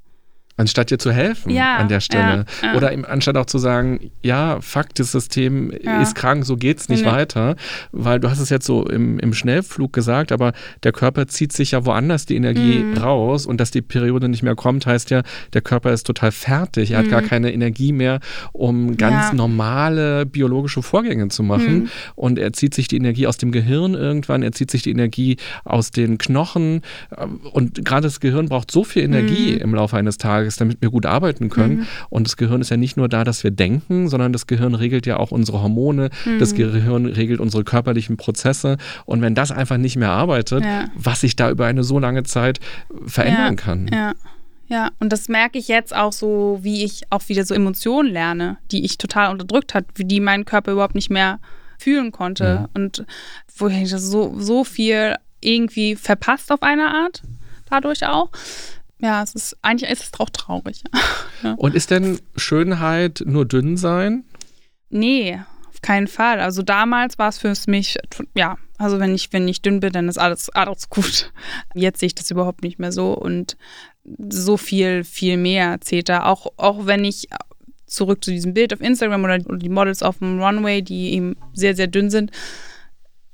Anstatt 0.55 0.91
dir 0.91 0.99
zu 0.99 1.11
helfen 1.11 1.49
ja, 1.49 1.77
an 1.77 1.87
der 1.87 1.99
Stelle. 1.99 2.45
Ja, 2.61 2.67
ja. 2.67 2.77
Oder 2.77 2.91
im, 2.91 3.05
anstatt 3.05 3.37
auch 3.37 3.47
zu 3.47 3.57
sagen, 3.57 4.11
ja, 4.21 4.61
Fakt, 4.61 4.99
das 4.99 5.11
System 5.11 5.71
ist 5.71 6.13
krank, 6.13 6.45
so 6.45 6.57
geht's 6.57 6.89
nicht 6.89 7.05
weiter. 7.05 7.55
Weil 7.91 8.19
du 8.19 8.29
hast 8.29 8.39
es 8.39 8.49
jetzt 8.49 8.67
so 8.67 8.87
im, 8.87 9.17
im 9.17 9.33
Schnellflug 9.33 9.91
gesagt, 9.91 10.31
aber 10.31 10.53
der 10.83 10.91
Körper 10.91 11.25
zieht 11.25 11.53
sich 11.53 11.71
ja 11.71 11.87
woanders 11.87 12.27
die 12.27 12.35
Energie 12.35 12.79
mhm. 12.79 12.97
raus 12.97 13.47
und 13.47 13.59
dass 13.59 13.71
die 13.71 13.81
Periode 13.81 14.29
nicht 14.29 14.43
mehr 14.43 14.53
kommt, 14.53 14.85
heißt 14.85 15.09
ja, 15.09 15.23
der 15.53 15.61
Körper 15.61 15.91
ist 15.91 16.05
total 16.05 16.31
fertig. 16.31 16.91
Er 16.91 16.99
mhm. 16.99 17.05
hat 17.05 17.11
gar 17.11 17.21
mhm. 17.21 17.27
keine 17.27 17.51
Energie 17.51 17.91
mehr, 17.91 18.19
um 18.51 18.95
ganz 18.95 19.33
normale 19.33 20.27
biologische 20.27 20.83
Vorgänge 20.83 21.29
zu 21.29 21.41
machen. 21.41 21.73
Mhm. 21.73 21.89
Und 22.13 22.37
er 22.37 22.53
zieht 22.53 22.75
sich 22.75 22.87
die 22.87 22.97
Energie 22.97 23.25
aus 23.25 23.37
dem 23.37 23.51
Gehirn 23.51 23.95
irgendwann, 23.95 24.43
er 24.43 24.51
zieht 24.51 24.69
sich 24.69 24.83
die 24.83 24.91
Energie 24.91 25.37
aus 25.63 25.89
den 25.89 26.19
Knochen. 26.19 26.81
Und 27.51 27.83
gerade 27.83 28.03
das 28.03 28.19
Gehirn 28.19 28.49
braucht 28.49 28.69
so 28.69 28.83
viel 28.83 29.01
Energie 29.01 29.53
mhm. 29.53 29.61
im 29.61 29.75
Laufe 29.75 29.97
eines 29.97 30.19
Tages 30.19 30.42
Tages, 30.43 30.57
damit 30.57 30.81
wir 30.81 30.89
gut 30.89 31.05
arbeiten 31.05 31.49
können. 31.49 31.77
Mhm. 31.77 31.87
Und 32.09 32.27
das 32.27 32.37
Gehirn 32.37 32.61
ist 32.61 32.69
ja 32.69 32.77
nicht 32.77 32.97
nur 32.97 33.09
da, 33.09 33.23
dass 33.23 33.43
wir 33.43 33.51
denken, 33.51 34.09
sondern 34.09 34.33
das 34.33 34.47
Gehirn 34.47 34.75
regelt 34.75 35.05
ja 35.05 35.17
auch 35.17 35.31
unsere 35.31 35.61
Hormone, 35.61 36.09
mhm. 36.25 36.39
das 36.39 36.53
Gehirn 36.53 37.05
regelt 37.05 37.39
unsere 37.39 37.63
körperlichen 37.63 38.17
Prozesse. 38.17 38.77
Und 39.05 39.21
wenn 39.21 39.35
das 39.35 39.51
einfach 39.51 39.77
nicht 39.77 39.95
mehr 39.95 40.11
arbeitet, 40.11 40.63
ja. 40.63 40.85
was 40.95 41.21
sich 41.21 41.35
da 41.35 41.49
über 41.49 41.65
eine 41.65 41.83
so 41.83 41.99
lange 41.99 42.23
Zeit 42.23 42.59
verändern 43.05 43.55
ja. 43.57 43.63
kann. 43.63 43.87
Ja. 43.91 44.13
Ja, 44.69 44.89
und 44.99 45.11
das 45.11 45.27
merke 45.27 45.59
ich 45.59 45.67
jetzt 45.67 45.93
auch 45.93 46.13
so, 46.13 46.59
wie 46.61 46.83
ich 46.83 47.03
auch 47.11 47.27
wieder 47.27 47.45
so 47.45 47.53
Emotionen 47.53 48.11
lerne, 48.11 48.57
die 48.71 48.85
ich 48.85 48.97
total 48.97 49.29
unterdrückt 49.29 49.75
hat, 49.75 49.85
wie 49.95 50.05
die 50.05 50.21
mein 50.21 50.45
Körper 50.45 50.71
überhaupt 50.71 50.95
nicht 50.95 51.11
mehr 51.11 51.39
fühlen 51.77 52.11
konnte. 52.11 52.61
Mhm. 52.61 52.67
Und 52.73 53.05
wo 53.57 53.67
ich 53.67 53.89
so, 53.89 54.33
so 54.39 54.63
viel 54.63 55.15
irgendwie 55.41 55.95
verpasst 55.95 56.51
auf 56.51 56.63
eine 56.63 56.87
Art, 56.87 57.21
dadurch 57.69 58.07
auch 58.07 58.29
ja, 59.03 59.21
es 59.21 59.35
ist 59.35 59.57
eigentlich 59.61 59.91
ist 59.91 60.13
es 60.13 60.19
auch 60.19 60.29
traurig. 60.29 60.83
ja. 61.43 61.53
Und 61.57 61.75
ist 61.75 61.91
denn 61.91 62.19
Schönheit 62.37 63.21
nur 63.25 63.45
dünn 63.45 63.75
sein? 63.75 64.23
Nee, 64.89 65.41
auf 65.69 65.81
keinen 65.81 66.07
Fall. 66.07 66.39
Also 66.39 66.63
damals 66.63 67.19
war 67.19 67.27
es 67.27 67.37
für 67.37 67.53
mich, 67.67 67.97
ja, 68.33 68.57
also 68.77 68.99
wenn 68.99 69.13
ich, 69.13 69.33
wenn 69.33 69.47
ich 69.47 69.61
dünn 69.61 69.81
bin, 69.81 69.91
dann 69.91 70.07
ist 70.07 70.17
alles, 70.17 70.49
alles 70.49 70.89
gut. 70.89 71.33
Jetzt 71.75 71.99
sehe 71.99 72.07
ich 72.07 72.15
das 72.15 72.31
überhaupt 72.31 72.63
nicht 72.63 72.79
mehr 72.79 72.93
so 72.93 73.13
und 73.13 73.57
so 74.29 74.55
viel, 74.55 75.03
viel 75.03 75.35
mehr 75.35 75.81
zählt 75.81 76.07
da. 76.07 76.23
Auch, 76.23 76.47
auch 76.55 76.85
wenn 76.85 77.03
ich 77.03 77.27
zurück 77.85 78.23
zu 78.23 78.31
diesem 78.31 78.53
Bild 78.53 78.73
auf 78.73 78.79
Instagram 78.79 79.23
oder 79.23 79.37
die 79.37 79.69
Models 79.69 80.01
auf 80.01 80.19
dem 80.19 80.41
Runway, 80.41 80.81
die 80.81 81.13
eben 81.13 81.35
sehr, 81.53 81.75
sehr 81.75 81.87
dünn 81.87 82.09
sind, 82.09 82.31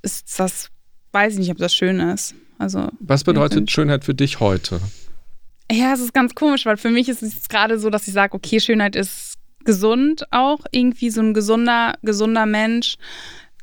ist 0.02 0.40
das, 0.40 0.70
weiß 1.12 1.34
ich 1.34 1.40
nicht, 1.40 1.52
ob 1.52 1.58
das 1.58 1.76
schön 1.76 2.00
ist. 2.00 2.34
Also, 2.58 2.90
Was 3.00 3.24
bedeutet 3.24 3.70
Schönheit 3.70 4.04
für 4.04 4.16
dich 4.16 4.40
heute? 4.40 4.82
Ja, 5.72 5.94
es 5.94 6.00
ist 6.00 6.14
ganz 6.14 6.34
komisch, 6.34 6.66
weil 6.66 6.78
für 6.78 6.90
mich 6.90 7.10
ist 7.10 7.22
es 7.22 7.48
gerade 7.48 7.80
so, 7.80 7.90
dass 7.90 8.08
ich 8.08 8.14
sage, 8.14 8.34
okay, 8.34 8.60
Schönheit 8.60 8.96
ist 8.96 9.36
gesund 9.66 10.26
auch, 10.32 10.60
irgendwie 10.72 11.10
so 11.10 11.22
ein 11.22 11.34
gesunder, 11.34 11.94
gesunder 12.02 12.46
Mensch, 12.46 12.98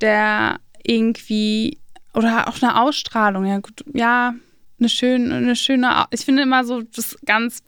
der 0.00 0.60
irgendwie 0.84 1.80
oder 2.14 2.48
auch 2.48 2.62
eine 2.62 2.80
Ausstrahlung, 2.80 3.44
ja 3.44 3.58
gut, 3.58 3.84
ja, 3.92 4.34
eine 4.78 4.88
schöne, 4.88 5.34
eine 5.34 5.56
schöne, 5.56 6.06
ich 6.10 6.20
finde 6.20 6.42
immer 6.42 6.64
so 6.64 6.82
das 6.82 7.16
ganz 7.24 7.62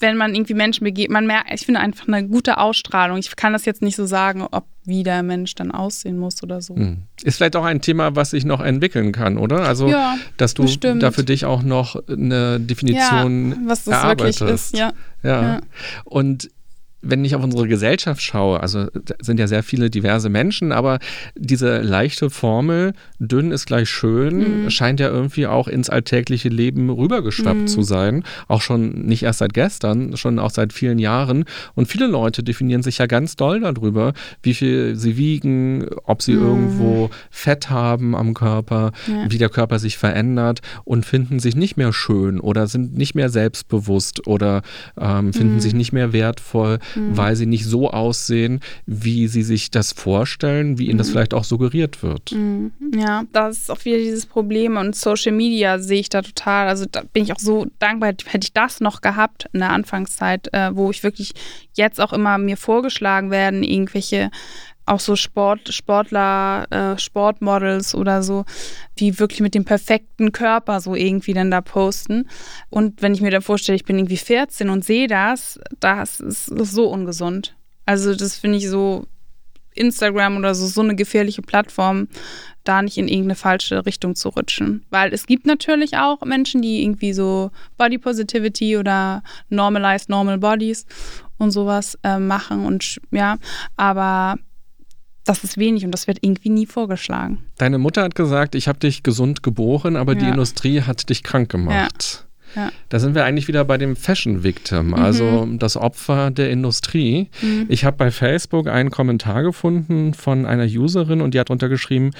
wenn 0.00 0.16
man 0.16 0.34
irgendwie 0.34 0.54
Menschen 0.54 0.84
begeht, 0.84 1.10
man 1.10 1.26
merkt, 1.26 1.52
ich 1.52 1.64
finde 1.64 1.80
einfach 1.80 2.06
eine 2.08 2.26
gute 2.26 2.58
Ausstrahlung. 2.58 3.18
Ich 3.18 3.34
kann 3.36 3.52
das 3.52 3.64
jetzt 3.64 3.82
nicht 3.82 3.96
so 3.96 4.06
sagen, 4.06 4.46
ob 4.50 4.66
wie 4.88 5.02
der 5.02 5.22
Mensch 5.22 5.54
dann 5.54 5.70
aussehen 5.70 6.18
muss 6.18 6.42
oder 6.42 6.60
so. 6.60 6.74
Hm. 6.74 7.02
Ist 7.22 7.36
vielleicht 7.36 7.54
auch 7.56 7.64
ein 7.64 7.80
Thema, 7.80 8.16
was 8.16 8.30
sich 8.30 8.44
noch 8.44 8.60
entwickeln 8.60 9.12
kann, 9.12 9.38
oder? 9.38 9.60
Also, 9.60 9.88
ja, 9.88 10.16
dass 10.38 10.54
du 10.54 10.62
bestimmt. 10.62 11.02
da 11.02 11.12
für 11.12 11.24
dich 11.24 11.44
auch 11.44 11.62
noch 11.62 12.02
eine 12.08 12.58
Definition 12.58 13.50
ja, 13.50 13.56
was 13.66 13.84
das 13.84 13.94
erarbeitest. 13.94 14.40
wirklich 14.40 14.54
ist. 14.54 14.76
Ja. 14.76 14.92
ja. 15.22 15.42
ja. 15.42 15.60
Und 16.04 16.50
wenn 17.00 17.24
ich 17.24 17.36
auf 17.36 17.44
unsere 17.44 17.68
Gesellschaft 17.68 18.20
schaue, 18.20 18.60
also 18.60 18.86
sind 19.20 19.38
ja 19.38 19.46
sehr 19.46 19.62
viele 19.62 19.88
diverse 19.88 20.28
Menschen, 20.28 20.72
aber 20.72 20.98
diese 21.36 21.78
leichte 21.80 22.28
Formel, 22.28 22.92
dünn 23.20 23.52
ist 23.52 23.66
gleich 23.66 23.88
schön, 23.88 24.64
mhm. 24.64 24.70
scheint 24.70 24.98
ja 24.98 25.08
irgendwie 25.08 25.46
auch 25.46 25.68
ins 25.68 25.90
alltägliche 25.90 26.48
Leben 26.48 26.90
rübergeschwappt 26.90 27.60
mhm. 27.60 27.66
zu 27.68 27.82
sein. 27.82 28.24
Auch 28.48 28.62
schon 28.62 29.06
nicht 29.06 29.22
erst 29.22 29.38
seit 29.38 29.54
gestern, 29.54 30.16
schon 30.16 30.40
auch 30.40 30.50
seit 30.50 30.72
vielen 30.72 30.98
Jahren. 30.98 31.44
Und 31.74 31.86
viele 31.86 32.08
Leute 32.08 32.42
definieren 32.42 32.82
sich 32.82 32.98
ja 32.98 33.06
ganz 33.06 33.36
doll 33.36 33.60
darüber, 33.60 34.12
wie 34.42 34.54
viel 34.54 34.96
sie 34.96 35.16
wiegen, 35.16 35.86
ob 36.04 36.22
sie 36.22 36.34
mhm. 36.34 36.46
irgendwo 36.46 37.10
Fett 37.30 37.70
haben 37.70 38.16
am 38.16 38.34
Körper, 38.34 38.90
ja. 39.06 39.30
wie 39.30 39.38
der 39.38 39.50
Körper 39.50 39.78
sich 39.78 39.98
verändert 39.98 40.60
und 40.84 41.06
finden 41.06 41.38
sich 41.38 41.54
nicht 41.54 41.76
mehr 41.76 41.92
schön 41.92 42.40
oder 42.40 42.66
sind 42.66 42.96
nicht 42.96 43.14
mehr 43.14 43.28
selbstbewusst 43.28 44.26
oder 44.26 44.62
ähm, 45.00 45.32
finden 45.32 45.54
mhm. 45.54 45.60
sich 45.60 45.74
nicht 45.74 45.92
mehr 45.92 46.12
wertvoll 46.12 46.80
mhm. 46.94 47.16
weil 47.16 47.36
sie 47.36 47.46
nicht 47.46 47.64
so 47.64 47.90
aussehen, 47.90 48.60
wie 48.86 49.28
sie 49.28 49.42
sich 49.42 49.70
das 49.70 49.92
vorstellen, 49.92 50.78
wie 50.78 50.86
ihnen 50.86 50.94
mhm. 50.94 50.98
das 50.98 51.10
vielleicht 51.10 51.34
auch 51.34 51.44
suggeriert 51.44 52.02
wird. 52.02 52.32
Mhm. 52.32 52.72
Ja, 52.96 53.24
das 53.32 53.58
ist 53.58 53.70
auch 53.70 53.84
wieder 53.84 53.98
dieses 53.98 54.26
Problem 54.26 54.76
und 54.76 54.96
Social 54.96 55.32
Media 55.32 55.78
sehe 55.78 56.00
ich 56.00 56.08
da 56.08 56.22
total. 56.22 56.68
Also 56.68 56.86
da 56.90 57.02
bin 57.12 57.24
ich 57.24 57.32
auch 57.32 57.38
so 57.38 57.66
dankbar, 57.78 58.08
hätte 58.08 58.44
ich 58.44 58.52
das 58.52 58.80
noch 58.80 59.00
gehabt 59.00 59.48
in 59.52 59.60
der 59.60 59.70
Anfangszeit, 59.70 60.52
äh, 60.52 60.74
wo 60.74 60.90
ich 60.90 61.02
wirklich 61.02 61.32
jetzt 61.74 62.00
auch 62.00 62.12
immer 62.12 62.38
mir 62.38 62.56
vorgeschlagen 62.56 63.30
werden, 63.30 63.62
irgendwelche 63.62 64.30
auch 64.88 65.00
so 65.00 65.16
Sport, 65.16 65.72
Sportler, 65.72 66.66
äh, 66.70 66.98
Sportmodels 66.98 67.94
oder 67.94 68.22
so, 68.22 68.44
die 68.98 69.18
wirklich 69.18 69.40
mit 69.40 69.54
dem 69.54 69.64
perfekten 69.64 70.32
Körper 70.32 70.80
so 70.80 70.94
irgendwie 70.94 71.34
dann 71.34 71.50
da 71.50 71.60
posten. 71.60 72.28
Und 72.70 73.02
wenn 73.02 73.14
ich 73.14 73.20
mir 73.20 73.30
da 73.30 73.40
vorstelle, 73.40 73.76
ich 73.76 73.84
bin 73.84 73.98
irgendwie 73.98 74.16
14 74.16 74.70
und 74.70 74.84
sehe 74.84 75.06
das, 75.06 75.60
das 75.80 76.20
ist 76.20 76.46
so 76.46 76.88
ungesund. 76.88 77.54
Also 77.86 78.14
das 78.14 78.36
finde 78.36 78.58
ich 78.58 78.68
so 78.68 79.06
Instagram 79.74 80.36
oder 80.36 80.54
so, 80.54 80.66
so 80.66 80.80
eine 80.80 80.96
gefährliche 80.96 81.42
Plattform, 81.42 82.08
da 82.64 82.82
nicht 82.82 82.98
in 82.98 83.08
irgendeine 83.08 83.36
falsche 83.36 83.86
Richtung 83.86 84.14
zu 84.14 84.30
rutschen. 84.30 84.84
Weil 84.90 85.14
es 85.14 85.26
gibt 85.26 85.46
natürlich 85.46 85.96
auch 85.96 86.20
Menschen, 86.22 86.60
die 86.60 86.82
irgendwie 86.82 87.12
so 87.12 87.50
Body 87.76 87.98
Positivity 87.98 88.76
oder 88.76 89.22
Normalized 89.48 90.08
Normal 90.08 90.38
Bodies 90.38 90.84
und 91.38 91.52
sowas 91.52 91.96
äh, 92.02 92.18
machen 92.18 92.66
und 92.66 93.00
ja, 93.10 93.38
aber 93.76 94.36
das 95.28 95.44
ist 95.44 95.58
wenig 95.58 95.84
und 95.84 95.92
das 95.92 96.06
wird 96.06 96.18
irgendwie 96.22 96.48
nie 96.50 96.66
vorgeschlagen. 96.66 97.44
Deine 97.58 97.78
Mutter 97.78 98.02
hat 98.02 98.14
gesagt, 98.14 98.54
ich 98.54 98.68
habe 98.68 98.78
dich 98.78 99.02
gesund 99.02 99.42
geboren, 99.42 99.96
aber 99.96 100.14
ja. 100.14 100.20
die 100.20 100.26
Industrie 100.26 100.82
hat 100.82 101.08
dich 101.10 101.22
krank 101.22 101.50
gemacht. 101.50 102.24
Ja. 102.24 102.28
Ja. 102.54 102.72
Da 102.88 102.98
sind 102.98 103.14
wir 103.14 103.24
eigentlich 103.24 103.46
wieder 103.46 103.62
bei 103.66 103.76
dem 103.76 103.94
Fashion 103.94 104.42
Victim, 104.42 104.94
also 104.94 105.44
mhm. 105.44 105.58
das 105.58 105.76
Opfer 105.76 106.30
der 106.30 106.50
Industrie. 106.50 107.28
Mhm. 107.42 107.66
Ich 107.68 107.84
habe 107.84 107.98
bei 107.98 108.10
Facebook 108.10 108.68
einen 108.68 108.90
Kommentar 108.90 109.42
gefunden 109.42 110.14
von 110.14 110.46
einer 110.46 110.64
Userin 110.64 111.20
und 111.20 111.34
die 111.34 111.40
hat 111.40 111.50
darunter 111.50 111.68
geschrieben: 111.68 112.12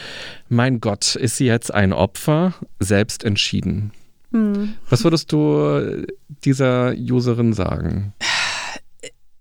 Mein 0.51 0.81
Gott, 0.81 1.17
ist 1.17 1.39
sie 1.39 1.47
jetzt 1.47 1.73
ein 1.73 1.95
Opfer, 1.95 2.53
selbst 2.79 3.25
entschieden. 3.25 3.93
Mhm. 4.31 4.75
Was 4.91 5.05
würdest 5.05 5.33
du 5.33 6.05
dieser 6.45 6.93
Userin 6.93 7.55
sagen? 7.55 8.13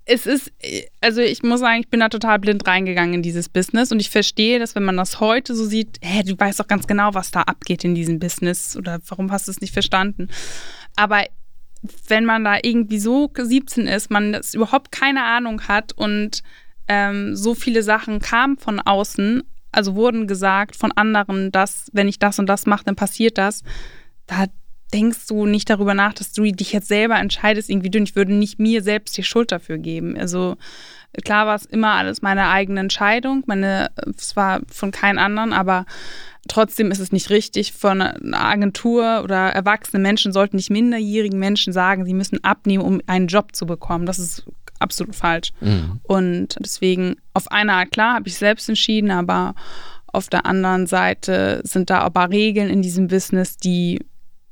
Es 0.10 0.26
ist, 0.26 0.54
also 1.02 1.22
ich 1.22 1.44
muss 1.44 1.60
sagen, 1.60 1.82
ich 1.82 1.90
bin 1.90 2.00
da 2.00 2.08
total 2.08 2.40
blind 2.40 2.66
reingegangen 2.66 3.16
in 3.16 3.22
dieses 3.22 3.50
Business 3.50 3.92
und 3.92 4.00
ich 4.00 4.10
verstehe, 4.10 4.58
dass 4.58 4.74
wenn 4.74 4.86
man 4.86 4.96
das 4.96 5.20
heute 5.20 5.54
so 5.54 5.66
sieht, 5.66 6.00
hä, 6.02 6.24
du 6.24 6.40
weißt 6.40 6.62
doch 6.62 6.68
ganz 6.68 6.88
genau, 6.88 7.14
was 7.14 7.32
da 7.32 7.42
abgeht 7.42 7.84
in 7.84 7.94
diesem 7.94 8.18
Business 8.18 8.78
oder 8.78 9.00
warum 9.08 9.32
hast 9.32 9.48
du 9.48 9.52
es 9.52 9.60
nicht 9.60 9.74
verstanden? 9.74 10.30
Aber 10.96 11.26
wenn 12.08 12.24
man 12.24 12.46
da 12.46 12.58
irgendwie 12.62 13.00
so 13.00 13.30
17 13.36 13.88
ist, 13.88 14.10
man 14.10 14.32
das 14.32 14.54
überhaupt 14.54 14.94
keine 14.94 15.24
Ahnung 15.24 15.68
hat 15.68 15.92
und 15.94 16.42
ähm, 16.88 17.36
so 17.36 17.54
viele 17.54 17.84
Sachen 17.84 18.20
kamen 18.20 18.58
von 18.58 18.80
außen, 18.80 19.44
also 19.74 19.96
wurden 19.96 20.26
gesagt 20.26 20.78
von 20.78 20.94
anderen, 20.94 21.52
dass 21.52 21.90
wenn 21.92 22.08
ich 22.08 22.18
das 22.18 22.40
und 22.40 22.48
das 22.48 22.66
mache, 22.66 22.86
dann 22.86 22.96
passiert 22.96 23.38
das, 23.38 23.62
da 24.26 24.46
denkst 24.94 25.28
du 25.28 25.46
nicht 25.46 25.70
darüber 25.70 25.94
nach, 25.94 26.14
dass 26.14 26.32
du 26.32 26.44
dich 26.44 26.72
jetzt 26.72 26.88
selber 26.88 27.18
entscheidest, 27.18 27.70
irgendwie 27.70 27.90
dünn. 27.90 28.04
Ich 28.04 28.16
würde 28.16 28.34
nicht 28.34 28.60
mir 28.60 28.82
selbst 28.82 29.18
die 29.18 29.24
Schuld 29.24 29.52
dafür 29.52 29.78
geben. 29.78 30.18
Also 30.18 30.56
klar 31.24 31.46
war 31.46 31.56
es 31.56 31.66
immer 31.66 31.94
alles 31.94 32.22
meine 32.22 32.48
eigene 32.50 32.80
Entscheidung. 32.80 33.44
Meine, 33.48 33.90
es 34.18 34.36
war 34.36 34.62
von 34.72 34.92
keinem 34.92 35.18
anderen, 35.18 35.54
aber 35.54 35.86
trotzdem 36.48 36.92
ist 36.92 37.00
es 37.00 37.12
nicht 37.12 37.30
richtig 37.30 37.74
von 37.74 38.02
einer 38.02 38.40
Agentur 38.40 39.22
oder 39.24 39.50
erwachsene 39.50 40.02
Menschen 40.02 40.32
sollten 40.32 40.56
nicht 40.56 40.70
minderjährigen 40.70 41.40
Menschen 41.40 41.74
sagen, 41.74 42.06
sie 42.06 42.14
müssen 42.14 42.44
abnehmen, 42.44 42.84
um 42.84 43.02
einen 43.08 43.28
Job 43.28 43.56
zu 43.56 43.66
bekommen. 43.66 44.06
Das 44.06 44.20
ist 44.20 44.46
absolut 44.80 45.16
falsch. 45.16 45.52
Mhm. 45.60 46.00
Und 46.04 46.56
deswegen 46.60 47.16
auf 47.34 47.52
einer 47.52 47.74
Art 47.74 47.92
klar 47.92 48.16
habe 48.16 48.30
ich 48.30 48.36
selbst 48.36 48.70
entschieden, 48.70 49.12
aber 49.12 49.56
auf 50.08 50.30
der 50.30 50.46
anderen 50.46 50.88
Seite 50.88 51.62
sind 51.64 51.90
da 51.90 52.00
aber 52.00 52.30
Regeln 52.30 52.70
in 52.70 52.82
diesem 52.82 53.08
Business, 53.08 53.58
die 53.58 54.00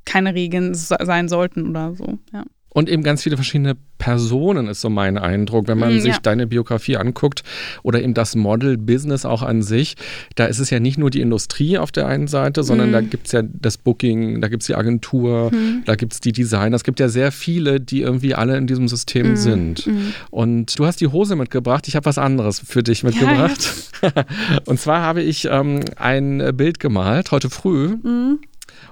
keine 0.06 0.36
Regeln 0.36 0.74
sein 0.74 1.28
sollten 1.28 1.70
oder 1.70 1.96
so. 1.96 2.20
Ja. 2.32 2.46
Und 2.76 2.90
eben 2.90 3.04
ganz 3.04 3.24
viele 3.24 3.38
verschiedene 3.38 3.78
Personen 3.98 4.68
ist 4.68 4.82
so 4.82 4.90
mein 4.90 5.18
Eindruck, 5.18 5.70
wenn 5.70 5.78
man 5.78 6.02
sich 6.02 6.16
ja. 6.16 6.20
deine 6.22 6.46
Biografie 6.46 6.98
anguckt 6.98 7.42
oder 7.84 8.04
eben 8.04 8.14
das 8.14 8.36
Model-Business 8.36 9.24
auch 9.24 9.44
an 9.44 9.62
sich. 9.62 9.96
Da 10.36 10.44
ist 10.48 10.60
es 10.60 10.72
ja 10.72 10.82
nicht 10.82 10.98
nur 10.98 11.10
die 11.10 11.22
Industrie 11.22 11.78
auf 11.78 11.94
der 11.94 12.08
einen 12.08 12.28
Seite, 12.28 12.64
sondern 12.64 12.90
mm. 12.90 12.92
da 12.92 13.00
gibt 13.00 13.28
es 13.28 13.32
ja 13.32 13.44
das 13.44 13.78
Booking, 13.78 14.42
da 14.42 14.50
gibt 14.50 14.64
es 14.64 14.68
die 14.68 14.76
Agentur, 14.76 15.52
mm. 15.54 15.84
da 15.86 15.96
gibt 15.96 16.12
es 16.12 16.20
die 16.20 16.34
Designer. 16.34 16.76
Es 16.76 16.84
gibt 16.84 17.00
ja 17.00 17.08
sehr 17.08 17.32
viele, 17.32 17.80
die 17.80 18.02
irgendwie 18.02 18.36
alle 18.36 18.58
in 18.58 18.68
diesem 18.68 18.90
System 18.90 19.32
mm, 19.32 19.36
sind. 19.38 19.88
Mm. 19.88 20.14
Und 20.30 20.78
du 20.78 20.86
hast 20.86 21.00
die 21.00 21.08
Hose 21.08 21.38
mitgebracht. 21.38 21.88
Ich 21.88 21.96
habe 21.96 22.06
was 22.06 22.18
anderes 22.18 22.60
für 22.60 22.84
dich 22.84 23.04
mitgebracht. 23.04 23.94
Ja, 24.02 24.12
Und 24.66 24.82
zwar 24.82 25.02
habe 25.02 25.22
ich 25.22 25.48
ähm, 25.50 25.80
ein 25.96 26.52
Bild 26.58 26.82
gemalt 26.82 27.32
heute 27.32 27.50
früh. 27.50 27.96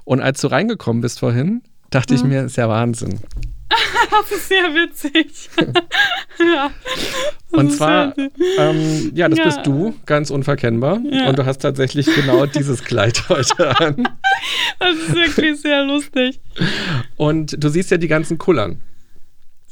Und 0.04 0.22
als 0.22 0.42
du 0.42 0.48
reingekommen 0.48 1.02
bist 1.02 1.20
vorhin, 1.20 1.62
dachte 1.90 2.14
mhm. 2.14 2.20
ich 2.20 2.26
mir, 2.26 2.44
ist 2.46 2.58
ja 2.58 2.70
Wahnsinn. 2.70 3.20
das 4.12 4.32
ist 4.32 4.48
sehr 4.48 4.74
witzig. 4.74 5.50
ja, 6.40 6.72
und 7.52 7.72
zwar, 7.72 8.14
ähm, 8.18 9.12
ja, 9.14 9.30
das 9.30 9.40
ja. 9.40 9.46
bist 9.46 9.60
du, 9.66 9.96
ganz 10.06 10.30
unverkennbar. 10.30 11.00
Ja. 11.10 11.30
Und 11.30 11.38
du 11.38 11.46
hast 11.46 11.60
tatsächlich 11.60 12.08
genau 12.14 12.46
dieses 12.48 12.84
Kleid 12.84 13.30
heute 13.30 13.80
an. 13.80 14.08
Das 14.80 14.96
ist 14.96 15.16
wirklich 15.16 15.62
sehr 15.62 15.84
lustig. 15.84 16.40
Und 17.16 17.56
du 17.64 17.70
siehst 17.70 17.92
ja 17.92 17.98
die 17.98 18.08
ganzen 18.08 18.38
Kullern. 18.38 18.82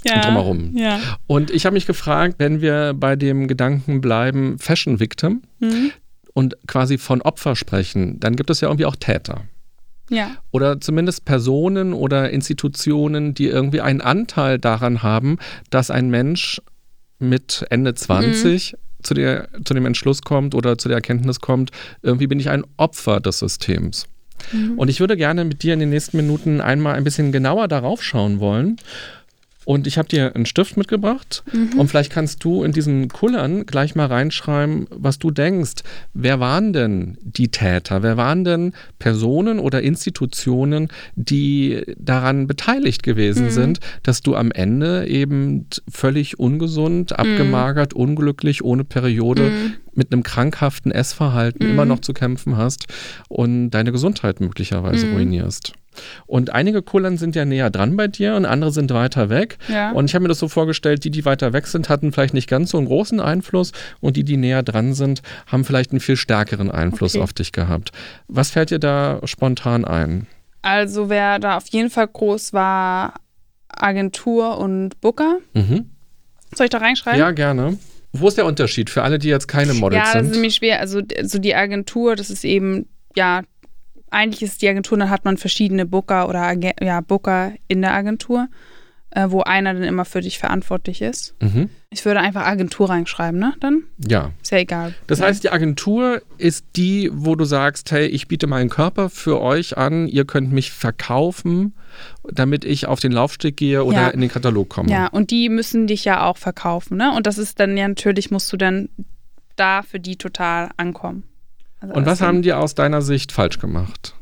Ja, 0.04 0.22
drumherum. 0.22 0.76
Ja. 0.76 1.00
Und 1.28 1.52
ich 1.52 1.66
habe 1.66 1.76
mich 1.76 1.86
gefragt, 1.86 2.36
wenn 2.40 2.62
wir 2.62 2.94
bei 2.96 3.16
dem 3.16 3.48
Gedanken 3.48 4.02
bleiben, 4.02 4.58
Fashion 4.58 5.00
Victim 5.00 5.44
mhm. 5.60 5.92
und 6.34 6.56
quasi 6.68 6.98
von 6.98 7.22
Opfer 7.22 7.56
sprechen, 7.56 8.20
dann 8.20 8.36
gibt 8.36 8.50
es 8.50 8.62
ja 8.62 8.68
irgendwie 8.68 8.86
auch 8.86 8.96
Täter. 8.96 9.44
Ja. 10.12 10.36
Oder 10.52 10.82
zumindest 10.82 11.26
Personen 11.26 11.94
oder 11.94 12.30
Institutionen, 12.30 13.34
die 13.34 13.48
irgendwie 13.48 13.82
einen 13.82 14.02
Anteil 14.02 14.60
daran 14.60 15.02
haben, 15.02 15.38
dass 15.70 15.90
ein 15.90 16.10
Mensch 16.10 16.62
mit 17.18 17.66
Ende 17.70 17.94
20 17.94 18.74
mhm. 18.74 18.78
zu, 19.04 19.14
der, 19.14 19.48
zu 19.64 19.74
dem 19.74 19.86
Entschluss 19.86 20.22
kommt 20.22 20.54
oder 20.54 20.78
zu 20.78 20.90
der 20.90 20.98
Erkenntnis 20.98 21.40
kommt, 21.40 21.72
irgendwie 22.02 22.28
bin 22.28 22.40
ich 22.40 22.50
ein 22.50 22.66
Opfer 22.78 23.22
des 23.22 23.40
Systems. 23.40 24.08
Mhm. 24.52 24.78
Und 24.78 24.90
ich 24.90 25.00
würde 25.00 25.16
gerne 25.16 25.46
mit 25.46 25.64
dir 25.64 25.74
in 25.74 25.80
den 25.80 25.90
nächsten 25.90 26.18
Minuten 26.18 26.60
einmal 26.60 26.96
ein 26.96 27.04
bisschen 27.04 27.32
genauer 27.32 27.68
darauf 27.68 28.04
schauen 28.04 28.40
wollen 28.40 28.78
und 29.66 29.86
ich 29.86 29.98
habe 29.98 30.08
dir 30.08 30.36
einen 30.36 30.46
Stift 30.46 30.76
mitgebracht 30.76 31.44
mhm. 31.54 31.80
und 31.80 31.88
vielleicht 31.88 32.12
kannst 32.12 32.44
du 32.44 32.64
in 32.64 32.72
diesen 32.72 33.10
Kullern 33.10 33.66
gleich 33.66 33.94
mal 33.94 34.08
reinschreiben, 34.08 34.88
was 34.90 35.20
du 35.20 35.30
denkst. 35.30 35.84
Wer 36.14 36.40
waren 36.40 36.74
denn 36.74 37.18
die 37.22 37.50
Täter? 37.50 38.02
Wer 38.02 38.18
waren 38.18 38.44
denn 38.44 38.74
Personen 38.98 39.60
oder 39.60 39.82
Institutionen, 39.82 40.88
die 41.16 41.84
daran 41.98 42.48
beteiligt 42.48 43.04
gewesen 43.04 43.46
mhm. 43.46 43.52
sind, 43.52 43.80
dass 44.02 44.22
du 44.22 44.36
am 44.36 44.52
Ende 44.52 45.08
eben 45.08 45.68
völlig 45.90 46.40
ungesund, 46.40 47.18
abgemagert, 47.18 47.94
mhm. 47.94 48.02
unglücklich, 48.02 48.64
ohne 48.64 48.84
Periode 48.84 49.44
mhm. 49.44 49.74
mit 49.94 50.12
einem 50.12 50.24
krankhaften 50.24 50.92
Essverhalten 50.92 51.70
immer 51.70 51.86
mhm. 51.86 51.90
noch 51.90 52.00
zu 52.00 52.14
kämpfen 52.14 52.58
hast 52.58 52.88
und 53.30 53.70
deine 53.70 53.92
Gesundheit 53.92 54.40
möglicherweise 54.40 55.06
mhm. 55.06 55.14
ruinierst? 55.14 55.74
Und 56.26 56.52
einige 56.54 56.82
Kullern 56.82 57.18
sind 57.18 57.36
ja 57.36 57.46
näher 57.46 57.70
dran 57.70 57.96
bei 57.98 58.08
dir 58.08 58.36
und 58.36 58.46
andere 58.46 58.72
sind 58.72 58.92
weiter 58.94 59.30
weg. 59.30 59.58
Ja. 59.68 59.92
Und 59.92 60.06
ich 60.06 60.14
habe 60.16 60.24
mir 60.24 60.30
das 60.30 60.40
so 60.40 60.48
vorgestellt, 60.48 61.04
die, 61.04 61.12
die 61.12 61.26
weiter 61.26 61.54
weg 61.54 61.68
sind, 61.68 61.90
hatten 61.90 62.12
vielleicht 62.12 62.34
nicht 62.34 62.50
ganz 62.50 62.72
so 62.72 62.78
einen 62.78 62.88
großen 62.88 63.20
Einfluss 63.20 63.72
und 64.00 64.18
die, 64.18 64.24
die 64.24 64.38
näher 64.38 64.64
dran 64.64 64.94
sind, 64.94 65.22
haben 65.48 65.66
vielleicht 65.66 65.92
einen 65.92 66.00
viel 66.00 66.16
stärkeren 66.18 66.72
Einfluss 66.72 67.16
Okay. 67.16 67.24
auf 67.24 67.34
dich 67.34 67.52
gehabt. 67.52 67.92
Was 68.28 68.52
fällt 68.52 68.70
dir 68.72 68.80
da 68.80 69.20
spontan 69.26 69.86
ein? 69.86 70.28
Also 70.62 71.10
wer 71.10 71.40
da 71.40 71.58
auf 71.58 71.68
jeden 71.70 71.90
Fall 71.90 72.08
groß 72.08 72.54
war, 72.54 73.16
Agentur 73.70 74.58
und 74.58 75.00
Booker. 75.02 75.38
Mhm. 75.54 75.90
Soll 76.56 76.66
ich 76.66 76.70
da 76.70 76.78
reinschreiben? 76.80 77.20
Ja, 77.20 77.32
gerne. 77.32 77.78
Wo 78.14 78.28
ist 78.28 78.38
der 78.38 78.46
Unterschied 78.46 78.90
für 78.90 79.04
alle, 79.04 79.20
die 79.20 79.30
jetzt 79.30 79.48
keine 79.48 79.74
Models 79.74 79.98
Ja, 80.00 80.14
das 80.14 80.22
ist 80.24 80.28
sind? 80.28 80.32
nämlich 80.36 80.56
schwer. 80.56 80.80
Also 80.82 81.02
so 81.24 81.40
die 81.40 81.56
Agentur, 81.56 82.16
das 82.16 82.30
ist 82.30 82.44
eben, 82.44 82.88
ja, 83.16 83.42
eigentlich 84.12 84.44
ist 84.44 84.62
die 84.62 84.68
Agentur, 84.70 84.98
dann 84.98 85.10
hat 85.10 85.26
man 85.26 85.38
verschiedene 85.38 85.86
Booker 85.86 86.30
oder 86.30 86.42
Agen 86.42 86.72
ja, 86.82 87.02
Booker 87.02 87.54
in 87.68 87.82
der 87.82 87.94
Agentur, 87.94 88.48
äh, 89.12 89.28
wo 89.30 89.42
einer 89.42 89.74
dann 89.74 89.84
immer 89.84 90.06
für 90.06 90.22
dich 90.22 90.38
verantwortlich 90.40 91.02
ist. 91.02 91.34
Mhm. 91.42 91.70
Ich 91.90 92.06
würde 92.06 92.22
einfach 92.22 92.46
Agentur 92.46 92.90
reinschreiben, 92.90 93.40
ne? 93.40 93.54
Dann 93.60 93.84
Ja. 94.08 94.32
ist 94.42 94.52
ja 94.52 94.60
egal. 94.60 94.94
Das 95.08 95.20
ja. 95.20 95.26
heißt, 95.26 95.44
die 95.44 95.50
Agentur 95.50 96.22
ist 96.38 96.66
die, 96.78 97.10
wo 97.12 97.36
du 97.36 97.44
sagst, 97.44 97.92
hey, 97.92 98.06
ich 98.08 98.28
biete 98.30 98.48
meinen 98.48 98.70
Körper 98.70 99.10
für 99.10 99.42
euch 99.42 99.78
an, 99.78 100.08
ihr 100.08 100.24
könnt 100.26 100.54
mich 100.54 100.72
verkaufen, 100.72 101.74
damit 102.24 102.64
ich 102.64 102.86
auf 102.88 103.02
den 103.02 103.12
Laufsteg 103.12 103.58
gehe 103.58 103.84
oder 103.84 104.02
Ja. 104.04 104.08
in 104.10 104.22
den 104.22 104.30
Katalog 104.30 104.70
komme. 104.70 104.90
Ja, 104.90 105.08
und 105.08 105.32
die 105.32 105.50
müssen 105.50 105.88
dich 105.88 106.06
ja 106.06 106.26
auch 106.26 106.38
verkaufen, 106.38 106.96
ne? 106.98 107.14
Und 107.14 107.28
das 107.28 107.38
ist 107.38 107.60
dann 107.60 107.76
ja 107.76 107.88
natürlich, 107.88 108.32
musst 108.32 108.52
du 108.54 108.58
dann 108.58 108.88
da 109.58 109.82
für 109.84 110.00
die 110.00 110.16
total 110.16 110.70
ankommen. 110.78 111.24
Also 111.82 111.94
Und 111.94 112.06
was 112.06 112.22
haben 112.22 112.42
die 112.42 112.54
aus 112.54 112.76
deiner 112.76 113.02
Sicht 113.02 113.32
falsch 113.32 113.60
gemacht? 113.60 114.16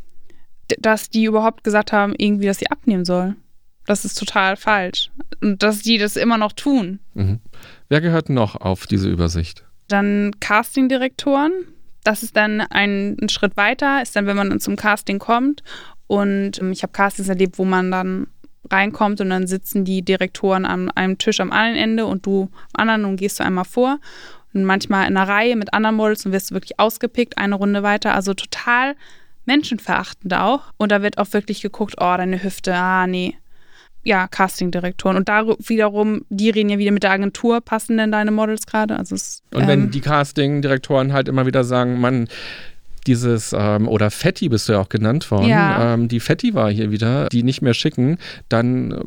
dass 0.78 1.10
die 1.10 1.26
überhaupt 1.26 1.64
gesagt 1.64 1.91
haben, 1.91 2.14
irgendwie, 2.18 2.45
dass 2.45 2.60
sie 2.60 2.70
abnehmen 2.70 3.05
soll. 3.05 3.36
Das 3.86 4.05
ist 4.05 4.20
total 4.20 4.55
falsch. 4.55 5.10
Und 5.41 5.64
dass 5.64 5.82
die 5.82 5.97
das 5.97 6.16
immer 6.16 6.38
noch 6.38 6.53
tun. 6.53 6.99
Mhm. 7.16 7.39
Wer 7.88 8.01
gehört 8.01 8.30
noch 8.30 8.55
auf 8.55 8.86
diese 8.86 9.10
Übersicht? 9.10 9.66
Dann 9.88 10.32
Castingdirektoren. 10.39 11.51
Das 12.03 12.24
ist 12.24 12.38
dann 12.38 12.62
ein, 12.62 13.18
ein 13.20 13.30
Schritt 13.30 13.57
weiter, 13.57 14.01
ist 14.01 14.16
dann, 14.16 14.26
wenn 14.26 14.38
man 14.38 14.49
dann 14.49 14.60
zum 14.60 14.76
Casting 14.76 15.20
kommt. 15.20 15.64
Und 16.07 16.60
ähm, 16.62 16.72
ich 16.72 16.84
habe 16.84 16.93
Castings 16.93 17.30
erlebt, 17.30 17.57
wo 17.57 17.66
man 17.66 17.91
dann 17.91 18.28
reinkommt 18.70 19.22
und 19.22 19.30
dann 19.30 19.47
sitzen 19.47 19.86
die 19.86 20.03
Direktoren 20.03 20.66
an 20.66 20.91
einem 20.91 21.18
Tisch 21.18 21.39
am 21.39 21.51
einen 21.51 21.76
Ende 21.76 22.05
und 22.05 22.26
du 22.26 22.49
am 22.74 22.82
anderen 22.82 23.05
und 23.05 23.16
gehst 23.16 23.39
du 23.39 23.43
einmal 23.43 23.66
vor. 23.66 23.99
Und 24.53 24.63
manchmal 24.63 25.07
in 25.07 25.15
einer 25.15 25.27
Reihe 25.29 25.55
mit 25.55 25.73
anderen 25.73 25.95
Models 25.95 26.25
und 26.25 26.31
wirst 26.31 26.49
du 26.51 26.55
wirklich 26.55 26.79
ausgepickt, 26.79 27.37
eine 27.37 27.55
Runde 27.55 27.83
weiter. 27.83 28.15
Also 28.15 28.33
total 28.33 28.95
menschenverachtend 29.45 30.33
auch. 30.33 30.61
Und 30.77 30.91
da 30.91 31.01
wird 31.01 31.17
auch 31.17 31.31
wirklich 31.33 31.61
geguckt, 31.61 31.95
oh, 31.99 32.15
deine 32.17 32.41
Hüfte, 32.43 32.73
ah, 32.75 33.07
nee. 33.07 33.35
Ja, 34.03 34.27
Castingdirektoren. 34.27 35.17
Und 35.17 35.27
da 35.27 35.45
wiederum, 35.59 36.23
die 36.29 36.49
reden 36.49 36.69
ja 36.69 36.77
wieder 36.77 36.91
mit 36.91 37.03
der 37.03 37.11
Agentur, 37.11 37.59
passen 37.61 37.97
denn 37.97 38.11
deine 38.11 38.31
Models 38.31 38.65
gerade? 38.65 38.97
Also 38.97 39.13
es, 39.15 39.43
Und 39.53 39.67
wenn 39.67 39.83
ähm, 39.83 39.91
die 39.91 39.99
Casting-Direktoren 40.01 41.11
halt 41.11 41.27
immer 41.27 41.45
wieder 41.45 41.63
sagen, 41.65 41.99
Mann, 41.99 42.29
dieses, 43.07 43.53
ähm, 43.53 43.87
oder 43.87 44.09
Fetti 44.09 44.47
bist 44.49 44.69
du 44.69 44.73
ja 44.73 44.79
auch 44.79 44.89
genannt 44.89 45.29
worden, 45.31 45.49
Ja. 45.49 45.93
ähm, 45.93 46.07
die 46.07 46.19
Fetti 46.21 46.53
war 46.53 46.71
hier 46.71 46.91
wieder, 46.91 47.27
die 47.29 47.43
nicht 47.43 47.61
mehr 47.61 47.73
schicken, 47.73 48.17
dann 48.47 48.91
äh, 48.91 48.97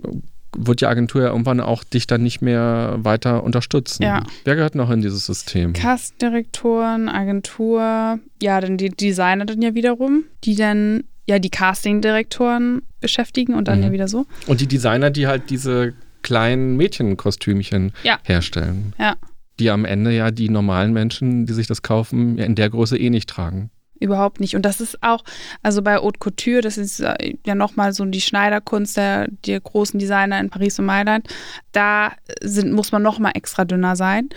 wird 0.57 0.81
die 0.81 0.87
Agentur 0.87 1.23
ja 1.23 1.29
irgendwann 1.29 1.61
auch 1.61 1.83
dich 1.85 2.07
dann 2.07 2.23
nicht 2.23 2.43
mehr 2.43 2.97
weiter 2.99 3.43
unterstützen. 3.43 4.03
Ja. 4.03 4.23
Wer 4.45 4.55
gehört 4.57 4.75
noch 4.75 4.91
in 4.91 5.01
dieses 5.01 5.27
System? 5.27 5.73
Castdirektoren, 5.73 7.09
Agentur, 7.09 8.19
ja, 8.43 8.61
dann 8.61 8.77
die 8.77 8.91
Designer 8.91 9.45
dann 9.47 9.63
ja 9.63 9.75
wiederum, 9.75 10.25
die 10.45 10.55
dann 10.55 11.05
ja 11.27 11.39
die 11.39 11.51
Castingdirektoren 11.51 12.83
beschäftigen 13.01 13.55
und 13.55 13.69
dann 13.69 13.79
Mhm. 13.79 13.85
ja 13.85 13.93
wieder 13.93 14.09
so. 14.09 14.27
Und 14.47 14.61
die 14.61 14.67
Designer, 14.67 15.11
die 15.11 15.27
halt 15.27 15.51
diese 15.51 15.95
kleinen 16.23 16.77
Mädchenkostümchen 16.77 17.93
Ja. 18.03 18.19
herstellen. 18.25 18.93
Ja. 18.99 19.17
Die 19.59 19.71
am 19.71 19.85
Ende 19.85 20.13
ja 20.13 20.31
die 20.31 20.49
normalen 20.49 20.93
Menschen, 20.93 21.47
die 21.47 21.53
sich 21.53 21.67
das 21.67 21.83
kaufen, 21.83 22.39
ja 22.39 22.45
in 22.45 22.55
der 22.55 22.71
Größe 22.71 22.97
eh 22.99 23.11
nicht 23.11 23.29
tragen. 23.29 23.71
Überhaupt 24.03 24.41
nicht. 24.41 24.57
Und 24.57 24.63
das 24.63 24.81
ist 24.81 25.03
auch, 25.03 25.25
also 25.63 25.83
bei 25.83 25.97
Haute 25.97 26.19
Couture, 26.19 26.61
das 26.61 26.77
ist 26.77 27.01
äh, 27.01 27.35
ja 27.47 27.55
nochmal 27.55 27.93
so 27.93 28.05
die 28.05 28.21
Schneiderkunst 28.21 28.97
der, 28.97 29.29
der 29.47 29.61
großen 29.61 29.99
Designer 29.99 30.41
in 30.41 30.51
Paris 30.51 30.79
und 30.79 30.87
Mailand. 30.87 31.29
Da 31.73 32.13
sind, 32.43 32.73
muss 32.73 32.93
man 32.93 33.03
nochmal 33.03 33.33
extra 33.35 33.65
dünner 33.65 33.97
sein. 33.97 34.29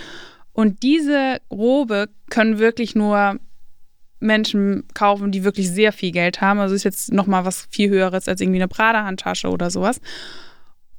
Und 0.53 0.83
diese 0.83 1.41
Robe 1.51 2.09
können 2.29 2.59
wirklich 2.59 2.95
nur 2.95 3.39
Menschen 4.19 4.85
kaufen, 4.93 5.31
die 5.31 5.43
wirklich 5.43 5.69
sehr 5.69 5.91
viel 5.91 6.11
Geld 6.11 6.41
haben. 6.41 6.59
Also 6.59 6.75
ist 6.75 6.83
jetzt 6.83 7.11
nochmal 7.11 7.45
was 7.45 7.67
viel 7.71 7.89
Höheres 7.89 8.27
als 8.27 8.41
irgendwie 8.41 8.59
eine 8.59 8.67
Prada-Handtasche 8.67 9.49
oder 9.49 9.69
sowas. 9.69 9.99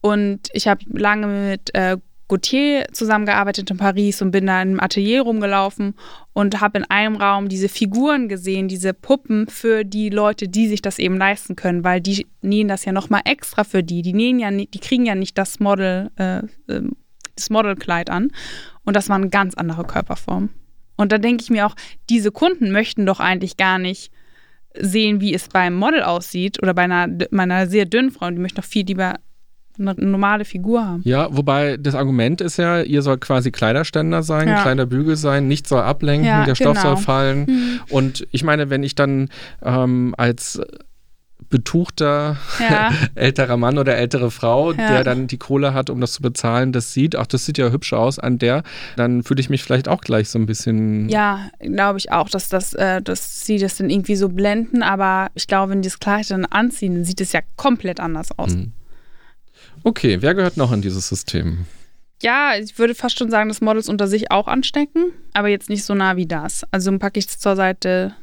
Und 0.01 0.49
ich 0.53 0.69
habe 0.69 0.85
lange 0.89 1.27
mit 1.27 1.75
äh, 1.75 1.97
Gautier 2.29 2.87
zusammengearbeitet 2.93 3.71
in 3.71 3.77
Paris 3.77 4.21
und 4.21 4.33
bin 4.33 4.47
da 4.47 4.61
im 4.61 4.81
Atelier 4.81 5.23
rumgelaufen 5.23 5.95
und 6.33 6.61
habe 6.61 6.79
in 6.79 6.85
einem 6.85 7.17
Raum 7.17 7.49
diese 7.49 7.69
Figuren 7.69 8.29
gesehen, 8.29 8.67
diese 8.67 8.95
Puppen 8.95 9.47
für 9.49 9.85
die 9.85 10.11
Leute, 10.11 10.49
die 10.49 10.67
sich 10.67 10.83
das 10.83 10.99
eben 10.99 11.17
leisten 11.19 11.55
können, 11.55 11.85
weil 11.85 12.01
die 12.01 12.27
nähen 12.43 12.67
das 12.67 12.85
ja 12.85 12.93
nochmal 12.93 13.23
extra 13.25 13.63
für 13.63 13.85
die. 13.85 14.03
Die 14.03 14.13
nähen 14.13 14.41
ja 14.41 14.51
die 14.51 14.81
kriegen 14.81 15.07
ja 15.07 15.15
nicht 15.15 15.39
das 15.39 15.61
Model, 15.61 16.11
äh, 16.17 16.43
ähm, 16.69 16.97
das 17.37 17.51
Modelkleid 17.51 18.11
an. 18.11 18.33
Und 18.85 18.97
das 18.97 19.09
war 19.09 19.17
eine 19.17 19.29
ganz 19.29 19.55
andere 19.55 19.85
Körperform. 19.85 20.51
Und 20.97 21.13
da 21.13 21.19
denke 21.19 21.43
ich 21.43 21.51
mir 21.51 21.67
auch, 21.67 21.77
diese 22.09 22.33
Kunden 22.33 22.73
möchten 22.73 23.07
doch 23.07 23.21
eigentlich 23.21 23.57
gar 23.57 23.79
nicht 23.79 24.11
sehen, 24.79 25.21
wie 25.21 25.35
es 25.35 25.49
beim 25.49 25.75
Model 25.75 26.03
aussieht 26.03 26.63
oder 26.63 26.75
bei 26.75 26.83
einer, 26.83 27.09
bei 27.09 27.43
einer 27.43 27.67
sehr 27.67 27.85
dünnen 27.85 28.11
Frau. 28.11 28.31
Die 28.31 28.39
möchten 28.39 28.61
doch 28.61 28.69
viel 28.69 28.87
lieber 28.87 29.15
eine 29.79 29.95
normale 29.97 30.45
Figur 30.45 30.85
haben. 30.87 31.03
Ja, 31.05 31.29
wobei 31.31 31.77
das 31.77 31.95
Argument 31.95 32.41
ist 32.41 32.57
ja, 32.57 32.81
ihr 32.83 33.03
sollt 33.03 33.21
quasi 33.21 33.51
Kleiderständer 33.51 34.23
sein, 34.23 34.49
Ja. 34.49 34.63
Kleiderbügel 34.63 35.17
sein, 35.17 35.49
nichts 35.49 35.69
soll 35.69 35.81
ablenken, 35.83 36.27
Ja, 36.27 36.45
der 36.45 36.55
Stoff 36.55 36.77
genau. 36.79 36.95
soll 36.95 36.97
fallen. 36.97 37.45
Mhm. 37.47 37.81
Und 37.91 38.27
ich 38.31 38.45
meine, 38.45 38.71
wenn 38.71 38.83
ich 38.83 38.95
dann 38.95 39.29
ähm, 39.63 40.15
als 40.17 40.61
betuchter 41.49 42.37
Ja. 42.59 42.91
älterer 43.15 43.57
Mann 43.57 43.79
oder 43.79 43.97
ältere 43.97 44.31
Frau, 44.31 44.73
Ja. 44.73 44.89
der 44.89 45.05
dann 45.05 45.27
die 45.29 45.37
Kohle 45.39 45.75
hat, 45.75 45.91
um 45.91 46.01
das 46.01 46.13
zu 46.13 46.23
bezahlen, 46.23 46.73
das 46.73 46.93
sieht, 46.93 47.15
ach, 47.17 47.27
das 47.27 47.45
sieht 47.47 47.59
ja 47.59 47.71
hübsch 47.71 47.93
aus 47.93 48.19
an 48.19 48.39
der, 48.39 48.63
dann 48.97 49.23
fühle 49.23 49.41
ich 49.41 49.49
mich 49.51 49.63
vielleicht 49.63 49.89
auch 49.89 50.01
gleich 50.01 50.29
so 50.29 50.39
ein 50.39 50.47
bisschen. 50.47 51.09
Ja, 51.09 51.49
glaube 51.61 51.99
ich 51.99 52.11
auch, 52.11 52.29
dass, 52.29 52.49
das, 52.49 52.75
äh, 52.75 53.01
dass 53.01 53.45
sie 53.47 53.59
das 53.59 53.77
dann 53.77 53.91
irgendwie 53.91 54.17
so 54.17 54.29
blenden, 54.29 54.83
aber 54.83 55.29
ich 55.35 55.47
glaube, 55.47 55.71
wenn 55.73 55.83
die 55.83 55.89
das 55.89 56.01
Kleid 56.01 56.31
dann 56.31 56.47
anziehen, 56.47 56.95
dann 56.95 57.05
sieht 57.05 57.21
es 57.21 57.33
ja 57.33 57.41
komplett 57.57 58.01
anders 58.01 58.37
aus. 58.37 58.53
Hm. 58.55 58.73
Okay, 59.83 60.19
wer 60.21 60.35
gehört 60.35 60.57
noch 60.57 60.73
in 60.73 60.83
dieses 60.83 61.09
System? 61.09 61.67
Ja, 62.23 62.53
ich 62.59 62.79
würde 62.79 62.95
fast 62.95 63.19
schon 63.19 63.31
sagen, 63.31 63.49
dass 63.49 63.61
Models 63.61 63.89
unter 63.89 64.07
sich 64.09 64.31
auch 64.31 64.49
anstecken, 64.49 65.13
aber 65.35 65.49
jetzt 65.49 65.69
nicht 65.69 65.85
so 65.85 65.95
nah 65.95 66.17
wie 66.17 66.27
das. 66.27 66.65
Also 66.71 66.97
packe 66.99 67.19
ich 67.19 67.27
es 67.27 67.39
zur 67.39 67.57
Seite, 67.57 68.15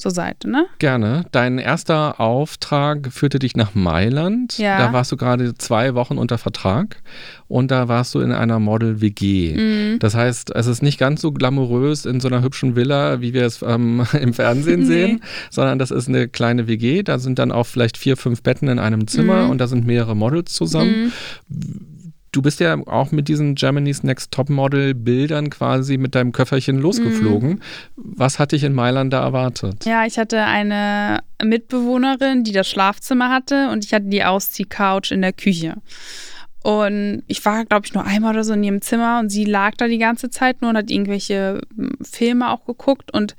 zur 0.00 0.10
Seite, 0.10 0.50
ne? 0.50 0.66
Gerne. 0.78 1.24
Dein 1.32 1.58
erster 1.58 2.20
Auftrag 2.20 3.12
führte 3.12 3.38
dich 3.38 3.54
nach 3.56 3.74
Mailand. 3.74 4.58
Ja. 4.58 4.78
Da 4.78 4.92
warst 4.92 5.12
du 5.12 5.16
gerade 5.16 5.54
zwei 5.54 5.94
Wochen 5.94 6.18
unter 6.18 6.38
Vertrag 6.38 7.02
und 7.48 7.70
da 7.70 7.88
warst 7.88 8.14
du 8.14 8.20
in 8.20 8.32
einer 8.32 8.58
Model-WG. 8.58 9.54
Mhm. 9.56 9.98
Das 9.98 10.14
heißt, 10.14 10.54
es 10.54 10.66
ist 10.66 10.82
nicht 10.82 10.98
ganz 10.98 11.20
so 11.20 11.32
glamourös 11.32 12.06
in 12.06 12.20
so 12.20 12.28
einer 12.28 12.42
hübschen 12.42 12.76
Villa, 12.76 13.20
wie 13.20 13.34
wir 13.34 13.44
es 13.44 13.62
ähm, 13.62 14.06
im 14.20 14.32
Fernsehen 14.34 14.80
Nee. 14.80 14.86
sehen, 14.86 15.22
sondern 15.50 15.78
das 15.78 15.90
ist 15.90 16.08
eine 16.08 16.28
kleine 16.28 16.66
WG. 16.68 17.02
Da 17.02 17.18
sind 17.18 17.38
dann 17.38 17.52
auch 17.52 17.66
vielleicht 17.66 17.96
vier, 17.96 18.16
fünf 18.16 18.42
Betten 18.42 18.68
in 18.68 18.78
einem 18.78 19.06
Zimmer 19.06 19.44
Mhm. 19.44 19.50
und 19.50 19.58
da 19.58 19.66
sind 19.66 19.86
mehrere 19.86 20.16
Models 20.16 20.52
zusammen. 20.52 21.12
Mhm. 21.48 21.86
Du 22.32 22.42
bist 22.42 22.60
ja 22.60 22.76
auch 22.86 23.10
mit 23.10 23.26
diesen 23.26 23.56
Germany's 23.56 24.04
Next 24.04 24.30
Top 24.30 24.50
Model 24.50 24.94
Bildern 24.94 25.50
quasi 25.50 25.98
mit 25.98 26.14
deinem 26.14 26.30
Köfferchen 26.30 26.78
losgeflogen. 26.78 27.60
Was 27.96 28.38
hat 28.38 28.52
dich 28.52 28.62
in 28.62 28.72
Mailand 28.72 29.12
da 29.12 29.22
erwartet? 29.22 29.84
Ja, 29.84 30.06
ich 30.06 30.16
hatte 30.16 30.44
eine 30.44 31.20
Mitbewohnerin, 31.42 32.44
die 32.44 32.52
das 32.52 32.68
Schlafzimmer 32.68 33.30
hatte 33.30 33.70
und 33.70 33.84
ich 33.84 33.92
hatte 33.92 34.06
die 34.06 34.22
Ausziehcouch 34.22 35.10
in 35.10 35.22
der 35.22 35.32
Küche. 35.32 35.76
Und 36.62 37.22
ich 37.26 37.44
war, 37.44 37.64
glaube 37.64 37.86
ich, 37.86 37.94
nur 37.94 38.04
einmal 38.04 38.34
oder 38.34 38.44
so 38.44 38.52
in 38.52 38.62
ihrem 38.62 38.82
Zimmer 38.82 39.18
und 39.18 39.30
sie 39.30 39.44
lag 39.44 39.74
da 39.76 39.88
die 39.88 39.98
ganze 39.98 40.30
Zeit 40.30 40.60
nur 40.60 40.70
und 40.70 40.76
hat 40.76 40.90
irgendwelche 40.90 41.60
hm, 41.74 41.92
Filme 42.02 42.50
auch 42.50 42.64
geguckt 42.64 43.12
und 43.12 43.34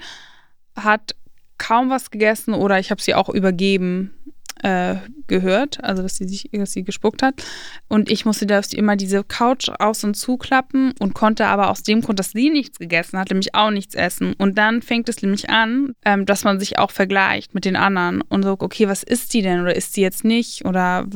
hat 0.75 1.15
kaum 1.57 1.89
was 1.89 2.09
gegessen 2.09 2.55
oder 2.55 2.79
ich 2.79 2.89
habe 2.89 3.01
sie 3.01 3.13
auch 3.13 3.29
übergeben 3.29 4.15
äh, 4.63 4.95
gehört, 5.27 5.83
also 5.83 6.03
dass 6.03 6.15
sie 6.17 6.27
sich, 6.27 6.49
dass 6.51 6.73
sie 6.73 6.83
gespuckt 6.83 7.23
hat. 7.23 7.43
Und 7.87 8.09
ich 8.09 8.25
musste 8.25 8.45
da 8.45 8.61
immer 8.73 8.95
diese 8.95 9.23
Couch 9.23 9.69
aus- 9.79 10.03
und 10.03 10.15
zuklappen 10.15 10.93
und 10.99 11.13
konnte 11.13 11.45
aber 11.47 11.69
aus 11.69 11.83
dem 11.83 12.01
Grund, 12.01 12.19
dass 12.19 12.31
sie 12.31 12.49
nichts 12.49 12.79
gegessen 12.79 13.17
hat, 13.17 13.29
nämlich 13.29 13.55
auch 13.55 13.71
nichts 13.71 13.95
essen. 13.95 14.33
Und 14.33 14.57
dann 14.57 14.81
fängt 14.81 15.09
es 15.09 15.21
nämlich 15.21 15.49
an, 15.49 15.93
ähm, 16.05 16.25
dass 16.25 16.43
man 16.43 16.59
sich 16.59 16.77
auch 16.77 16.91
vergleicht 16.91 17.53
mit 17.53 17.65
den 17.65 17.75
anderen 17.75 18.21
und 18.21 18.43
so, 18.43 18.55
okay, 18.59 18.87
was 18.87 19.03
isst 19.03 19.33
die 19.33 19.41
denn 19.41 19.61
oder 19.61 19.75
isst 19.75 19.93
sie 19.93 20.01
jetzt 20.01 20.23
nicht 20.23 20.65
oder 20.65 21.07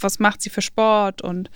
was 0.00 0.18
macht 0.18 0.42
sie 0.42 0.50
für 0.50 0.62
Sport 0.62 1.22
und 1.22 1.50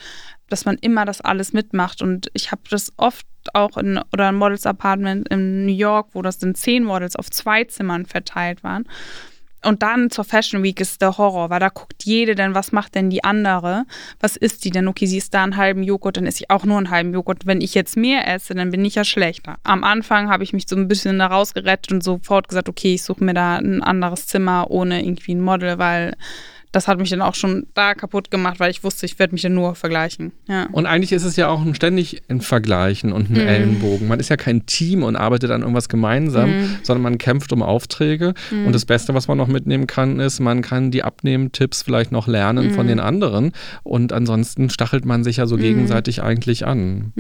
dass 0.49 0.65
man 0.65 0.77
immer 0.81 1.05
das 1.05 1.21
alles 1.21 1.53
mitmacht. 1.53 2.03
Und 2.03 2.31
ich 2.35 2.53
habe 2.53 2.63
das 2.69 2.93
oft 2.97 3.27
auch 3.55 3.77
in 3.77 4.01
oder 4.13 4.29
ein 4.29 4.35
Models 4.35 4.67
Apartment 4.67 5.29
in 5.29 5.65
New 5.65 5.73
York, 5.73 6.11
wo 6.13 6.23
das 6.23 6.39
dann 6.39 6.55
zehn 6.55 6.85
Models 6.85 7.17
auf 7.17 7.31
zwei 7.31 7.65
Zimmern 7.65 8.07
verteilt 8.07 8.63
waren. 8.63 8.85
Und 9.65 9.83
dann 9.83 10.11
zur 10.11 10.25
Fashion 10.25 10.63
Week 10.63 10.81
ist 10.81 11.01
der 11.01 11.17
Horror, 11.19 11.51
weil 11.51 11.61
da 11.61 11.69
guckt 11.69 12.05
jede 12.05 12.35
denn, 12.35 12.55
was 12.55 12.73
macht 12.73 12.95
denn 12.95 13.11
die 13.11 13.25
andere? 13.25 13.85
Was 14.21 14.37
isst 14.37 14.65
die 14.65 14.71
denn? 14.71 14.89
Okay, 14.89 15.07
sie 15.07 15.19
isst 15.19 15.35
da 15.35 15.45
einen 15.45 15.57
halben 15.57 15.83
Joghurt, 15.83 16.17
dann 16.17 16.27
esse 16.27 16.43
ich 16.45 16.51
auch 16.51 16.65
nur 16.65 16.79
einen 16.79 16.91
halben 16.91 17.13
Joghurt. 17.15 17.47
Wenn 17.47 17.61
ich 17.61 17.75
jetzt 17.75 17.97
mehr 17.97 18.27
esse, 18.27 18.55
dann 18.55 18.71
bin 18.71 18.85
ich 18.85 18.97
ja 18.97 19.05
schlechter. 19.05 19.57
Am 19.63 19.85
Anfang 19.85 20.31
habe 20.31 20.45
ich 20.45 20.53
mich 20.53 20.67
so 20.69 20.77
ein 20.77 20.89
bisschen 20.89 21.19
da 21.19 21.27
rausgerettet 21.27 21.93
und 21.93 22.03
sofort 22.03 22.49
gesagt, 22.49 22.69
okay, 22.69 22.95
ich 22.95 23.03
suche 23.03 23.23
mir 23.23 23.35
da 23.35 23.57
ein 23.57 23.83
anderes 23.83 24.27
Zimmer 24.27 24.71
ohne 24.71 25.05
irgendwie 25.05 25.35
ein 25.35 25.41
Model, 25.41 25.79
weil 25.79 26.17
das 26.73 26.89
hat 26.89 26.99
mich 26.99 27.11
dann 27.11 27.21
auch 27.21 27.35
schon 27.35 27.67
da 27.75 27.95
kaputt 27.95 28.31
gemacht, 28.31 28.59
weil 28.59 28.71
ich 28.71 28.83
wusste, 28.83 29.05
ich 29.05 29.19
werde 29.19 29.35
mich 29.35 29.43
dann 29.43 29.55
nur 29.55 29.75
vergleichen. 29.75 30.33
Ja. 30.49 30.69
Und 30.73 30.87
eigentlich 30.87 31.13
ist 31.13 31.25
es 31.25 31.37
ja 31.37 31.49
auch 31.49 31.63
ständig 31.75 32.23
ein 32.29 32.41
Vergleichen 32.41 33.13
und 33.13 33.31
ein 33.31 33.45
mm. 33.45 33.49
Ellenbogen. 33.49 34.09
Man 34.09 34.19
ist 34.19 34.31
ja 34.31 34.39
kein 34.39 34.65
Team 34.65 35.03
und 35.03 35.15
arbeitet 35.15 35.51
an 35.51 35.61
irgendwas 35.61 35.91
gemeinsam, 35.91 36.51
mm. 36.51 36.77
sondern 36.83 37.03
man 37.03 37.19
kämpft 37.19 37.53
um 37.53 37.63
Aufträge. 37.63 38.33
Mm. 38.51 38.67
Und 38.67 38.75
das 38.75 38.87
Beste, 38.87 39.13
was 39.13 39.29
man 39.29 39.37
noch 39.37 39.49
mitnehmen 39.49 39.87
kann, 39.87 40.19
ist, 40.19 40.41
man 40.41 40.63
kann 40.63 40.91
die 40.91 41.03
Abnehmen-Tipps 41.03 41.83
vielleicht 41.83 42.11
noch 42.11 42.27
lernen 42.27 42.71
von 42.73 42.87
den 42.87 43.01
anderen. 43.01 43.53
Und 43.83 44.15
ansonsten 44.15 44.71
stachelt 44.71 45.05
man 45.05 45.25
sich 45.25 45.37
ja 45.37 45.47
so 45.47 45.57
gegenseitig 45.57 46.23
eigentlich 46.23 46.67
an. 46.67 47.13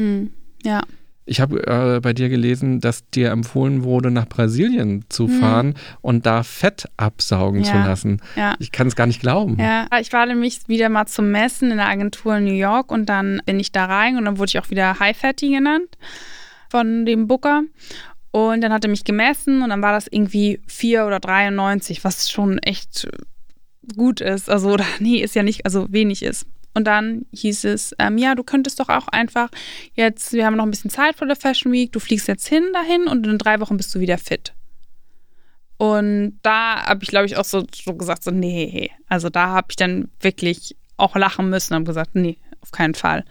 Ja. 0.64 0.82
Ich 1.24 1.40
habe 1.40 1.66
äh, 1.66 2.00
bei 2.00 2.12
dir 2.12 2.28
gelesen, 2.28 2.80
dass 2.80 3.08
dir 3.10 3.30
empfohlen 3.30 3.84
wurde, 3.84 4.10
nach 4.10 4.28
Brasilien 4.28 5.04
zu 5.08 5.28
hm. 5.28 5.40
fahren 5.40 5.74
und 6.00 6.26
da 6.26 6.42
Fett 6.42 6.88
absaugen 6.96 7.62
ja. 7.62 7.70
zu 7.70 7.76
lassen. 7.78 8.20
Ja. 8.34 8.56
Ich 8.58 8.72
kann 8.72 8.88
es 8.88 8.96
gar 8.96 9.06
nicht 9.06 9.20
glauben. 9.20 9.56
Ja, 9.58 9.86
ich 10.00 10.12
war 10.12 10.26
nämlich 10.26 10.60
wieder 10.66 10.88
mal 10.88 11.06
zum 11.06 11.30
Messen 11.30 11.70
in 11.70 11.76
der 11.76 11.88
Agentur 11.88 12.36
in 12.36 12.44
New 12.44 12.52
York 12.52 12.90
und 12.90 13.06
dann 13.06 13.40
bin 13.46 13.60
ich 13.60 13.70
da 13.70 13.84
rein 13.84 14.16
und 14.16 14.24
dann 14.24 14.38
wurde 14.38 14.50
ich 14.50 14.58
auch 14.58 14.70
wieder 14.70 14.98
High 14.98 15.16
Fatty 15.16 15.50
genannt 15.50 15.96
von 16.70 17.06
dem 17.06 17.28
Booker. 17.28 17.62
Und 18.32 18.62
dann 18.62 18.72
hat 18.72 18.82
er 18.82 18.90
mich 18.90 19.04
gemessen 19.04 19.62
und 19.62 19.68
dann 19.68 19.82
war 19.82 19.92
das 19.92 20.06
irgendwie 20.10 20.60
4 20.66 21.06
oder 21.06 21.20
93, 21.20 22.02
was 22.02 22.30
schon 22.30 22.58
echt 22.58 23.06
gut 23.94 24.20
ist. 24.22 24.48
Also, 24.48 24.70
oder 24.70 24.86
nee, 24.98 25.18
ist 25.18 25.34
ja 25.34 25.42
nicht, 25.42 25.66
also 25.66 25.86
wenig 25.90 26.22
ist. 26.22 26.46
Und 26.74 26.86
dann 26.86 27.26
hieß 27.32 27.64
es, 27.64 27.94
ähm, 27.98 28.18
ja, 28.18 28.34
du 28.34 28.42
könntest 28.42 28.80
doch 28.80 28.88
auch 28.88 29.08
einfach 29.08 29.50
jetzt, 29.94 30.32
wir 30.32 30.46
haben 30.46 30.56
noch 30.56 30.64
ein 30.64 30.70
bisschen 30.70 30.90
Zeit 30.90 31.16
vor 31.16 31.26
der 31.26 31.36
Fashion 31.36 31.72
Week, 31.72 31.92
du 31.92 32.00
fliegst 32.00 32.28
jetzt 32.28 32.48
hin 32.48 32.64
dahin 32.72 33.06
und 33.06 33.26
in 33.26 33.38
drei 33.38 33.60
Wochen 33.60 33.76
bist 33.76 33.94
du 33.94 34.00
wieder 34.00 34.18
fit. 34.18 34.54
Und 35.76 36.38
da 36.42 36.86
habe 36.86 37.02
ich, 37.02 37.10
glaube 37.10 37.26
ich, 37.26 37.36
auch 37.36 37.44
so, 37.44 37.64
so, 37.74 37.94
gesagt, 37.94 38.22
so, 38.22 38.30
nee, 38.30 38.90
also 39.08 39.28
da 39.28 39.48
habe 39.48 39.66
ich 39.70 39.76
dann 39.76 40.08
wirklich 40.20 40.76
auch 40.96 41.16
lachen 41.16 41.50
müssen 41.50 41.74
und 41.74 41.84
gesagt, 41.84 42.14
nee, 42.14 42.38
auf 42.60 42.70
keinen 42.70 42.94
Fall 42.94 43.24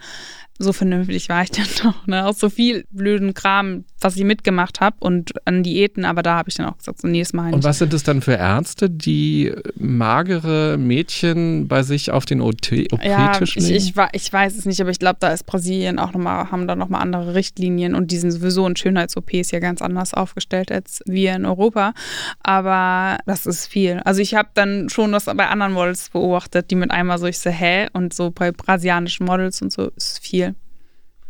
so 0.62 0.72
vernünftig 0.72 1.28
war 1.28 1.42
ich 1.42 1.50
dann 1.50 1.66
doch. 1.82 2.06
Ne? 2.06 2.26
Auch 2.26 2.34
so 2.34 2.48
viel 2.48 2.84
blöden 2.90 3.34
Kram, 3.34 3.84
was 4.00 4.16
ich 4.16 4.24
mitgemacht 4.24 4.80
habe 4.80 4.96
und 5.00 5.32
an 5.46 5.62
Diäten, 5.62 6.04
aber 6.04 6.22
da 6.22 6.36
habe 6.36 6.48
ich 6.48 6.56
dann 6.56 6.66
auch 6.66 6.78
gesagt, 6.78 7.00
so 7.00 7.08
nee, 7.08 7.20
das 7.20 7.32
Und 7.32 7.64
was 7.64 7.78
sind 7.78 7.92
es 7.94 8.02
dann 8.02 8.22
für 8.22 8.34
Ärzte, 8.34 8.90
die 8.90 9.52
magere 9.76 10.76
Mädchen 10.78 11.68
bei 11.68 11.82
sich 11.82 12.10
auf 12.10 12.24
den 12.24 12.40
OP-Tisch 12.40 12.88
ja, 13.02 13.40
ich, 13.40 13.56
ich, 13.56 13.94
ich, 14.12 14.32
weiß 14.32 14.56
es 14.56 14.64
nicht, 14.66 14.80
aber 14.80 14.90
ich 14.90 14.98
glaube, 14.98 15.18
da 15.20 15.28
ist 15.28 15.44
Brasilien 15.44 15.98
auch 15.98 16.12
nochmal, 16.12 16.50
haben 16.50 16.66
da 16.66 16.74
nochmal 16.74 17.02
andere 17.02 17.34
Richtlinien 17.34 17.94
und 17.94 18.10
die 18.10 18.18
sind 18.18 18.30
sowieso 18.30 18.66
in 18.66 18.76
Schönheits-OPs 18.76 19.50
ja 19.50 19.58
ganz 19.58 19.82
anders 19.82 20.14
aufgestellt 20.14 20.72
als 20.72 21.00
wir 21.06 21.34
in 21.34 21.44
Europa. 21.44 21.94
Aber 22.42 23.18
das 23.26 23.46
ist 23.46 23.66
viel. 23.66 24.00
Also 24.04 24.20
ich 24.20 24.34
habe 24.34 24.48
dann 24.54 24.88
schon 24.88 25.12
das 25.12 25.24
bei 25.24 25.48
anderen 25.48 25.72
Models 25.72 26.10
beobachtet, 26.10 26.70
die 26.70 26.74
mit 26.74 26.90
einmal 26.90 27.18
so, 27.18 27.26
ich 27.26 27.38
so, 27.38 27.50
hä? 27.50 27.88
Und 27.92 28.14
so 28.14 28.30
bei 28.30 28.52
brasilianischen 28.52 29.26
Models 29.26 29.62
und 29.62 29.72
so 29.72 29.90
ist 29.96 30.18
viel 30.20 30.51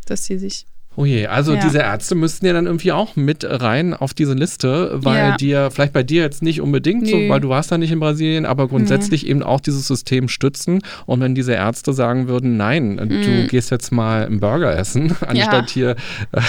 dass 0.06 0.24
sie 0.24 0.38
sich 0.38 0.66
Oh 0.94 1.06
je, 1.06 1.26
also 1.26 1.54
ja. 1.54 1.60
diese 1.62 1.78
Ärzte 1.78 2.14
müssten 2.14 2.44
ja 2.44 2.52
dann 2.52 2.66
irgendwie 2.66 2.92
auch 2.92 3.16
mit 3.16 3.46
rein 3.48 3.94
auf 3.94 4.12
diese 4.12 4.34
Liste, 4.34 4.90
weil 4.92 5.36
ja. 5.40 5.62
ja 5.64 5.70
vielleicht 5.70 5.94
bei 5.94 6.02
dir 6.02 6.20
jetzt 6.20 6.42
nicht 6.42 6.60
unbedingt 6.60 7.08
so, 7.08 7.16
weil 7.28 7.40
du 7.40 7.48
warst 7.48 7.72
da 7.72 7.78
nicht 7.78 7.92
in 7.92 8.00
Brasilien, 8.00 8.44
aber 8.44 8.68
grundsätzlich 8.68 9.22
nee. 9.22 9.30
eben 9.30 9.42
auch 9.42 9.60
dieses 9.60 9.86
System 9.86 10.28
stützen. 10.28 10.82
Und 11.06 11.20
wenn 11.20 11.34
diese 11.34 11.54
Ärzte 11.54 11.94
sagen 11.94 12.28
würden, 12.28 12.58
nein, 12.58 12.96
mhm. 12.96 13.08
du 13.08 13.46
gehst 13.46 13.70
jetzt 13.70 13.90
mal 13.90 14.26
einen 14.26 14.40
Burger 14.40 14.76
essen, 14.76 15.16
anstatt 15.26 15.74
ja. 15.74 15.94
hier 15.96 15.96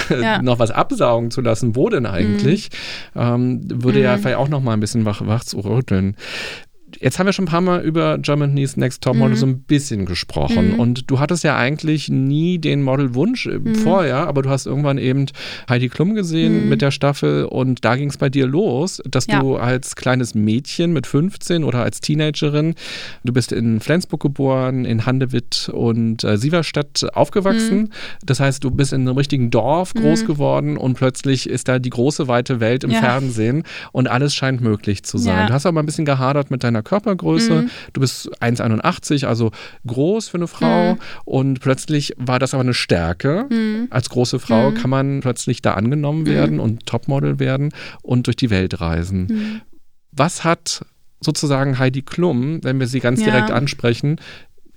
äh, 0.09 0.41
noch 0.41 0.59
was 0.59 0.71
absaugen 0.71 1.31
zu 1.31 1.39
lassen, 1.39 1.77
wo 1.77 1.87
denn 1.87 2.05
eigentlich, 2.05 2.69
mhm. 3.13 3.21
ähm, 3.21 3.61
würde 3.69 4.01
ja 4.01 4.17
mhm. 4.17 4.21
vielleicht 4.21 4.37
auch 4.37 4.49
noch 4.49 4.61
mal 4.61 4.73
ein 4.73 4.81
bisschen 4.81 5.05
wach, 5.05 5.25
wach 5.25 5.45
zu 5.45 5.59
rütteln. 5.61 6.17
Jetzt 7.01 7.19
haben 7.19 7.25
wir 7.25 7.33
schon 7.33 7.45
ein 7.45 7.49
paar 7.49 7.61
Mal 7.61 7.81
über 7.81 8.17
Germany's 8.17 8.77
Next 8.77 9.03
Top 9.03 9.15
Model 9.15 9.35
mhm. 9.35 9.39
so 9.39 9.45
ein 9.45 9.59
bisschen 9.63 10.05
gesprochen. 10.05 10.73
Mhm. 10.73 10.79
Und 10.79 11.11
du 11.11 11.19
hattest 11.19 11.43
ja 11.43 11.57
eigentlich 11.57 12.09
nie 12.09 12.59
den 12.59 12.81
Modelwunsch 12.81 13.47
mhm. 13.47 13.75
vorher, 13.75 14.27
aber 14.27 14.41
du 14.41 14.49
hast 14.49 14.65
irgendwann 14.65 14.97
eben 14.97 15.25
Heidi 15.69 15.89
Klum 15.89 16.15
gesehen 16.15 16.63
mhm. 16.63 16.69
mit 16.69 16.81
der 16.81 16.91
Staffel 16.91 17.45
und 17.45 17.83
da 17.83 17.95
ging 17.95 18.09
es 18.09 18.17
bei 18.17 18.29
dir 18.29 18.47
los, 18.47 19.01
dass 19.09 19.27
ja. 19.27 19.39
du 19.39 19.55
als 19.55 19.95
kleines 19.95 20.35
Mädchen 20.35 20.93
mit 20.93 21.07
15 21.07 21.63
oder 21.63 21.83
als 21.83 22.01
Teenagerin, 22.01 22.75
du 23.23 23.33
bist 23.33 23.51
in 23.51 23.79
Flensburg 23.79 24.21
geboren, 24.21 24.85
in 24.85 25.05
Handewitt 25.05 25.69
und 25.73 26.23
äh, 26.23 26.37
Sieverstadt 26.37 27.05
aufgewachsen. 27.13 27.77
Mhm. 27.79 27.89
Das 28.25 28.39
heißt, 28.39 28.63
du 28.63 28.71
bist 28.71 28.93
in 28.93 29.01
einem 29.01 29.17
richtigen 29.17 29.49
Dorf 29.49 29.93
groß 29.93 30.23
mhm. 30.23 30.27
geworden 30.27 30.77
und 30.77 30.95
plötzlich 30.95 31.49
ist 31.49 31.67
da 31.67 31.79
die 31.79 31.89
große 31.89 32.27
weite 32.27 32.59
Welt 32.59 32.83
im 32.83 32.91
ja. 32.91 32.99
Fernsehen 32.99 33.63
und 33.91 34.07
alles 34.07 34.35
scheint 34.35 34.61
möglich 34.61 35.03
zu 35.03 35.17
sein. 35.17 35.39
Ja. 35.39 35.47
Du 35.47 35.53
hast 35.53 35.65
aber 35.65 35.81
ein 35.81 35.85
bisschen 35.85 36.05
gehadert 36.05 36.51
mit 36.51 36.63
deiner 36.63 36.82
Körpergröße. 36.83 37.63
Mhm. 37.63 37.69
Du 37.93 38.01
bist 38.01 38.29
1,81, 38.41 39.25
also 39.25 39.51
groß 39.87 40.29
für 40.29 40.37
eine 40.37 40.47
Frau. 40.47 40.93
Mhm. 40.93 40.99
Und 41.25 41.59
plötzlich 41.59 42.13
war 42.17 42.39
das 42.39 42.53
aber 42.53 42.61
eine 42.61 42.73
Stärke. 42.73 43.45
Mhm. 43.49 43.87
Als 43.89 44.09
große 44.09 44.39
Frau 44.39 44.71
mhm. 44.71 44.75
kann 44.75 44.89
man 44.89 45.19
plötzlich 45.21 45.61
da 45.61 45.73
angenommen 45.73 46.21
mhm. 46.21 46.27
werden 46.27 46.59
und 46.59 46.85
Topmodel 46.85 47.39
werden 47.39 47.73
und 48.01 48.27
durch 48.27 48.35
die 48.35 48.49
Welt 48.49 48.79
reisen. 48.81 49.27
Mhm. 49.29 49.61
Was 50.11 50.43
hat 50.43 50.85
sozusagen 51.19 51.79
Heidi 51.79 52.01
Klum, 52.01 52.63
wenn 52.63 52.79
wir 52.79 52.87
sie 52.87 52.99
ganz 52.99 53.21
ja. 53.21 53.27
direkt 53.27 53.51
ansprechen, 53.51 54.17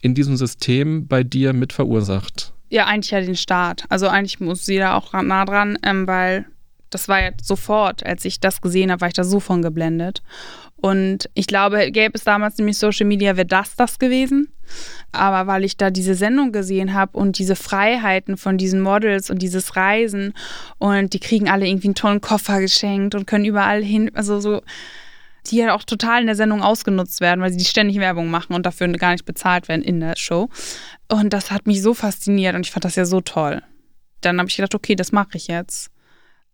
in 0.00 0.14
diesem 0.14 0.36
System 0.36 1.06
bei 1.06 1.24
dir 1.24 1.52
mit 1.52 1.72
verursacht? 1.72 2.52
Ja, 2.68 2.86
eigentlich 2.86 3.10
ja 3.10 3.20
den 3.20 3.36
Start. 3.36 3.84
Also 3.88 4.08
eigentlich 4.08 4.40
muss 4.40 4.64
sie 4.64 4.78
da 4.78 4.94
auch 4.94 5.12
nah 5.12 5.44
dran, 5.44 5.78
ähm, 5.82 6.06
weil 6.06 6.46
das 6.96 7.08
war 7.08 7.20
ja 7.20 7.30
sofort, 7.42 8.06
als 8.06 8.24
ich 8.24 8.40
das 8.40 8.62
gesehen 8.62 8.90
habe, 8.90 9.02
war 9.02 9.08
ich 9.08 9.14
da 9.14 9.22
so 9.22 9.38
von 9.38 9.60
geblendet. 9.60 10.22
Und 10.76 11.28
ich 11.34 11.46
glaube, 11.46 11.90
gäbe 11.90 12.14
es 12.14 12.24
damals 12.24 12.56
nämlich 12.56 12.78
Social 12.78 13.04
Media, 13.04 13.36
wäre 13.36 13.46
das 13.46 13.76
das 13.76 13.98
gewesen. 13.98 14.48
Aber 15.12 15.46
weil 15.46 15.64
ich 15.64 15.76
da 15.76 15.90
diese 15.90 16.14
Sendung 16.14 16.52
gesehen 16.52 16.94
habe 16.94 17.18
und 17.18 17.38
diese 17.38 17.54
Freiheiten 17.54 18.38
von 18.38 18.56
diesen 18.56 18.80
Models 18.80 19.28
und 19.28 19.42
dieses 19.42 19.76
Reisen 19.76 20.32
und 20.78 21.12
die 21.12 21.20
kriegen 21.20 21.50
alle 21.50 21.68
irgendwie 21.68 21.88
einen 21.88 21.94
tollen 21.94 22.22
Koffer 22.22 22.60
geschenkt 22.60 23.14
und 23.14 23.26
können 23.26 23.44
überall 23.44 23.82
hin, 23.82 24.10
also 24.14 24.40
so, 24.40 24.62
die 25.48 25.56
ja 25.58 25.74
auch 25.74 25.84
total 25.84 26.22
in 26.22 26.26
der 26.26 26.34
Sendung 26.34 26.62
ausgenutzt 26.62 27.20
werden, 27.20 27.42
weil 27.42 27.52
sie 27.52 27.64
ständig 27.66 27.98
Werbung 27.98 28.30
machen 28.30 28.54
und 28.54 28.64
dafür 28.64 28.88
gar 28.88 29.12
nicht 29.12 29.26
bezahlt 29.26 29.68
werden 29.68 29.82
in 29.82 30.00
der 30.00 30.16
Show. 30.16 30.48
Und 31.08 31.34
das 31.34 31.50
hat 31.50 31.66
mich 31.66 31.82
so 31.82 31.92
fasziniert 31.92 32.54
und 32.54 32.64
ich 32.64 32.72
fand 32.72 32.86
das 32.86 32.96
ja 32.96 33.04
so 33.04 33.20
toll. 33.20 33.62
Dann 34.22 34.38
habe 34.38 34.48
ich 34.48 34.56
gedacht, 34.56 34.74
okay, 34.74 34.96
das 34.96 35.12
mache 35.12 35.36
ich 35.36 35.48
jetzt. 35.48 35.90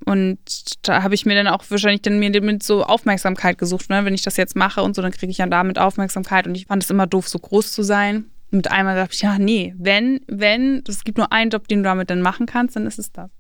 Und 0.04 0.38
da 0.82 1.02
habe 1.02 1.14
ich 1.14 1.26
mir 1.26 1.34
dann 1.34 1.48
auch 1.48 1.64
wahrscheinlich 1.68 2.02
dann 2.02 2.18
mir 2.18 2.30
mit 2.42 2.62
so 2.62 2.84
Aufmerksamkeit 2.84 3.58
gesucht. 3.58 3.90
Ne? 3.90 4.04
Wenn 4.04 4.14
ich 4.14 4.22
das 4.22 4.36
jetzt 4.36 4.56
mache 4.56 4.82
und 4.82 4.94
so, 4.94 5.02
dann 5.02 5.12
kriege 5.12 5.30
ich 5.30 5.38
ja 5.38 5.46
damit 5.46 5.78
Aufmerksamkeit. 5.78 6.46
Und 6.46 6.54
ich 6.54 6.66
fand 6.66 6.82
es 6.82 6.90
immer 6.90 7.06
doof, 7.06 7.28
so 7.28 7.38
groß 7.38 7.72
zu 7.72 7.82
sein. 7.82 8.26
Und 8.50 8.58
mit 8.58 8.70
einmal 8.70 8.96
dachte 8.96 9.14
ich, 9.14 9.22
ja, 9.22 9.38
nee, 9.38 9.74
wenn, 9.78 10.20
wenn, 10.26 10.82
es 10.86 11.04
gibt 11.04 11.18
nur 11.18 11.32
einen 11.32 11.50
Job, 11.50 11.68
den 11.68 11.78
du 11.78 11.84
damit 11.84 12.10
dann 12.10 12.20
machen 12.20 12.46
kannst, 12.46 12.76
dann 12.76 12.86
ist 12.86 12.98
es 12.98 13.12
das. 13.12 13.30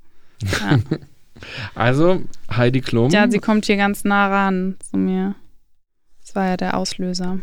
Ja. 0.60 0.78
also, 1.74 2.22
Heidi 2.50 2.80
Klum. 2.80 3.10
Ja, 3.10 3.30
sie 3.30 3.38
kommt 3.38 3.66
hier 3.66 3.76
ganz 3.76 4.04
nah 4.04 4.28
ran 4.28 4.76
zu 4.90 4.96
mir. 4.96 5.34
Das 6.32 6.36
war 6.36 6.48
ja 6.48 6.56
der 6.56 6.78
Auslöser. 6.78 7.40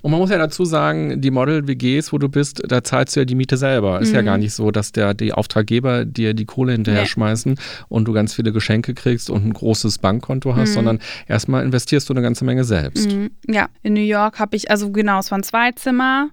Und 0.00 0.10
man 0.10 0.18
muss 0.18 0.30
ja 0.30 0.36
dazu 0.36 0.64
sagen, 0.64 1.20
die 1.20 1.30
Model-WGs, 1.30 2.12
wo 2.12 2.18
du 2.18 2.28
bist, 2.28 2.60
da 2.66 2.82
zahlst 2.82 3.14
du 3.14 3.20
ja 3.20 3.24
die 3.24 3.36
Miete 3.36 3.56
selber. 3.56 4.00
Ist 4.00 4.08
mhm. 4.08 4.14
ja 4.16 4.22
gar 4.22 4.36
nicht 4.36 4.52
so, 4.52 4.72
dass 4.72 4.90
der, 4.90 5.14
die 5.14 5.32
Auftraggeber 5.32 6.04
dir 6.04 6.34
die 6.34 6.44
Kohle 6.44 6.72
hinterher 6.72 7.02
nee. 7.02 7.06
schmeißen 7.06 7.54
und 7.88 8.04
du 8.06 8.12
ganz 8.12 8.34
viele 8.34 8.50
Geschenke 8.50 8.94
kriegst 8.94 9.30
und 9.30 9.46
ein 9.46 9.52
großes 9.52 9.98
Bankkonto 9.98 10.56
hast, 10.56 10.70
mhm. 10.70 10.74
sondern 10.74 10.98
erstmal 11.28 11.64
investierst 11.64 12.08
du 12.08 12.14
eine 12.14 12.22
ganze 12.22 12.44
Menge 12.44 12.64
selbst. 12.64 13.12
Mhm. 13.12 13.30
Ja, 13.46 13.68
in 13.84 13.92
New 13.92 14.00
York 14.00 14.40
habe 14.40 14.56
ich, 14.56 14.72
also 14.72 14.90
genau, 14.90 15.20
es 15.20 15.30
waren 15.30 15.44
zwei 15.44 15.70
Zimmer, 15.70 16.30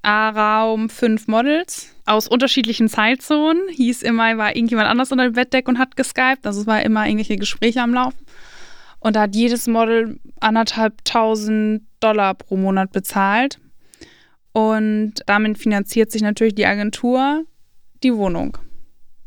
A-Raum, 0.00 0.88
fünf 0.88 1.28
Models 1.28 1.94
aus 2.06 2.26
unterschiedlichen 2.26 2.88
Zeitzonen. 2.88 3.68
Hieß 3.68 4.00
immer, 4.00 4.38
war 4.38 4.56
irgendjemand 4.56 4.88
anders 4.88 5.12
unter 5.12 5.24
dem 5.24 5.34
Bettdeck 5.34 5.68
und 5.68 5.78
hat 5.78 5.94
geskypt. 5.94 6.46
Also 6.46 6.62
es 6.62 6.66
war 6.66 6.82
immer 6.82 7.04
irgendwelche 7.04 7.36
Gespräche 7.36 7.82
am 7.82 7.92
Laufen. 7.92 8.16
Und 9.00 9.16
da 9.16 9.22
hat 9.22 9.36
jedes 9.36 9.66
Model 9.66 10.18
anderthalb 10.40 11.04
tausend 11.04 11.82
Dollar 12.00 12.34
pro 12.34 12.56
Monat 12.56 12.92
bezahlt. 12.92 13.60
Und 14.52 15.14
damit 15.26 15.58
finanziert 15.58 16.10
sich 16.10 16.22
natürlich 16.22 16.54
die 16.54 16.66
Agentur 16.66 17.44
die 18.02 18.14
Wohnung. 18.14 18.58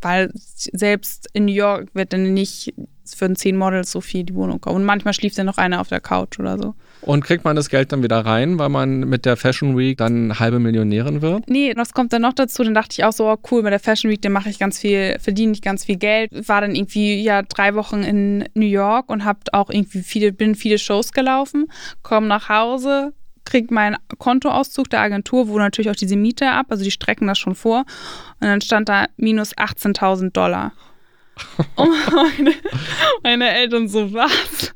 Weil 0.01 0.31
selbst 0.33 1.29
in 1.33 1.45
New 1.45 1.53
York 1.53 1.93
wird 1.93 2.11
dann 2.13 2.33
nicht 2.33 2.73
für 3.05 3.31
zehn 3.33 3.57
Models 3.57 3.91
so 3.91 4.01
viel 4.01 4.23
die 4.23 4.35
Wohnung 4.35 4.59
kaufen. 4.59 4.77
Und 4.77 4.85
manchmal 4.85 5.13
schläft 5.13 5.37
dann 5.37 5.45
noch 5.45 5.57
einer 5.57 5.79
auf 5.79 5.89
der 5.89 6.01
Couch 6.01 6.39
oder 6.39 6.57
so. 6.57 6.75
Und 7.01 7.23
kriegt 7.23 7.43
man 7.43 7.55
das 7.55 7.69
Geld 7.69 7.91
dann 7.91 8.03
wieder 8.03 8.19
rein, 8.25 8.59
weil 8.59 8.69
man 8.69 9.01
mit 9.01 9.25
der 9.25 9.35
Fashion 9.35 9.77
Week 9.77 9.97
dann 9.97 10.39
halbe 10.39 10.59
Millionärin 10.59 11.21
wird? 11.21 11.49
Nee, 11.49 11.73
das 11.73 11.93
kommt 11.93 12.13
dann 12.13 12.21
noch 12.21 12.33
dazu. 12.33 12.63
Dann 12.63 12.75
dachte 12.75 12.89
ich 12.91 13.03
auch 13.03 13.11
so, 13.11 13.27
oh 13.27 13.37
cool, 13.49 13.63
bei 13.63 13.71
der 13.71 13.79
Fashion 13.79 14.11
Week, 14.11 14.21
dann 14.21 14.31
mache 14.31 14.49
ich 14.49 14.59
ganz 14.59 14.79
viel, 14.79 15.17
verdiene 15.19 15.53
ich 15.53 15.61
ganz 15.61 15.85
viel 15.85 15.97
Geld. 15.97 16.31
War 16.47 16.61
dann 16.61 16.75
irgendwie 16.75 17.21
ja 17.21 17.41
drei 17.41 17.73
Wochen 17.75 18.03
in 18.03 18.45
New 18.53 18.67
York 18.67 19.09
und 19.09 19.25
habe 19.25 19.39
auch 19.51 19.69
irgendwie 19.69 20.03
viele, 20.03 20.31
bin 20.31 20.53
viele 20.53 20.77
Shows 20.77 21.11
gelaufen, 21.11 21.67
komme 22.03 22.27
nach 22.27 22.49
Hause, 22.49 23.13
kriege 23.45 23.73
meinen 23.73 23.97
Kontoauszug 24.19 24.89
der 24.89 25.01
Agentur, 25.01 25.47
wo 25.47 25.57
natürlich 25.57 25.89
auch 25.89 25.95
diese 25.95 26.15
Miete 26.15 26.51
ab, 26.51 26.67
also 26.69 26.83
die 26.83 26.91
strecken 26.91 27.27
das 27.27 27.39
schon 27.39 27.55
vor. 27.55 27.79
Und 28.39 28.47
dann 28.47 28.61
stand 28.61 28.89
da 28.89 29.07
minus 29.17 29.55
18.000 29.57 30.31
Dollar. 30.31 30.73
Und 31.75 31.89
meine, 32.13 32.53
meine 33.23 33.49
Eltern 33.49 33.87
so, 33.87 34.13
was? 34.13 34.73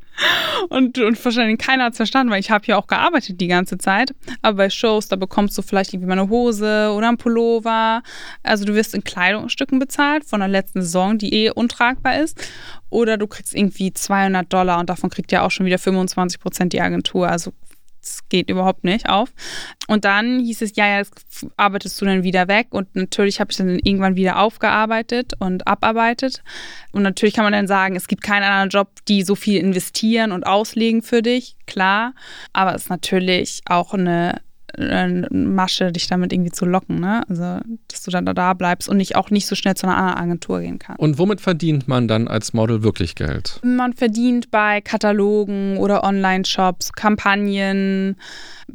Und, 0.69 0.97
und 0.97 1.23
wahrscheinlich 1.23 1.57
keiner 1.57 1.85
hat 1.85 1.93
es 1.93 1.97
verstanden, 1.97 2.31
weil 2.31 2.39
ich 2.39 2.51
habe 2.51 2.65
ja 2.67 2.77
auch 2.77 2.87
gearbeitet 2.87 3.39
die 3.41 3.47
ganze 3.47 3.77
Zeit. 3.77 4.13
Aber 4.41 4.57
bei 4.57 4.69
Shows, 4.69 5.07
da 5.07 5.15
bekommst 5.15 5.57
du 5.57 5.61
vielleicht 5.61 5.93
irgendwie 5.93 6.07
mal 6.07 6.19
eine 6.19 6.29
Hose 6.29 6.91
oder 6.95 7.09
ein 7.09 7.17
Pullover. 7.17 8.01
Also 8.43 8.65
du 8.65 8.73
wirst 8.73 8.93
in 8.93 9.03
Kleidungsstücken 9.03 9.79
bezahlt 9.79 10.25
von 10.25 10.39
der 10.39 10.49
letzten 10.49 10.81
Saison, 10.81 11.17
die 11.17 11.33
eh 11.33 11.51
untragbar 11.51 12.19
ist. 12.19 12.41
Oder 12.89 13.17
du 13.17 13.27
kriegst 13.27 13.53
irgendwie 13.53 13.93
200 13.93 14.51
Dollar 14.51 14.79
und 14.79 14.89
davon 14.89 15.09
kriegt 15.09 15.31
ja 15.31 15.41
auch 15.41 15.51
schon 15.51 15.65
wieder 15.65 15.79
25 15.79 16.39
Prozent 16.39 16.73
die 16.73 16.81
Agentur. 16.81 17.27
Also 17.27 17.51
es 18.05 18.29
geht 18.29 18.49
überhaupt 18.49 18.83
nicht 18.83 19.09
auf. 19.09 19.29
Und 19.87 20.05
dann 20.05 20.39
hieß 20.39 20.61
es, 20.61 20.75
ja, 20.75 20.87
ja, 20.87 20.99
das 20.99 21.11
arbeitest 21.57 21.99
du 21.99 22.05
dann 22.05 22.23
wieder 22.23 22.47
weg. 22.47 22.67
Und 22.69 22.95
natürlich 22.95 23.39
habe 23.39 23.51
ich 23.51 23.57
dann 23.57 23.79
irgendwann 23.79 24.15
wieder 24.15 24.39
aufgearbeitet 24.39 25.33
und 25.39 25.67
abarbeitet. 25.67 26.43
Und 26.91 27.03
natürlich 27.03 27.35
kann 27.35 27.45
man 27.45 27.53
dann 27.53 27.67
sagen, 27.67 27.95
es 27.95 28.07
gibt 28.07 28.23
keinen 28.23 28.43
anderen 28.43 28.69
Job, 28.69 28.89
die 29.07 29.23
so 29.23 29.35
viel 29.35 29.59
investieren 29.59 30.31
und 30.31 30.45
auslegen 30.45 31.01
für 31.01 31.21
dich, 31.21 31.55
klar. 31.65 32.13
Aber 32.53 32.75
es 32.75 32.83
ist 32.83 32.89
natürlich 32.89 33.61
auch 33.65 33.93
eine 33.93 34.41
Masche, 35.31 35.91
dich 35.91 36.07
damit 36.07 36.33
irgendwie 36.33 36.51
zu 36.51 36.65
locken, 36.65 36.99
ne? 36.99 37.23
Also, 37.29 37.59
dass 37.87 38.03
du 38.03 38.11
dann 38.11 38.25
da 38.25 38.53
bleibst 38.53 38.89
und 38.89 38.97
nicht 38.97 39.15
auch 39.15 39.29
nicht 39.29 39.47
so 39.47 39.55
schnell 39.55 39.75
zu 39.75 39.87
einer 39.87 39.97
anderen 39.97 40.17
Agentur 40.17 40.59
gehen 40.59 40.79
kannst. 40.79 40.99
Und 40.99 41.17
womit 41.17 41.41
verdient 41.41 41.87
man 41.87 42.07
dann 42.07 42.27
als 42.27 42.53
Model 42.53 42.83
wirklich 42.83 43.15
Geld? 43.15 43.59
Man 43.63 43.93
verdient 43.93 44.51
bei 44.51 44.81
Katalogen 44.81 45.77
oder 45.77 46.03
Online-Shops, 46.03 46.93
Kampagnen 46.93 48.17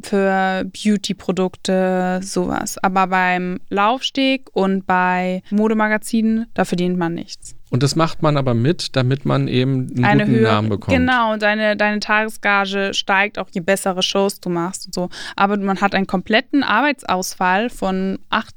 für 0.01 0.65
Beauty-Produkte, 0.65 2.19
sowas. 2.23 2.77
Aber 2.77 3.07
beim 3.07 3.59
Laufsteg 3.69 4.49
und 4.53 4.85
bei 4.85 5.43
Modemagazinen, 5.51 6.47
da 6.53 6.65
verdient 6.65 6.97
man 6.97 7.13
nichts. 7.13 7.55
Und 7.71 7.81
das 7.83 7.95
macht 7.95 8.21
man 8.21 8.35
aber 8.37 8.53
mit, 8.53 8.95
damit 8.97 9.25
man 9.25 9.47
eben 9.47 9.87
einen 9.95 10.05
Eine 10.05 10.25
guten 10.25 10.35
Höhe, 10.35 10.43
Namen 10.43 10.69
bekommt. 10.69 10.95
Genau, 10.95 11.37
deine, 11.37 11.77
deine 11.77 12.01
Tagesgage 12.01 12.93
steigt 12.93 13.39
auch, 13.39 13.47
je 13.51 13.61
bessere 13.61 14.03
Shows 14.03 14.41
du 14.41 14.49
machst 14.49 14.85
und 14.87 14.93
so. 14.93 15.09
Aber 15.37 15.57
man 15.57 15.79
hat 15.79 15.95
einen 15.95 16.05
kompletten 16.05 16.63
Arbeitsausfall 16.63 17.69
von 17.69 18.19
acht 18.29 18.53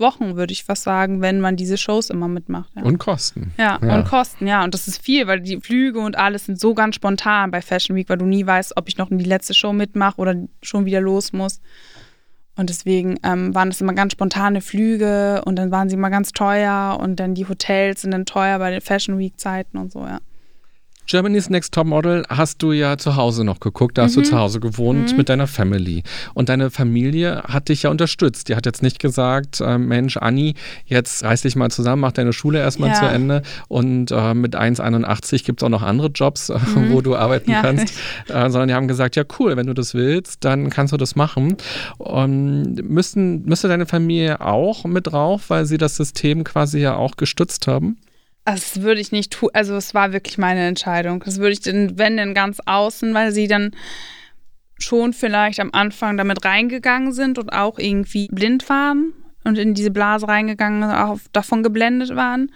Wochen, 0.00 0.34
würde 0.34 0.52
ich 0.52 0.64
fast 0.64 0.82
sagen, 0.82 1.20
wenn 1.20 1.40
man 1.40 1.54
diese 1.56 1.76
Shows 1.76 2.10
immer 2.10 2.26
mitmacht. 2.26 2.70
Ja. 2.74 2.82
Und 2.82 2.98
Kosten. 2.98 3.52
Ja, 3.56 3.78
Ja. 3.82 3.94
und 3.94 4.04
Kosten, 4.06 4.46
ja. 4.46 4.64
Und 4.64 4.74
das 4.74 4.88
ist 4.88 5.00
viel, 5.00 5.26
weil 5.28 5.40
die 5.40 5.60
Flüge 5.60 6.00
und 6.00 6.18
alles 6.18 6.46
sind 6.46 6.58
so 6.58 6.74
ganz 6.74 6.96
spontan 6.96 7.50
bei 7.50 7.60
Fashion 7.62 7.94
Week, 7.94 8.08
weil 8.08 8.18
du 8.18 8.24
nie 8.24 8.44
weißt, 8.44 8.76
ob 8.76 8.88
ich 8.88 8.96
noch 8.96 9.10
in 9.10 9.18
die 9.18 9.26
letzte 9.26 9.54
Show 9.54 9.72
mitmache 9.72 10.16
oder 10.16 10.34
schon 10.62 10.86
wieder 10.86 11.00
los 11.00 11.32
muss. 11.32 11.60
Und 12.56 12.68
deswegen 12.68 13.18
ähm, 13.22 13.54
waren 13.54 13.70
das 13.70 13.80
immer 13.80 13.94
ganz 13.94 14.12
spontane 14.12 14.60
Flüge 14.60 15.42
und 15.44 15.56
dann 15.56 15.70
waren 15.70 15.88
sie 15.88 15.94
immer 15.94 16.10
ganz 16.10 16.32
teuer 16.32 16.98
und 17.00 17.18
dann 17.20 17.34
die 17.34 17.48
Hotels 17.48 18.02
sind 18.02 18.10
dann 18.10 18.26
teuer 18.26 18.58
bei 18.58 18.70
den 18.70 18.80
Fashion 18.80 19.18
Week-Zeiten 19.18 19.78
und 19.78 19.92
so, 19.92 20.00
ja. 20.00 20.18
Germany's 21.10 21.50
Next 21.50 21.74
Top 21.74 21.88
Model 21.88 22.22
hast 22.28 22.62
du 22.62 22.70
ja 22.70 22.96
zu 22.96 23.16
Hause 23.16 23.42
noch 23.42 23.58
geguckt, 23.58 23.98
da 23.98 24.02
hast 24.04 24.16
Mhm. 24.16 24.22
du 24.22 24.28
zu 24.28 24.38
Hause 24.38 24.60
gewohnt 24.60 25.16
mit 25.16 25.28
deiner 25.28 25.48
Family. 25.48 26.04
Und 26.34 26.48
deine 26.48 26.70
Familie 26.70 27.42
hat 27.48 27.68
dich 27.68 27.82
ja 27.82 27.90
unterstützt. 27.90 28.48
Die 28.48 28.54
hat 28.54 28.64
jetzt 28.64 28.80
nicht 28.80 29.00
gesagt, 29.00 29.60
äh, 29.60 29.76
Mensch, 29.76 30.16
Anni, 30.18 30.54
jetzt 30.84 31.24
reiß 31.24 31.42
dich 31.42 31.56
mal 31.56 31.68
zusammen, 31.68 32.02
mach 32.02 32.12
deine 32.12 32.32
Schule 32.32 32.60
erstmal 32.60 32.90
Ja. 32.90 32.94
zu 32.94 33.06
Ende 33.06 33.42
und 33.66 34.12
äh, 34.12 34.34
mit 34.34 34.54
1,81 34.54 35.42
gibt 35.44 35.60
es 35.60 35.66
auch 35.66 35.68
noch 35.68 35.82
andere 35.82 36.10
Jobs, 36.14 36.48
äh, 36.48 36.60
wo 36.90 37.00
du 37.00 37.16
arbeiten 37.16 37.50
Mhm. 37.50 37.54
Ja. 37.56 37.62
kannst. 37.62 37.92
Äh, 38.28 38.48
sondern 38.50 38.68
die 38.68 38.74
haben 38.74 38.86
gesagt, 38.86 39.16
ja 39.16 39.24
cool, 39.40 39.56
wenn 39.56 39.66
du 39.66 39.74
das 39.74 39.94
willst, 39.94 40.44
dann 40.44 40.70
kannst 40.70 40.92
du 40.92 40.96
das 40.96 41.16
machen. 41.16 41.56
Und 41.98 42.88
müssten, 42.88 43.42
müsste 43.46 43.66
deine 43.66 43.86
Familie 43.86 44.40
auch 44.40 44.84
mit 44.84 45.08
drauf, 45.08 45.44
weil 45.50 45.64
sie 45.64 45.76
das 45.78 45.96
System 45.96 46.44
quasi 46.44 46.78
ja 46.78 46.94
auch 46.94 47.16
gestützt 47.16 47.66
haben? 47.66 47.96
Also 48.50 48.64
das 48.74 48.82
würde 48.82 49.00
ich 49.00 49.12
nicht 49.12 49.32
tun. 49.32 49.50
Also 49.52 49.76
es 49.76 49.94
war 49.94 50.12
wirklich 50.12 50.36
meine 50.36 50.66
Entscheidung. 50.66 51.22
Das 51.24 51.38
würde 51.38 51.52
ich 51.52 51.60
dann, 51.60 51.96
wenn 51.98 52.16
denn 52.16 52.34
ganz 52.34 52.58
außen, 52.66 53.14
weil 53.14 53.30
sie 53.30 53.46
dann 53.46 53.70
schon 54.76 55.12
vielleicht 55.12 55.60
am 55.60 55.70
Anfang 55.72 56.16
damit 56.16 56.44
reingegangen 56.44 57.12
sind 57.12 57.38
und 57.38 57.52
auch 57.52 57.78
irgendwie 57.78 58.26
blind 58.32 58.68
waren 58.68 59.12
und 59.44 59.56
in 59.56 59.74
diese 59.74 59.92
Blase 59.92 60.26
reingegangen, 60.26 60.82
auch 60.82 61.20
davon 61.32 61.62
geblendet 61.62 62.16
waren. 62.16 62.50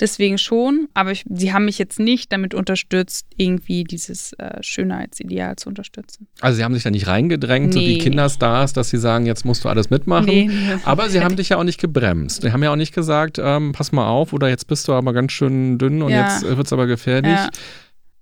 Deswegen 0.00 0.38
schon, 0.38 0.88
aber 0.94 1.12
ich, 1.12 1.24
sie 1.28 1.52
haben 1.52 1.66
mich 1.66 1.78
jetzt 1.78 2.00
nicht 2.00 2.32
damit 2.32 2.54
unterstützt, 2.54 3.26
irgendwie 3.36 3.84
dieses 3.84 4.32
äh, 4.34 4.62
Schönheitsideal 4.62 5.56
zu 5.56 5.68
unterstützen. 5.68 6.26
Also 6.40 6.56
sie 6.56 6.64
haben 6.64 6.72
sich 6.74 6.82
da 6.82 6.90
nicht 6.90 7.06
reingedrängt, 7.06 7.74
so 7.74 7.80
wie 7.80 7.94
Nee. 7.94 7.98
Kinderstars, 7.98 8.72
dass 8.72 8.88
sie 8.90 8.96
sagen, 8.98 9.26
jetzt 9.26 9.44
musst 9.44 9.64
du 9.64 9.68
alles 9.68 9.90
mitmachen. 9.90 10.24
Nee, 10.26 10.46
nee. 10.48 10.78
Aber 10.84 11.08
sie 11.10 11.20
haben 11.22 11.36
dich 11.36 11.50
ja 11.50 11.58
auch 11.58 11.64
nicht 11.64 11.80
gebremst. 11.80 12.42
Die 12.42 12.50
haben 12.52 12.62
ja 12.62 12.72
auch 12.72 12.76
nicht 12.76 12.94
gesagt, 12.94 13.38
ähm, 13.38 13.72
pass 13.72 13.92
mal 13.92 14.08
auf, 14.08 14.32
oder 14.32 14.48
jetzt 14.48 14.66
bist 14.66 14.88
du 14.88 14.92
aber 14.94 15.12
ganz 15.12 15.32
schön 15.32 15.76
dünn 15.78 16.02
und 16.02 16.10
Ja. 16.10 16.28
jetzt 16.32 16.42
wird 16.44 16.66
es 16.66 16.72
aber 16.72 16.86
gefährlich. 16.86 17.32
Ja. 17.32 17.50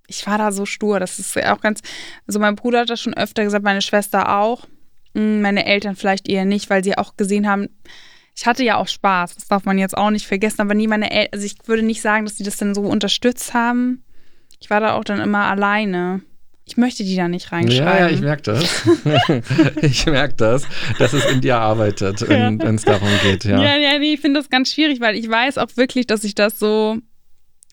Ich 0.07 0.25
war 0.27 0.37
da 0.37 0.51
so 0.51 0.65
stur. 0.65 0.99
Das 0.99 1.19
ist 1.19 1.35
ja 1.35 1.55
auch 1.55 1.61
ganz. 1.61 1.81
Also, 2.27 2.39
mein 2.39 2.55
Bruder 2.55 2.79
hat 2.81 2.89
das 2.89 2.99
schon 2.99 3.13
öfter 3.13 3.43
gesagt, 3.43 3.63
meine 3.63 3.81
Schwester 3.81 4.37
auch. 4.39 4.65
Mm, 5.13 5.41
Meine 5.41 5.65
Eltern 5.65 5.95
vielleicht 5.95 6.27
eher 6.27 6.45
nicht, 6.45 6.69
weil 6.69 6.83
sie 6.83 6.97
auch 6.97 7.15
gesehen 7.15 7.47
haben, 7.47 7.67
ich 8.39 8.45
hatte 8.45 8.63
ja 8.63 8.77
auch 8.77 8.87
Spaß. 8.87 9.35
Das 9.35 9.47
darf 9.49 9.65
man 9.65 9.77
jetzt 9.77 9.97
auch 9.97 10.11
nicht 10.11 10.25
vergessen. 10.25 10.61
Aber 10.61 10.73
nie 10.73 10.87
meine 10.87 11.11
Eltern. 11.11 11.33
Also, 11.33 11.45
ich 11.45 11.55
würde 11.65 11.83
nicht 11.83 12.01
sagen, 12.01 12.23
dass 12.23 12.37
sie 12.37 12.45
das 12.45 12.55
dann 12.55 12.73
so 12.73 12.83
unterstützt 12.83 13.53
haben. 13.53 14.01
Ich 14.61 14.69
war 14.69 14.79
da 14.79 14.93
auch 14.93 15.03
dann 15.03 15.19
immer 15.19 15.43
alleine. 15.45 16.21
Ich 16.63 16.77
möchte 16.77 17.03
die 17.03 17.17
da 17.17 17.27
nicht 17.27 17.51
reinschreiben. 17.51 17.85
Ja, 17.85 17.99
ja, 17.99 18.09
ich 18.09 18.21
merke 18.21 18.43
das. 18.43 18.85
ich 19.81 20.05
merke 20.05 20.35
das, 20.35 20.65
dass 20.99 21.11
es 21.11 21.25
in 21.25 21.41
dir 21.41 21.57
arbeitet, 21.57 22.21
wenn 22.29 22.61
es 22.61 22.85
darum 22.85 23.09
geht. 23.23 23.43
Ja. 23.43 23.61
Ja, 23.61 23.75
ja, 23.75 23.99
nee, 23.99 24.13
ich 24.13 24.21
finde 24.21 24.39
das 24.39 24.49
ganz 24.49 24.71
schwierig, 24.71 25.01
weil 25.01 25.15
ich 25.15 25.29
weiß 25.29 25.57
auch 25.57 25.75
wirklich, 25.75 26.07
dass 26.07 26.23
ich 26.23 26.35
das 26.35 26.59
so. 26.59 26.97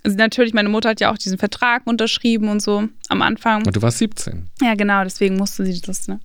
Also 0.06 0.18
natürlich, 0.18 0.54
meine 0.54 0.68
Mutter 0.68 0.90
hat 0.90 1.00
ja 1.00 1.10
auch 1.10 1.18
diesen 1.18 1.36
Vertrag 1.36 1.84
unterschrieben 1.84 2.48
und 2.48 2.62
so 2.62 2.88
am 3.08 3.22
Anfang. 3.22 3.66
Und 3.66 3.74
du 3.74 3.82
warst 3.82 3.98
17. 3.98 4.48
Ja, 4.62 4.76
genau, 4.76 5.02
deswegen 5.02 5.36
musste 5.36 5.66
sie 5.66 5.80
das, 5.80 6.06
ne? 6.06 6.20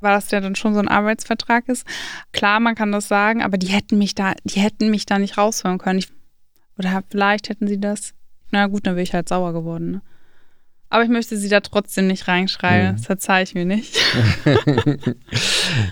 Weil 0.00 0.14
das 0.14 0.30
ja 0.30 0.40
dann 0.40 0.54
schon 0.54 0.72
so 0.72 0.80
ein 0.80 0.88
Arbeitsvertrag 0.88 1.68
ist. 1.68 1.86
Klar, 2.32 2.60
man 2.60 2.74
kann 2.74 2.92
das 2.92 3.08
sagen, 3.08 3.42
aber 3.42 3.58
die 3.58 3.66
hätten 3.66 3.98
mich 3.98 4.14
da, 4.14 4.32
die 4.44 4.58
hätten 4.58 4.88
mich 4.88 5.04
da 5.04 5.18
nicht 5.18 5.36
rausholen 5.36 5.76
können. 5.76 5.98
Ich, 5.98 6.08
oder 6.78 7.02
vielleicht 7.10 7.50
hätten 7.50 7.68
sie 7.68 7.78
das. 7.78 8.14
Na 8.52 8.68
gut, 8.68 8.86
dann 8.86 8.94
wäre 8.94 9.02
ich 9.02 9.12
halt 9.12 9.28
sauer 9.28 9.52
geworden, 9.52 9.90
ne? 9.90 10.02
Aber 10.90 11.04
ich 11.04 11.08
möchte 11.08 11.36
sie 11.36 11.48
da 11.48 11.60
trotzdem 11.60 12.08
nicht 12.08 12.26
reinschreiben. 12.28 12.92
Mhm. 12.92 12.96
Das 12.96 13.06
verzeih 13.06 13.42
ich 13.44 13.54
mir 13.54 13.64
nicht. 13.64 13.96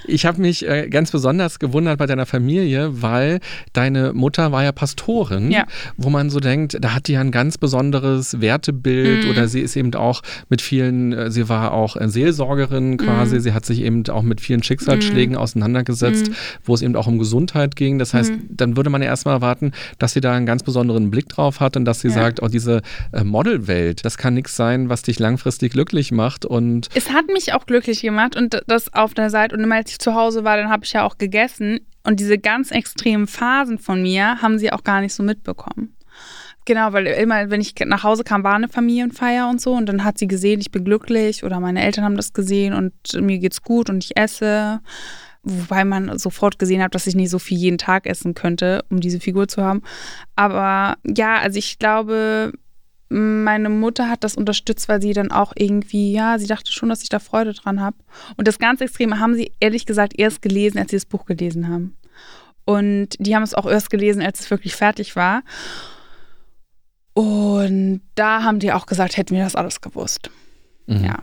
Ich 0.06 0.26
habe 0.26 0.40
mich 0.40 0.66
äh, 0.68 0.88
ganz 0.88 1.10
besonders 1.12 1.58
gewundert 1.58 1.98
bei 1.98 2.06
deiner 2.06 2.26
Familie, 2.26 3.00
weil 3.02 3.38
deine 3.72 4.12
Mutter 4.12 4.50
war 4.52 4.64
ja 4.64 4.72
Pastorin, 4.72 5.50
Ja. 5.50 5.66
wo 5.96 6.10
man 6.10 6.30
so 6.30 6.40
denkt, 6.40 6.76
da 6.80 6.94
hat 6.94 7.06
die 7.06 7.12
ja 7.12 7.20
ein 7.20 7.30
ganz 7.30 7.58
besonderes 7.58 8.40
Wertebild 8.40 9.24
Mhm. 9.24 9.30
oder 9.30 9.46
sie 9.48 9.60
ist 9.60 9.76
eben 9.76 9.94
auch 9.94 10.22
mit 10.48 10.60
vielen, 10.62 11.12
äh, 11.12 11.30
sie 11.30 11.48
war 11.48 11.72
auch 11.72 11.96
äh, 11.96 12.08
Seelsorgerin 12.08 12.96
quasi, 12.96 13.36
Mhm. 13.36 13.40
sie 13.40 13.52
hat 13.52 13.64
sich 13.64 13.82
eben 13.82 14.04
auch 14.08 14.22
mit 14.22 14.40
vielen 14.40 14.62
Schicksalsschlägen 14.62 15.36
auseinandergesetzt, 15.36 16.28
Mhm. 16.30 16.34
wo 16.64 16.74
es 16.74 16.82
eben 16.82 16.96
auch 16.96 17.06
um 17.06 17.18
Gesundheit 17.18 17.76
ging. 17.76 17.98
Das 17.98 18.14
heißt, 18.14 18.32
Mhm. 18.32 18.46
dann 18.50 18.76
würde 18.76 18.90
man 18.90 19.02
ja 19.02 19.08
erstmal 19.08 19.34
erwarten, 19.36 19.72
dass 19.98 20.12
sie 20.12 20.20
da 20.20 20.32
einen 20.34 20.46
ganz 20.46 20.62
besonderen 20.64 21.10
Blick 21.10 21.28
drauf 21.28 21.60
hat 21.60 21.76
und 21.76 21.84
dass 21.84 22.00
sie 22.00 22.08
Ja. 22.08 22.14
sagt, 22.14 22.42
oh, 22.42 22.48
diese 22.48 22.82
äh, 23.12 23.22
Modelwelt, 23.22 24.04
das 24.04 24.18
kann 24.18 24.34
nichts 24.34 24.56
sein, 24.56 24.87
was 24.88 25.02
dich 25.02 25.18
langfristig 25.18 25.72
glücklich 25.72 26.12
macht 26.12 26.44
und 26.44 26.88
Es 26.94 27.10
hat 27.10 27.26
mich 27.28 27.52
auch 27.52 27.66
glücklich 27.66 28.02
gemacht 28.02 28.36
und 28.36 28.62
das 28.66 28.92
auf 28.92 29.14
der 29.14 29.30
Seite. 29.30 29.56
Und 29.56 29.62
immer 29.62 29.76
als 29.76 29.90
ich 29.90 29.98
zu 29.98 30.14
Hause 30.14 30.44
war, 30.44 30.56
dann 30.56 30.70
habe 30.70 30.84
ich 30.84 30.92
ja 30.92 31.04
auch 31.04 31.18
gegessen. 31.18 31.80
Und 32.04 32.20
diese 32.20 32.38
ganz 32.38 32.70
extremen 32.70 33.26
Phasen 33.26 33.78
von 33.78 34.02
mir 34.02 34.40
haben 34.40 34.58
sie 34.58 34.72
auch 34.72 34.84
gar 34.84 35.00
nicht 35.00 35.14
so 35.14 35.22
mitbekommen. 35.22 35.94
Genau, 36.64 36.92
weil 36.92 37.06
immer, 37.06 37.48
wenn 37.50 37.62
ich 37.62 37.74
nach 37.86 38.04
Hause 38.04 38.24
kam, 38.24 38.44
war 38.44 38.54
eine 38.54 38.68
Familienfeier 38.68 39.48
und 39.48 39.60
so. 39.60 39.72
Und 39.72 39.86
dann 39.86 40.04
hat 40.04 40.18
sie 40.18 40.28
gesehen, 40.28 40.60
ich 40.60 40.70
bin 40.70 40.84
glücklich 40.84 41.42
oder 41.42 41.60
meine 41.60 41.82
Eltern 41.82 42.04
haben 42.04 42.16
das 42.16 42.34
gesehen 42.34 42.74
und 42.74 42.92
mir 43.20 43.38
geht's 43.38 43.62
gut 43.62 43.88
und 43.88 44.04
ich 44.04 44.18
esse. 44.18 44.80
Wobei 45.42 45.84
man 45.84 46.18
sofort 46.18 46.58
gesehen 46.58 46.82
hat, 46.82 46.94
dass 46.94 47.06
ich 47.06 47.14
nicht 47.14 47.30
so 47.30 47.38
viel 47.38 47.56
jeden 47.56 47.78
Tag 47.78 48.06
essen 48.06 48.34
könnte, 48.34 48.84
um 48.90 49.00
diese 49.00 49.18
Figur 49.18 49.48
zu 49.48 49.62
haben. 49.62 49.82
Aber 50.36 50.98
ja, 51.06 51.38
also 51.38 51.58
ich 51.58 51.78
glaube, 51.78 52.52
meine 53.08 53.70
Mutter 53.70 54.08
hat 54.08 54.22
das 54.24 54.34
unterstützt, 54.36 54.88
weil 54.88 55.00
sie 55.00 55.12
dann 55.12 55.30
auch 55.30 55.52
irgendwie, 55.56 56.12
ja, 56.12 56.38
sie 56.38 56.46
dachte 56.46 56.72
schon, 56.72 56.88
dass 56.88 57.02
ich 57.02 57.08
da 57.08 57.18
Freude 57.18 57.54
dran 57.54 57.80
habe. 57.80 57.96
Und 58.36 58.46
das 58.46 58.58
ganz 58.58 58.80
Extreme 58.80 59.18
haben 59.18 59.34
sie 59.34 59.52
ehrlich 59.60 59.86
gesagt 59.86 60.18
erst 60.18 60.42
gelesen, 60.42 60.78
als 60.78 60.90
sie 60.90 60.96
das 60.96 61.06
Buch 61.06 61.24
gelesen 61.24 61.68
haben. 61.68 61.96
Und 62.64 63.16
die 63.18 63.34
haben 63.34 63.42
es 63.42 63.54
auch 63.54 63.66
erst 63.66 63.88
gelesen, 63.88 64.20
als 64.20 64.40
es 64.40 64.50
wirklich 64.50 64.74
fertig 64.74 65.16
war. 65.16 65.42
Und 67.14 68.02
da 68.14 68.42
haben 68.42 68.58
die 68.58 68.72
auch 68.72 68.86
gesagt, 68.86 69.16
hätten 69.16 69.34
wir 69.34 69.42
das 69.42 69.56
alles 69.56 69.80
gewusst. 69.80 70.30
Mhm. 70.86 71.04
Ja. 71.04 71.18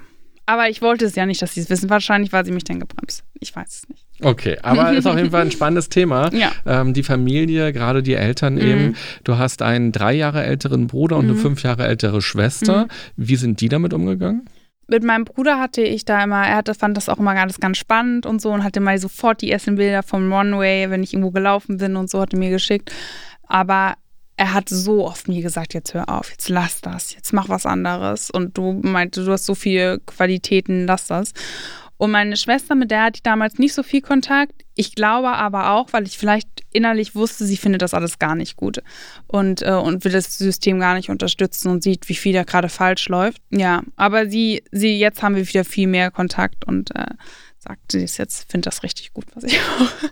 Aber 0.46 0.70
ich 0.70 0.82
wollte 0.82 1.06
es 1.06 1.16
ja 1.16 1.26
nicht, 1.26 1.42
dass 1.42 1.56
sie 1.56 1.62
es 1.62 1.70
wissen. 1.70 1.90
Wahrscheinlich 1.90 2.32
war 2.32 2.46
sie 2.46 2.52
mich 2.52 2.64
dann 2.64 2.80
gebremst. 2.80 3.24
Ich 3.40 3.56
weiß 3.56 3.68
es 3.68 3.90
nicht. 3.90 4.06
Okay, 4.22 4.58
aber 4.62 4.94
ist 4.94 5.08
auf 5.08 5.18
jeden 5.18 5.32
Fall 5.32 5.42
ein 5.42 5.52
spannendes 5.52 5.90
Thema. 5.90 6.30
Ja. 6.36 6.52
Ähm, 6.66 6.94
die 6.94 7.04
Familie, 7.04 7.72
gerade 7.72 8.04
die 8.04 8.14
Eltern 8.14 8.58
eben. 8.58 8.96
Du 9.24 9.38
hast 9.38 9.62
einen 9.62 9.92
drei 9.92 10.14
Jahre 10.14 10.44
älteren 10.44 10.88
Bruder 10.88 11.18
und 11.18 11.26
eine 11.26 11.36
fünf 11.36 11.64
Jahre 11.64 11.88
ältere 11.88 12.22
Schwester. 12.22 12.88
Wie 13.16 13.36
sind 13.38 13.62
die 13.62 13.70
damit 13.70 13.94
umgegangen? 13.94 14.48
Mit 14.88 15.04
meinem 15.04 15.26
Bruder 15.26 15.60
hatte 15.60 15.82
ich 15.82 16.04
da 16.06 16.24
immer, 16.24 16.46
er 16.46 16.58
hatte, 16.58 16.76
fand 16.76 16.98
das 16.98 17.10
auch 17.10 17.18
immer 17.18 17.34
ganz, 17.34 17.60
ganz 17.60 17.78
spannend 17.78 18.26
und 18.26 18.42
so 18.42 18.52
und 18.52 18.64
hatte 18.64 18.82
mal 18.82 18.98
sofort 18.98 19.42
die 19.42 19.50
ersten 19.50 19.76
Bilder 19.76 20.04
vom 20.04 20.32
Runway, 20.32 20.90
wenn 20.90 21.02
ich 21.02 21.14
irgendwo 21.14 21.32
gelaufen 21.32 21.78
bin 21.78 21.96
und 21.96 22.10
so, 22.10 22.22
hatte 22.22 22.38
mir 22.38 22.50
geschickt. 22.50 22.92
Aber 23.48 23.96
er 24.38 24.54
hat 24.54 24.70
so 24.70 25.06
oft 25.06 25.28
mir 25.28 25.42
gesagt, 25.42 25.74
jetzt 25.74 25.94
hör 25.94 26.10
auf, 26.10 26.30
jetzt 26.30 26.50
lass 26.50 26.82
das, 26.82 27.14
jetzt 27.14 27.32
mach 27.34 27.50
was 27.50 27.66
anderes. 27.66 28.30
Und 28.30 28.58
du 28.58 28.74
meinte, 28.74 29.24
du 29.24 29.32
hast 29.32 29.46
so 29.46 29.56
viele 29.56 30.00
Qualitäten, 30.00 30.86
lass 30.86 31.08
das. 31.08 31.34
Und 31.98 32.12
meine 32.12 32.36
Schwester, 32.36 32.76
mit 32.76 32.92
der 32.92 33.04
hatte 33.04 33.18
ich 33.18 33.24
damals 33.24 33.58
nicht 33.58 33.74
so 33.74 33.82
viel 33.82 34.02
Kontakt. 34.02 34.66
Ich 34.76 34.96
glaube 34.96 35.30
aber 35.30 35.72
auch, 35.72 35.94
weil 35.94 36.06
ich 36.06 36.18
vielleicht 36.18 36.50
innerlich 36.74 37.16
wusste, 37.16 37.46
sie 37.46 37.56
findet 37.56 37.82
das 37.82 37.94
alles 37.94 38.20
gar 38.20 38.36
nicht 38.36 38.58
gut 38.58 38.82
und, 39.28 39.62
äh, 39.62 39.72
und 39.72 40.04
will 40.04 40.12
das 40.12 40.38
System 40.38 40.80
gar 40.80 40.96
nicht 40.96 41.10
unterstützen 41.10 41.70
und 41.70 41.84
sieht, 41.84 42.10
wie 42.10 42.16
viel 42.16 42.34
da 42.34 42.44
gerade 42.44 42.68
falsch 42.68 43.08
läuft. 43.08 43.42
Ja, 43.50 43.84
aber 43.96 44.28
sie, 44.28 44.64
sie, 44.74 45.00
jetzt 45.00 45.24
haben 45.24 45.36
wir 45.36 45.48
wieder 45.48 45.64
viel 45.64 45.88
mehr 45.88 46.12
Kontakt 46.12 46.66
und 46.66 46.94
äh, 46.94 47.06
sagt, 47.60 47.94
sie 47.94 48.04
ist 48.04 48.18
jetzt, 48.18 48.52
findet 48.52 48.68
das 48.68 48.84
richtig 48.84 49.14
gut, 49.14 49.26
was 49.34 49.46
ich 49.46 49.58
mache. 49.80 50.12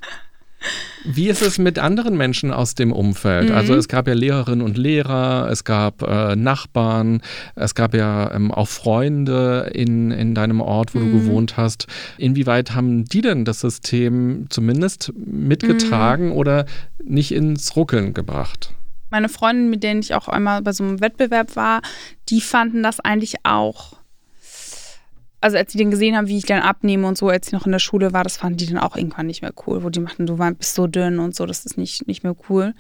Wie 1.06 1.28
ist 1.28 1.42
es 1.42 1.58
mit 1.58 1.80
anderen 1.80 2.16
Menschen 2.16 2.52
aus 2.54 2.76
dem 2.76 2.92
Umfeld? 2.94 3.50
Mhm. 3.50 3.56
Also 3.56 3.76
es 3.76 3.88
gab 3.90 4.08
ja 4.08 4.14
Lehrerinnen 4.14 4.62
und 4.66 4.78
Lehrer, 4.78 5.50
es 5.52 5.64
gab 5.66 6.02
äh, 6.02 6.36
Nachbarn, 6.38 7.22
es 7.56 7.76
gab 7.76 7.94
ja 7.94 8.34
ähm, 8.34 8.52
auch 8.52 8.70
Freunde 8.70 9.72
in, 9.74 10.12
in 10.12 10.34
deinem 10.34 10.62
Ort, 10.62 10.96
wo 10.96 11.00
du 11.00 11.06
Mhm. 11.06 11.12
gewohnt 11.26 11.58
hast. 11.58 11.88
Inwieweit 12.18 12.74
haben 12.74 13.04
die 13.06 13.22
denn 13.22 13.44
das 13.44 13.60
System 13.60 14.48
zumindest 14.50 15.12
mitgetragen 15.16 16.28
Mhm. 16.28 16.32
oder 16.34 16.66
nicht 17.04 17.34
ins 17.34 17.76
Ruckeln 17.76 18.14
gebracht? 18.14 18.72
Meine 19.10 19.30
Freundin, 19.30 19.70
mit 19.70 19.84
denen 19.84 20.00
ich 20.00 20.16
auch 20.16 20.28
einmal 20.28 20.62
bei 20.62 20.72
so 20.72 20.84
einem 20.84 21.02
Wettbewerb 21.02 21.56
war, 21.56 21.82
die 22.30 22.42
fanden 22.42 22.82
das 22.82 23.00
eigentlich 23.00 23.36
auch. 23.44 23.98
Also 25.44 25.58
als 25.58 25.74
sie 25.74 25.78
den 25.78 25.92
gesehen 25.92 26.16
haben, 26.16 26.30
wie 26.30 26.38
ich 26.38 26.46
dann 26.46 26.62
abnehme 26.62 27.06
und 27.06 27.18
so, 27.18 27.28
als 27.28 27.48
ich 27.48 27.52
noch 27.52 27.66
in 27.66 27.74
der 27.74 27.80
Schule 27.80 28.14
war, 28.14 28.24
das 28.24 28.38
fanden 28.38 28.56
die 28.60 28.68
dann 28.68 28.78
auch 28.78 28.96
irgendwann 28.96 29.28
nicht 29.28 29.42
mehr 29.42 29.52
cool, 29.68 29.84
wo 29.84 29.90
die 29.90 30.00
machten, 30.00 30.26
du 30.26 30.38
bist 30.38 30.74
so 30.74 30.88
dünn 30.88 31.20
und 31.20 31.36
so, 31.36 31.46
das 31.46 31.66
ist 31.66 31.78
nicht, 31.78 32.08
nicht 32.08 32.24
mehr 32.24 32.34
cool. 32.48 32.74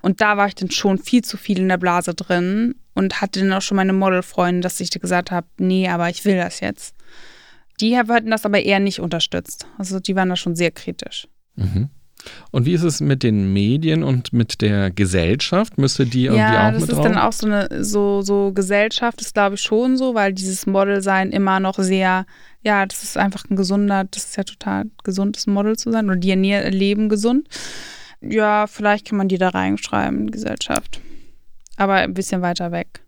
Und 0.00 0.22
da 0.22 0.38
war 0.38 0.46
ich 0.46 0.54
dann 0.54 0.70
schon 0.70 0.96
viel 0.96 1.22
zu 1.22 1.36
viel 1.36 1.58
in 1.58 1.68
der 1.68 1.76
Blase 1.76 2.14
drin 2.14 2.74
und 2.94 3.20
hatte 3.20 3.40
dann 3.40 3.52
auch 3.52 3.60
schon 3.60 3.76
meine 3.76 3.92
Modelfreundin, 3.92 4.62
dass 4.62 4.80
ich 4.80 4.88
gesagt 4.88 5.30
habe, 5.30 5.46
nee, 5.58 5.88
aber 5.88 6.08
ich 6.08 6.24
will 6.24 6.38
das 6.38 6.60
jetzt. 6.60 6.96
Die 7.82 7.98
hatten 7.98 8.30
das 8.30 8.46
aber 8.46 8.62
eher 8.62 8.80
nicht 8.80 9.00
unterstützt. 9.00 9.66
Also 9.76 10.00
die 10.00 10.16
waren 10.16 10.30
da 10.30 10.36
schon 10.36 10.56
sehr 10.56 10.70
kritisch. 10.70 11.28
Mhm. 11.56 11.90
Und 12.50 12.66
wie 12.66 12.72
ist 12.72 12.82
es 12.82 13.00
mit 13.00 13.22
den 13.22 13.52
Medien 13.52 14.02
und 14.02 14.32
mit 14.32 14.60
der 14.60 14.90
Gesellschaft? 14.90 15.78
Müsste 15.78 16.06
die 16.06 16.24
irgendwie 16.24 16.40
ja, 16.40 16.68
auch 16.68 16.72
das 16.72 16.80
mit 16.80 16.90
ist 16.90 16.96
drauf? 16.96 17.04
dann 17.04 17.18
auch 17.18 17.32
so 17.32 17.46
eine 17.46 17.84
so 17.84 18.22
so 18.22 18.52
Gesellschaft 18.52 19.20
ist 19.20 19.34
glaube 19.34 19.56
ich 19.56 19.62
schon 19.62 19.96
so, 19.96 20.14
weil 20.14 20.32
dieses 20.32 20.66
Modelsein 20.66 21.30
immer 21.30 21.60
noch 21.60 21.78
sehr 21.78 22.26
ja, 22.62 22.84
das 22.84 23.04
ist 23.04 23.16
einfach 23.16 23.44
ein 23.48 23.54
gesunder, 23.54 24.04
das 24.10 24.24
ist 24.24 24.36
ja 24.36 24.42
total 24.42 24.86
gesundes 25.04 25.46
Model 25.46 25.76
zu 25.76 25.92
sein 25.92 26.06
oder 26.06 26.16
die 26.16 26.32
leben 26.32 27.08
gesund. 27.08 27.48
Ja, 28.20 28.66
vielleicht 28.66 29.06
kann 29.06 29.18
man 29.18 29.28
die 29.28 29.38
da 29.38 29.50
reinschreiben, 29.50 30.32
Gesellschaft. 30.32 31.00
Aber 31.76 31.94
ein 31.94 32.14
bisschen 32.14 32.42
weiter 32.42 32.72
weg. 32.72 33.02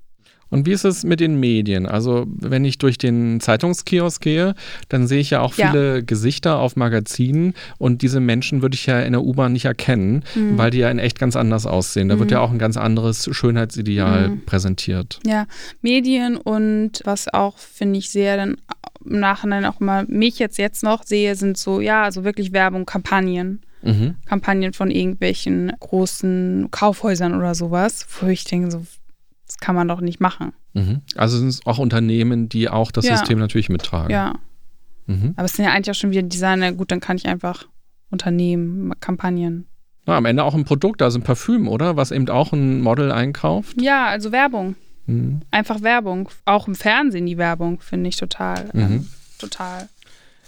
Und 0.50 0.66
wie 0.66 0.72
ist 0.72 0.84
es 0.84 1.04
mit 1.04 1.20
den 1.20 1.38
Medien? 1.40 1.86
Also, 1.86 2.26
wenn 2.28 2.64
ich 2.64 2.78
durch 2.78 2.96
den 2.98 3.40
Zeitungskiosk 3.40 4.22
gehe, 4.22 4.54
dann 4.88 5.06
sehe 5.06 5.20
ich 5.20 5.30
ja 5.30 5.40
auch 5.40 5.54
Ja. 5.54 5.70
viele 5.70 6.02
Gesichter 6.02 6.58
auf 6.58 6.76
Magazinen 6.76 7.54
und 7.78 8.02
diese 8.02 8.20
Menschen 8.20 8.62
würde 8.62 8.74
ich 8.74 8.86
ja 8.86 9.00
in 9.00 9.12
der 9.12 9.22
U-Bahn 9.22 9.52
nicht 9.52 9.66
erkennen, 9.66 10.24
Mhm. 10.34 10.56
weil 10.58 10.70
die 10.70 10.78
ja 10.78 10.90
in 10.90 10.98
echt 10.98 11.18
ganz 11.18 11.36
anders 11.36 11.66
aussehen. 11.66 12.08
Da 12.08 12.18
wird 12.18 12.30
ja 12.30 12.40
auch 12.40 12.50
ein 12.50 12.58
ganz 12.58 12.76
anderes 12.76 13.28
Schönheitsideal 13.30 14.28
Mhm. 14.30 14.44
präsentiert. 14.46 15.18
Ja, 15.26 15.46
Medien 15.82 16.36
und 16.36 17.00
was 17.04 17.32
auch, 17.32 17.58
finde 17.58 17.98
ich, 17.98 18.10
sehr 18.10 18.36
dann 18.36 18.56
im 19.04 19.20
Nachhinein 19.20 19.64
auch 19.64 19.80
immer 19.80 20.04
mich 20.08 20.38
jetzt 20.38 20.58
jetzt 20.58 20.82
noch 20.82 21.04
sehe, 21.04 21.34
sind 21.36 21.56
so, 21.56 21.80
ja, 21.80 22.02
also 22.02 22.24
wirklich 22.24 22.52
Werbung, 22.52 22.84
Kampagnen. 22.86 23.60
Mhm. 23.82 24.16
Kampagnen 24.26 24.72
von 24.72 24.90
irgendwelchen 24.90 25.72
großen 25.78 26.68
Kaufhäusern 26.72 27.34
oder 27.34 27.54
sowas, 27.54 28.06
wo 28.20 28.26
ich 28.26 28.42
denke, 28.44 28.70
so, 28.72 28.82
das 29.48 29.56
kann 29.58 29.74
man 29.74 29.88
doch 29.88 30.00
nicht 30.00 30.20
machen. 30.20 30.52
Mhm. 30.74 31.00
Also 31.16 31.38
sind 31.38 31.48
es 31.48 31.66
auch 31.66 31.78
Unternehmen, 31.78 32.48
die 32.48 32.68
auch 32.68 32.92
das 32.92 33.06
Ja. 33.06 33.16
System 33.16 33.38
natürlich 33.38 33.68
mittragen. 33.68 34.10
Ja. 34.10 34.34
Mhm. 35.06 35.32
Aber 35.36 35.46
es 35.46 35.54
sind 35.54 35.64
ja 35.64 35.72
eigentlich 35.72 35.90
auch 35.90 35.98
schon 35.98 36.10
wieder 36.10 36.22
Designer. 36.22 36.72
Gut, 36.72 36.90
dann 36.92 37.00
kann 37.00 37.16
ich 37.16 37.26
einfach 37.26 37.64
Unternehmen, 38.10 38.92
Kampagnen. 39.00 39.66
Na, 40.06 40.16
am 40.16 40.24
Ende 40.24 40.44
auch 40.44 40.54
ein 40.54 40.64
Produkt, 40.64 41.02
also 41.02 41.18
ein 41.18 41.22
Parfüm, 41.22 41.68
oder? 41.68 41.96
Was 41.96 42.10
eben 42.12 42.28
auch 42.28 42.52
ein 42.52 42.80
Model 42.80 43.10
einkauft. 43.12 43.80
Ja, 43.80 44.06
also 44.06 44.32
Werbung. 44.32 44.76
Mhm. 45.06 45.40
Einfach 45.50 45.82
Werbung. 45.82 46.28
Auch 46.44 46.68
im 46.68 46.74
Fernsehen 46.74 47.26
die 47.26 47.38
Werbung, 47.38 47.80
finde 47.80 48.08
ich 48.08 48.16
total. 48.16 48.70
Mhm. 48.72 48.80
Ähm, 48.80 49.08
total. 49.38 49.88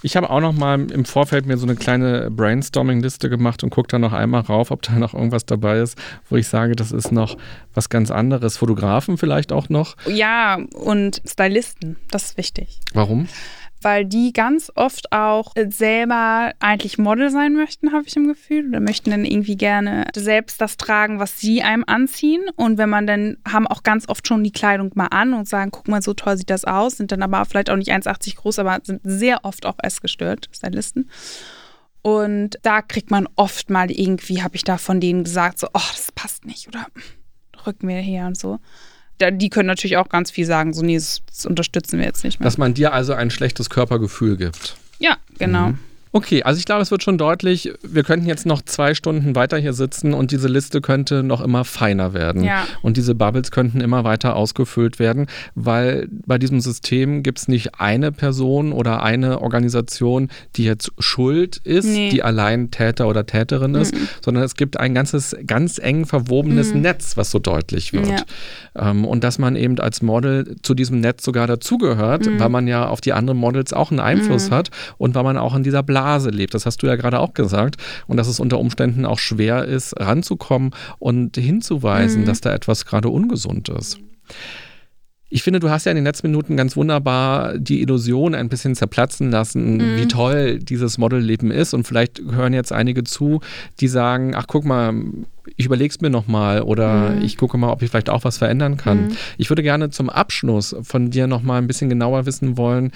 Ich 0.03 0.17
habe 0.17 0.31
auch 0.31 0.41
noch 0.41 0.53
mal 0.53 0.91
im 0.91 1.05
Vorfeld 1.05 1.47
mir 1.47 1.59
so 1.59 1.67
eine 1.67 1.77
kleine 1.77 2.31
Brainstorming-Liste 2.31 3.29
gemacht 3.29 3.63
und 3.63 3.71
gucke 3.71 3.89
da 3.89 3.99
noch 3.99 4.13
einmal 4.13 4.41
rauf, 4.41 4.71
ob 4.71 4.83
da 4.83 4.93
noch 4.93 5.13
irgendwas 5.13 5.45
dabei 5.45 5.79
ist, 5.79 5.99
wo 6.29 6.37
ich 6.37 6.49
sage, 6.49 6.75
das 6.75 6.91
ist 6.91 7.13
noch 7.13 7.37
was 7.75 7.91
ganz 7.91 8.11
anderes. 8.11 8.57
Fotografen 8.57 9.19
vielleicht 9.19 9.53
auch 9.53 9.69
noch. 9.69 9.97
Ja, 10.07 10.59
und 10.73 11.21
Stylisten, 11.27 11.97
das 12.11 12.25
ist 12.25 12.37
wichtig. 12.39 12.81
Warum? 12.95 13.29
Weil 13.83 14.05
die 14.05 14.33
ganz 14.33 14.71
oft 14.75 15.13
auch 15.13 15.53
selber 15.69 16.53
eigentlich 16.61 16.99
Model 16.99 17.31
sein 17.31 17.55
möchten, 17.55 17.93
habe 17.93 18.07
ich 18.07 18.17
im 18.17 18.27
Gefühl, 18.27 18.69
oder 18.69 18.81
möchten 18.81 19.11
dann 19.11 19.25
irgendwie 19.25 19.57
gerne 19.57 20.07
selbst 20.15 20.61
das 20.61 20.77
tragen, 20.77 21.19
was 21.19 21.41
sie 21.41 21.63
einem 21.63 21.85
anziehen. 21.87 22.45
Und 22.57 22.79
wenn 22.79 22.91
man 22.91 23.07
dann 23.07 23.39
haben 23.49 23.67
auch 23.67 23.83
ganz 23.83 24.09
oft 24.09 24.27
schon 24.27 24.45
die 24.45 24.53
Kleidung 24.53 24.91
mal 24.95 25.07
an 25.07 25.33
und 25.33 25.49
sagen, 25.49 25.71
guck 25.71 25.89
mal, 25.89 26.03
so 26.03 26.15
toll 26.15 26.37
sieht 26.37 26.51
das 26.51 26.65
aus, 26.65 26.99
sind 26.99 27.13
dann 27.13 27.23
aber 27.23 27.45
vielleicht 27.45 27.71
auch 27.71 27.77
nicht 27.77 27.93
1,80 27.93 28.37
groß, 28.37 28.59
aber 28.59 28.79
sind 28.83 29.01
sehr 29.05 29.45
oft 29.45 29.65
auch 29.67 29.77
essgestört, 29.83 30.49
Stylisten. 30.53 31.11
Und 32.03 32.59
da 32.63 32.83
kriegt 32.83 33.11
man 33.11 33.29
oft 33.37 33.71
mal 33.71 33.91
irgendwie, 33.91 34.43
habe 34.43 34.57
ich 34.57 34.65
da 34.65 34.79
von 34.79 35.01
denen 35.01 35.25
gesagt, 35.25 35.59
so, 35.59 35.69
oh, 35.69 35.91
das 35.93 36.13
passt 36.13 36.45
nicht 36.47 36.69
oder 36.69 36.87
rücken 37.67 37.89
wir 37.89 37.97
her 37.97 38.27
und 38.27 38.39
so. 38.39 38.59
Die 39.31 39.51
können 39.51 39.67
natürlich 39.67 39.99
auch 39.99 40.09
ganz 40.09 40.31
viel 40.31 40.47
sagen, 40.47 40.73
so, 40.73 40.83
nee, 40.83 40.97
das, 40.97 41.23
das 41.29 41.47
unterstützen 41.47 41.99
wir 41.99 42.07
jetzt 42.07 42.25
nicht 42.25 42.41
mehr. 42.41 42.45
Dass 42.45 42.57
man 42.59 42.75
dir 42.75 42.93
also 42.93 43.13
ein 43.13 43.31
schlechtes 43.31 43.69
Körpergefühl 43.69 44.37
gibt. 44.37 44.77
Ja, 44.99 45.17
genau. 45.39 45.69
Mhm. 45.69 45.79
Okay, 46.13 46.43
also 46.43 46.59
ich 46.59 46.65
glaube, 46.65 46.83
es 46.83 46.91
wird 46.91 47.05
schon 47.05 47.19
deutlich, 47.19 47.73
wir 47.83 48.03
könnten 48.03 48.27
jetzt 48.27 48.45
noch 48.45 48.63
zwei 48.63 48.95
Stunden 48.95 49.37
weiter 49.37 49.59
hier 49.59 49.73
sitzen 49.73 50.13
und 50.13 50.33
diese 50.33 50.49
Liste 50.49 50.81
könnte 50.81 51.23
noch 51.23 51.41
immer 51.41 51.65
feiner 51.65 52.15
werden. 52.15 52.43
Ja. 52.43 52.67
Und 52.83 52.97
diese 52.97 53.15
Bubbles 53.15 53.53
könnten 53.53 53.81
immer 53.81 54.03
weiter 54.03 54.35
ausgefüllt 54.35 54.99
werden, 54.99 55.27
weil 55.55 56.09
bei 56.27 56.37
diesem 56.39 56.61
System 56.61 57.23
gibt 57.23 57.39
es 57.39 57.47
nicht 57.47 57.79
eine 57.81 58.11
Person 58.11 58.73
oder 58.73 59.05
eine 59.05 59.41
Organisation, 59.41 60.31
die 60.57 60.65
jetzt 60.65 60.91
schuld 60.99 61.59
ist, 61.59 61.85
Nee. 61.87 62.09
die 62.11 62.25
allein 62.25 62.73
Täter 62.73 63.07
oder 63.07 63.25
Täterin 63.25 63.77
ist, 63.77 63.95
sondern 64.25 64.43
es 64.43 64.57
gibt 64.57 64.81
ein 64.81 64.95
ganzes, 64.95 65.37
ganz 65.47 65.79
eng 65.79 66.07
verwobenes 66.07 66.75
Netz, 66.75 67.17
was 67.17 67.31
so 67.31 67.39
deutlich 67.39 67.93
wird. 67.93 68.09
Ja. 68.75 68.91
Ähm, 68.91 69.05
und 69.05 69.23
dass 69.23 69.39
man 69.39 69.55
eben 69.55 69.79
als 69.79 70.03
Model 70.03 70.57
zu 70.63 70.75
diesem 70.75 70.99
Netz 71.01 71.25
sogar 71.25 71.47
dazugehört, 71.47 72.27
Mhm. 72.27 72.41
weil 72.41 72.49
man 72.49 72.67
ja 72.67 72.89
auf 72.89 73.01
die 73.01 73.13
anderen 73.13 73.39
Models 73.39 73.73
auch 73.73 73.93
einen 73.93 74.01
Einfluss 74.01 74.51
hat 74.51 74.71
und 74.99 75.15
weil 75.15 75.23
man 75.23 75.37
auch 75.37 75.55
in 75.55 75.63
dieser 75.63 75.85
Blase 75.85 76.00
lebt. 76.31 76.55
Das 76.55 76.67
hast 76.67 76.83
du 76.83 76.87
ja 76.87 76.97
gerade 76.97 77.19
auch 77.21 77.35
gesagt. 77.35 77.77
Und 78.07 78.17
dass 78.17 78.29
es 78.29 78.41
unter 78.41 78.59
Umständen 78.59 79.05
auch 79.07 79.19
schwer 79.19 79.65
ist, 79.65 79.99
ranzukommen 79.99 80.71
und 80.99 81.37
Mhm. 81.37 81.43
hinzuweisen, 81.43 82.25
dass 82.25 82.41
da 82.41 82.53
etwas 82.53 82.87
gerade 82.87 83.09
ungesund 83.09 83.69
ist. 83.69 83.99
Ich 85.33 85.45
finde, 85.45 85.61
du 85.61 85.71
hast 85.71 85.85
ja 85.87 85.93
in 85.93 85.97
den 85.97 86.05
letzten 86.05 86.27
Minuten 86.27 86.57
ganz 86.57 86.77
wunderbar 86.77 87.57
die 87.57 87.83
Illusion 87.83 88.35
ein 88.35 88.49
bisschen 88.49 88.75
zerplatzen 88.75 89.31
lassen, 89.31 89.77
Mhm. 89.77 89.97
wie 89.97 90.09
toll 90.09 90.59
dieses 90.59 90.99
Modelleben 90.99 91.53
ist. 91.53 91.73
Und 91.73 91.87
vielleicht 91.87 92.21
hören 92.33 92.53
jetzt 92.53 92.73
einige 92.73 93.05
zu, 93.05 93.41
die 93.79 93.87
sagen, 93.87 94.35
ach 94.35 94.47
guck 94.49 94.65
mal, 94.65 94.93
ich 95.57 95.67
überlege 95.67 95.93
es 95.95 96.01
mir 96.01 96.11
nochmal 96.11 96.63
oder 96.63 97.11
Mhm. 97.11 97.23
ich 97.23 97.37
gucke 97.37 97.59
mal, 97.59 97.71
ob 97.71 97.81
ich 97.83 97.91
vielleicht 97.91 98.11
auch 98.11 98.25
was 98.25 98.39
verändern 98.39 98.77
kann. 98.77 99.13
Ich 99.39 99.49
würde 99.51 99.63
gerne 99.63 99.91
zum 99.91 100.11
Abschluss 100.11 100.75
von 100.83 101.11
dir 101.11 101.29
nochmal 101.29 101.59
ein 101.63 101.69
bisschen 101.69 101.89
genauer 101.89 102.27
wissen 102.27 102.57
wollen, 102.57 102.91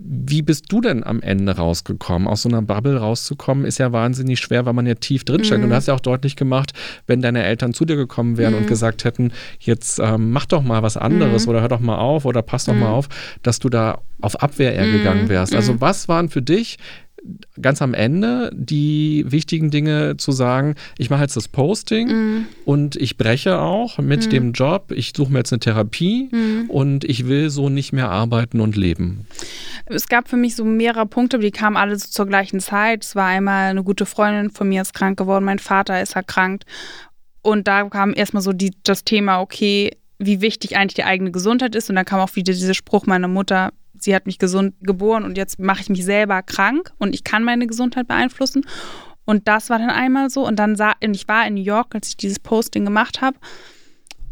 wie 0.00 0.42
bist 0.42 0.66
du 0.68 0.80
denn 0.80 1.02
am 1.02 1.20
Ende 1.20 1.56
rausgekommen? 1.56 2.28
Aus 2.28 2.42
so 2.42 2.48
einer 2.48 2.62
Bubble 2.62 2.98
rauszukommen, 2.98 3.64
ist 3.64 3.78
ja 3.78 3.92
wahnsinnig 3.92 4.38
schwer, 4.38 4.64
weil 4.64 4.72
man 4.72 4.86
ja 4.86 4.94
tief 4.94 5.24
drinsteckt. 5.24 5.62
Und 5.62 5.70
du 5.70 5.74
hast 5.74 5.88
ja 5.88 5.94
auch 5.94 6.00
deutlich 6.00 6.36
gemacht, 6.36 6.72
wenn 7.06 7.20
deine 7.20 7.42
Eltern 7.44 7.74
zu 7.74 7.84
dir 7.84 7.96
gekommen 7.96 8.36
wären 8.36 8.54
und 8.54 8.66
gesagt 8.66 9.04
hätten, 9.04 9.32
jetzt 9.58 9.98
ähm, 9.98 10.30
mach 10.30 10.46
doch 10.46 10.62
mal 10.62 10.82
was 10.82 10.96
anderes 10.96 11.48
oder 11.48 11.60
hör 11.60 11.68
doch 11.68 11.80
mal 11.80 11.98
auf 11.98 12.24
oder 12.24 12.42
pass 12.42 12.66
doch 12.66 12.74
mal 12.74 12.90
auf, 12.90 13.08
dass 13.42 13.58
du 13.58 13.68
da 13.68 14.00
auf 14.20 14.40
Abwehr 14.42 14.74
eher 14.74 14.90
gegangen 14.90 15.28
wärst. 15.28 15.54
Also 15.54 15.80
was 15.80 16.08
waren 16.08 16.28
für 16.28 16.42
dich 16.42 16.78
ganz 17.60 17.82
am 17.82 17.94
Ende 17.94 18.50
die 18.54 19.24
wichtigen 19.28 19.70
Dinge 19.70 20.16
zu 20.16 20.32
sagen, 20.32 20.74
ich 20.96 21.10
mache 21.10 21.22
jetzt 21.22 21.36
das 21.36 21.48
Posting 21.48 22.08
Mhm. 22.08 22.46
und 22.64 22.96
ich 22.96 23.16
breche 23.16 23.58
auch 23.58 23.98
mit 23.98 24.32
dem 24.32 24.52
Job, 24.52 24.92
ich 24.92 25.12
suche 25.16 25.32
mir 25.32 25.38
jetzt 25.38 25.52
eine 25.52 25.60
Therapie 25.60 26.28
Mhm. 26.32 26.70
und 26.70 27.04
ich 27.04 27.26
will 27.26 27.50
so 27.50 27.68
nicht 27.68 27.92
mehr 27.92 28.10
arbeiten 28.10 28.60
und 28.60 28.76
leben. 28.76 29.26
Es 29.86 30.08
gab 30.08 30.28
für 30.28 30.36
mich 30.36 30.54
so 30.56 30.64
mehrere 30.64 31.06
Punkte, 31.06 31.38
die 31.38 31.50
kamen 31.50 31.76
alle 31.76 31.98
so 31.98 32.08
zur 32.08 32.26
gleichen 32.26 32.60
Zeit. 32.60 33.04
Es 33.04 33.14
war 33.16 33.26
einmal 33.26 33.70
eine 33.70 33.82
gute 33.82 34.06
Freundin 34.06 34.50
von 34.50 34.68
mir 34.68 34.82
ist 34.82 34.94
krank 34.94 35.18
geworden, 35.18 35.44
mein 35.44 35.58
Vater 35.58 36.00
ist 36.02 36.16
erkrankt. 36.16 36.64
Und 37.42 37.68
da 37.68 37.84
kam 37.88 38.12
erstmal 38.14 38.42
so 38.42 38.52
die, 38.52 38.72
das 38.82 39.04
Thema, 39.04 39.40
okay, 39.40 39.92
wie 40.18 40.40
wichtig 40.40 40.76
eigentlich 40.76 40.94
die 40.94 41.04
eigene 41.04 41.30
Gesundheit 41.30 41.74
ist. 41.74 41.88
Und 41.88 41.96
dann 41.96 42.04
kam 42.04 42.20
auch 42.20 42.34
wieder 42.36 42.52
dieser 42.52 42.74
Spruch 42.74 43.06
meiner 43.06 43.28
Mutter, 43.28 43.72
sie 44.02 44.14
hat 44.14 44.26
mich 44.26 44.38
gesund 44.38 44.74
geboren 44.80 45.24
und 45.24 45.36
jetzt 45.36 45.58
mache 45.58 45.82
ich 45.82 45.88
mich 45.88 46.04
selber 46.04 46.42
krank 46.42 46.92
und 46.98 47.14
ich 47.14 47.24
kann 47.24 47.44
meine 47.44 47.66
Gesundheit 47.66 48.08
beeinflussen. 48.08 48.64
Und 49.24 49.46
das 49.46 49.68
war 49.68 49.78
dann 49.78 49.90
einmal 49.90 50.30
so. 50.30 50.46
Und 50.46 50.56
dann 50.56 50.74
sah, 50.74 50.94
ich 51.00 51.28
war 51.28 51.46
in 51.46 51.54
New 51.54 51.62
York, 51.62 51.94
als 51.94 52.08
ich 52.08 52.16
dieses 52.16 52.38
Posting 52.38 52.86
gemacht 52.86 53.20
habe. 53.20 53.36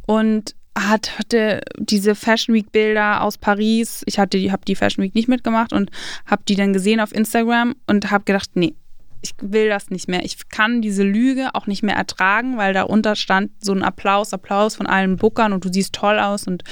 Und 0.06 0.54
hat, 0.76 1.18
hatte 1.18 1.60
diese 1.78 2.14
Fashion 2.14 2.54
Week 2.54 2.70
Bilder 2.72 3.22
aus 3.22 3.38
Paris. 3.38 4.02
Ich 4.06 4.18
hatte, 4.18 4.38
habe 4.50 4.64
die 4.66 4.74
Fashion 4.74 5.04
Week 5.04 5.14
nicht 5.14 5.28
mitgemacht 5.28 5.72
und 5.72 5.90
habe 6.26 6.42
die 6.48 6.54
dann 6.54 6.72
gesehen 6.72 7.00
auf 7.00 7.14
Instagram 7.14 7.74
und 7.86 8.10
habe 8.10 8.24
gedacht, 8.24 8.50
nee, 8.54 8.74
ich 9.22 9.32
will 9.40 9.68
das 9.68 9.90
nicht 9.90 10.08
mehr. 10.08 10.24
Ich 10.24 10.48
kann 10.48 10.82
diese 10.82 11.02
Lüge 11.02 11.50
auch 11.54 11.66
nicht 11.66 11.82
mehr 11.82 11.96
ertragen, 11.96 12.56
weil 12.56 12.74
darunter 12.74 13.16
stand 13.16 13.50
so 13.62 13.72
ein 13.72 13.82
Applaus, 13.82 14.32
Applaus 14.32 14.76
von 14.76 14.86
allen 14.86 15.16
Bookern 15.16 15.52
und 15.52 15.64
du 15.64 15.72
siehst 15.72 15.94
toll 15.94 16.18
aus 16.18 16.46
und 16.46 16.62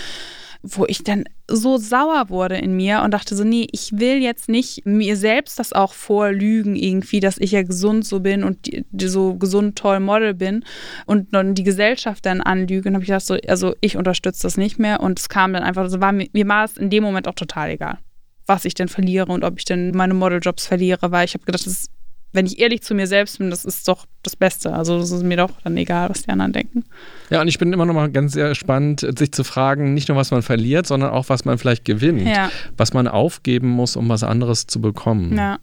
wo 0.66 0.86
ich 0.86 1.04
dann 1.04 1.24
so 1.46 1.76
sauer 1.76 2.30
wurde 2.30 2.56
in 2.56 2.74
mir 2.74 3.02
und 3.02 3.12
dachte 3.12 3.36
so, 3.36 3.44
nee, 3.44 3.68
ich 3.70 3.92
will 3.92 4.22
jetzt 4.22 4.48
nicht 4.48 4.86
mir 4.86 5.16
selbst 5.16 5.58
das 5.58 5.74
auch 5.74 5.92
vorlügen 5.92 6.74
irgendwie, 6.74 7.20
dass 7.20 7.36
ich 7.36 7.52
ja 7.52 7.62
gesund 7.62 8.06
so 8.06 8.20
bin 8.20 8.42
und 8.42 8.66
die, 8.66 8.86
die 8.90 9.08
so 9.08 9.34
gesund 9.34 9.76
toll 9.76 10.00
Model 10.00 10.32
bin 10.32 10.64
und 11.04 11.34
dann 11.34 11.54
die 11.54 11.62
Gesellschaft 11.62 12.24
dann 12.24 12.40
anlüge. 12.40 12.88
Und 12.88 12.94
habe 12.94 13.04
ich 13.04 13.08
gedacht 13.08 13.26
so, 13.26 13.36
also 13.46 13.74
ich 13.82 13.98
unterstütze 13.98 14.42
das 14.42 14.56
nicht 14.56 14.78
mehr 14.78 15.00
und 15.00 15.18
es 15.18 15.28
kam 15.28 15.52
dann 15.52 15.62
einfach, 15.62 15.88
so 15.90 16.00
war 16.00 16.12
mir, 16.12 16.28
mir 16.32 16.48
war 16.48 16.64
es 16.64 16.78
in 16.78 16.88
dem 16.88 17.04
Moment 17.04 17.28
auch 17.28 17.34
total 17.34 17.70
egal, 17.70 17.98
was 18.46 18.64
ich 18.64 18.72
denn 18.72 18.88
verliere 18.88 19.30
und 19.30 19.44
ob 19.44 19.58
ich 19.58 19.66
denn 19.66 19.90
meine 19.94 20.14
Modeljobs 20.14 20.66
verliere, 20.66 21.12
weil 21.12 21.26
ich 21.26 21.34
habe 21.34 21.44
gedacht, 21.44 21.66
das 21.66 21.72
ist, 21.72 21.90
wenn 22.34 22.46
ich 22.46 22.58
ehrlich 22.58 22.82
zu 22.82 22.94
mir 22.94 23.06
selbst 23.06 23.38
bin, 23.38 23.48
das 23.48 23.64
ist 23.64 23.86
doch 23.86 24.06
das 24.22 24.34
Beste. 24.34 24.72
Also 24.72 24.98
das 24.98 25.12
ist 25.12 25.22
mir 25.22 25.36
doch 25.36 25.52
dann 25.62 25.76
egal, 25.76 26.10
was 26.10 26.22
die 26.22 26.30
anderen 26.30 26.52
denken. 26.52 26.84
Ja, 27.30 27.40
und 27.40 27.48
ich 27.48 27.58
bin 27.58 27.72
immer 27.72 27.86
noch 27.86 27.94
mal 27.94 28.10
ganz 28.10 28.32
sehr 28.32 28.54
spannend, 28.54 29.06
sich 29.16 29.32
zu 29.32 29.44
fragen, 29.44 29.94
nicht 29.94 30.08
nur, 30.08 30.18
was 30.18 30.32
man 30.32 30.42
verliert, 30.42 30.86
sondern 30.86 31.10
auch, 31.10 31.28
was 31.28 31.44
man 31.44 31.58
vielleicht 31.58 31.84
gewinnt. 31.84 32.26
Ja. 32.26 32.50
Was 32.76 32.92
man 32.92 33.06
aufgeben 33.06 33.68
muss, 33.68 33.96
um 33.96 34.08
was 34.08 34.24
anderes 34.24 34.66
zu 34.66 34.80
bekommen. 34.80 35.36
Ja. 35.36 35.58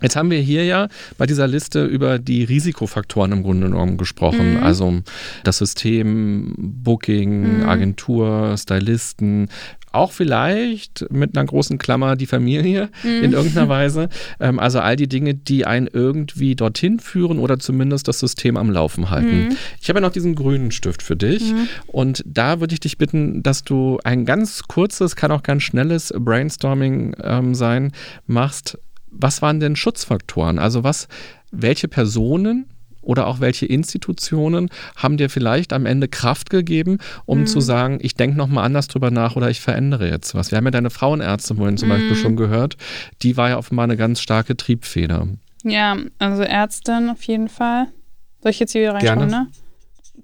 Jetzt 0.00 0.14
haben 0.16 0.30
wir 0.30 0.38
hier 0.40 0.64
ja 0.64 0.88
bei 1.16 1.26
dieser 1.26 1.48
Liste 1.48 1.84
über 1.84 2.18
die 2.18 2.44
Risikofaktoren 2.44 3.32
im 3.32 3.42
Grunde 3.42 3.68
genommen 3.68 3.96
gesprochen. 3.96 4.54
Mhm. 4.58 4.62
Also 4.62 5.00
das 5.44 5.58
System, 5.58 6.54
Booking, 6.56 7.62
Mhm. 7.62 7.68
Agentur, 7.68 8.54
Stylisten, 8.56 9.48
auch 9.90 10.12
vielleicht 10.12 11.06
mit 11.10 11.36
einer 11.36 11.46
großen 11.46 11.78
Klammer 11.78 12.14
die 12.14 12.26
Familie 12.26 12.90
Mhm. 13.02 13.24
in 13.24 13.32
irgendeiner 13.32 13.68
Weise. 13.68 14.08
Ähm, 14.38 14.58
also 14.58 14.78
all 14.80 14.96
die 14.96 15.08
Dinge, 15.08 15.34
die 15.34 15.64
einen 15.66 15.88
irgendwie 15.92 16.54
dorthin 16.54 17.00
führen 17.00 17.38
oder 17.38 17.58
zumindest 17.58 18.06
das 18.06 18.20
System 18.20 18.56
am 18.56 18.70
Laufen 18.70 19.10
halten. 19.10 19.46
Mhm. 19.48 19.56
Ich 19.80 19.88
habe 19.88 19.98
ja 19.98 20.06
noch 20.06 20.12
diesen 20.12 20.34
grünen 20.34 20.70
Stift 20.70 21.02
für 21.02 21.16
dich 21.16 21.54
und 21.86 22.22
da 22.26 22.60
würde 22.60 22.74
ich 22.74 22.80
dich 22.80 22.98
bitten, 22.98 23.42
dass 23.42 23.64
du 23.64 23.98
ein 24.04 24.24
ganz 24.26 24.62
kurzes, 24.68 25.16
kann 25.16 25.32
auch 25.32 25.42
ganz 25.42 25.62
schnelles 25.64 26.12
Brainstorming 26.16 27.16
ähm, 27.22 27.54
sein, 27.54 27.92
machst. 28.26 28.78
Was 29.10 29.42
waren 29.42 29.60
denn 29.60 29.76
Schutzfaktoren? 29.76 30.58
Also 30.58 30.84
was, 30.84 31.08
welche 31.50 31.88
Personen 31.88 32.66
oder 33.00 33.26
auch 33.26 33.40
welche 33.40 33.64
Institutionen 33.64 34.68
haben 34.96 35.16
dir 35.16 35.30
vielleicht 35.30 35.72
am 35.72 35.86
Ende 35.86 36.08
Kraft 36.08 36.50
gegeben, 36.50 36.98
um 37.24 37.46
zu 37.46 37.60
sagen, 37.60 37.98
ich 38.02 38.14
denke 38.14 38.36
nochmal 38.36 38.64
anders 38.64 38.88
drüber 38.88 39.10
nach 39.10 39.34
oder 39.34 39.48
ich 39.48 39.60
verändere 39.60 40.10
jetzt 40.10 40.34
was. 40.34 40.50
Wir 40.50 40.58
haben 40.58 40.66
ja 40.66 40.72
deine 40.72 40.90
Frauenärzte 40.90 41.54
vorhin 41.54 41.78
zum 41.78 41.88
Beispiel 41.88 42.16
schon 42.16 42.36
gehört. 42.36 42.76
Die 43.22 43.38
war 43.38 43.48
ja 43.48 43.56
offenbar 43.56 43.84
eine 43.84 43.96
ganz 43.96 44.20
starke 44.20 44.56
Triebfeder. 44.58 45.26
Ja, 45.64 45.96
also 46.18 46.42
Ärztin 46.42 47.08
auf 47.08 47.22
jeden 47.22 47.48
Fall. 47.48 47.86
Soll 48.42 48.50
ich 48.50 48.58
jetzt 48.58 48.72
hier 48.72 48.82
wieder 48.82 48.94
reinschauen, 48.94 49.28
ne? 49.28 49.48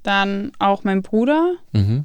Dann 0.03 0.53
auch 0.59 0.85
mein 0.85 1.01
Bruder. 1.01 1.55
Mhm. 1.73 2.05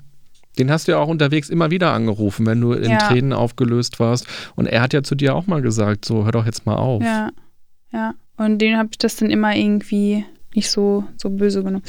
Den 0.60 0.70
hast 0.72 0.88
du 0.88 0.92
ja 0.92 1.00
auch 1.00 1.08
unterwegs 1.08 1.50
immer 1.50 1.72
wieder 1.72 1.92
angerufen, 1.94 2.46
wenn 2.46 2.60
du 2.62 2.74
in 2.74 2.92
Ja. 2.92 2.98
Tränen 2.98 3.34
aufgelöst 3.34 4.00
warst. 4.00 4.28
Und 4.56 4.68
er 4.68 4.82
hat 4.82 4.94
ja 4.94 5.02
zu 5.02 5.16
dir 5.16 5.34
auch 5.36 5.48
mal 5.48 5.62
gesagt, 5.62 6.06
so 6.06 6.26
hör 6.26 6.32
doch 6.32 6.46
jetzt 6.46 6.66
mal 6.66 6.76
auf. 6.76 7.02
Ja, 7.04 7.30
ja. 7.92 8.14
Und 8.38 8.60
den 8.60 8.78
habe 8.78 8.90
ich 8.92 8.98
das 8.98 9.16
dann 9.16 9.30
immer 9.32 9.56
irgendwie 9.56 10.26
nicht 10.56 10.70
so, 10.70 11.04
so 11.18 11.30
böse 11.30 11.64
genommen. 11.64 11.84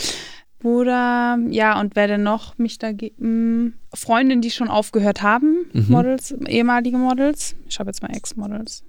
Bruder, 0.58 1.38
ja, 1.48 1.80
und 1.80 1.96
wer 1.96 2.06
denn 2.06 2.22
noch 2.22 2.58
mich 2.58 2.78
da 2.78 2.92
ge- 2.92 3.12
mh, 3.16 3.70
Freundinnen, 3.94 4.42
die 4.42 4.50
schon 4.50 4.68
aufgehört 4.68 5.22
haben, 5.22 5.64
Mhm. 5.72 5.86
Models, 5.88 6.32
ehemalige 6.46 6.98
Models. 6.98 7.56
Ich 7.68 7.78
habe 7.78 7.88
jetzt 7.88 8.02
mal 8.02 8.14
Ex-Models. 8.14 8.84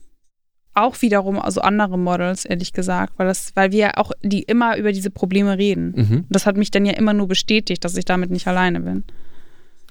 Auch 0.74 1.02
wiederum, 1.02 1.40
also 1.40 1.62
andere 1.62 1.98
Models, 1.98 2.44
ehrlich 2.46 2.74
gesagt, 2.74 3.14
weil 3.18 3.28
das, 3.28 3.52
weil 3.56 3.72
wir 3.72 3.98
auch 4.00 4.12
die 4.22 4.42
immer 4.44 4.78
über 4.78 4.92
diese 4.92 5.12
Probleme 5.12 5.58
reden. 5.58 5.94
Mhm. 5.96 6.26
Das 6.30 6.46
hat 6.46 6.58
mich 6.58 6.72
dann 6.72 6.86
ja 6.86 6.94
immer 6.94 7.14
nur 7.14 7.28
bestätigt, 7.30 7.84
dass 7.86 7.96
ich 7.96 8.06
damit 8.06 8.32
nicht 8.32 8.48
alleine 8.48 8.82
bin. 8.82 9.04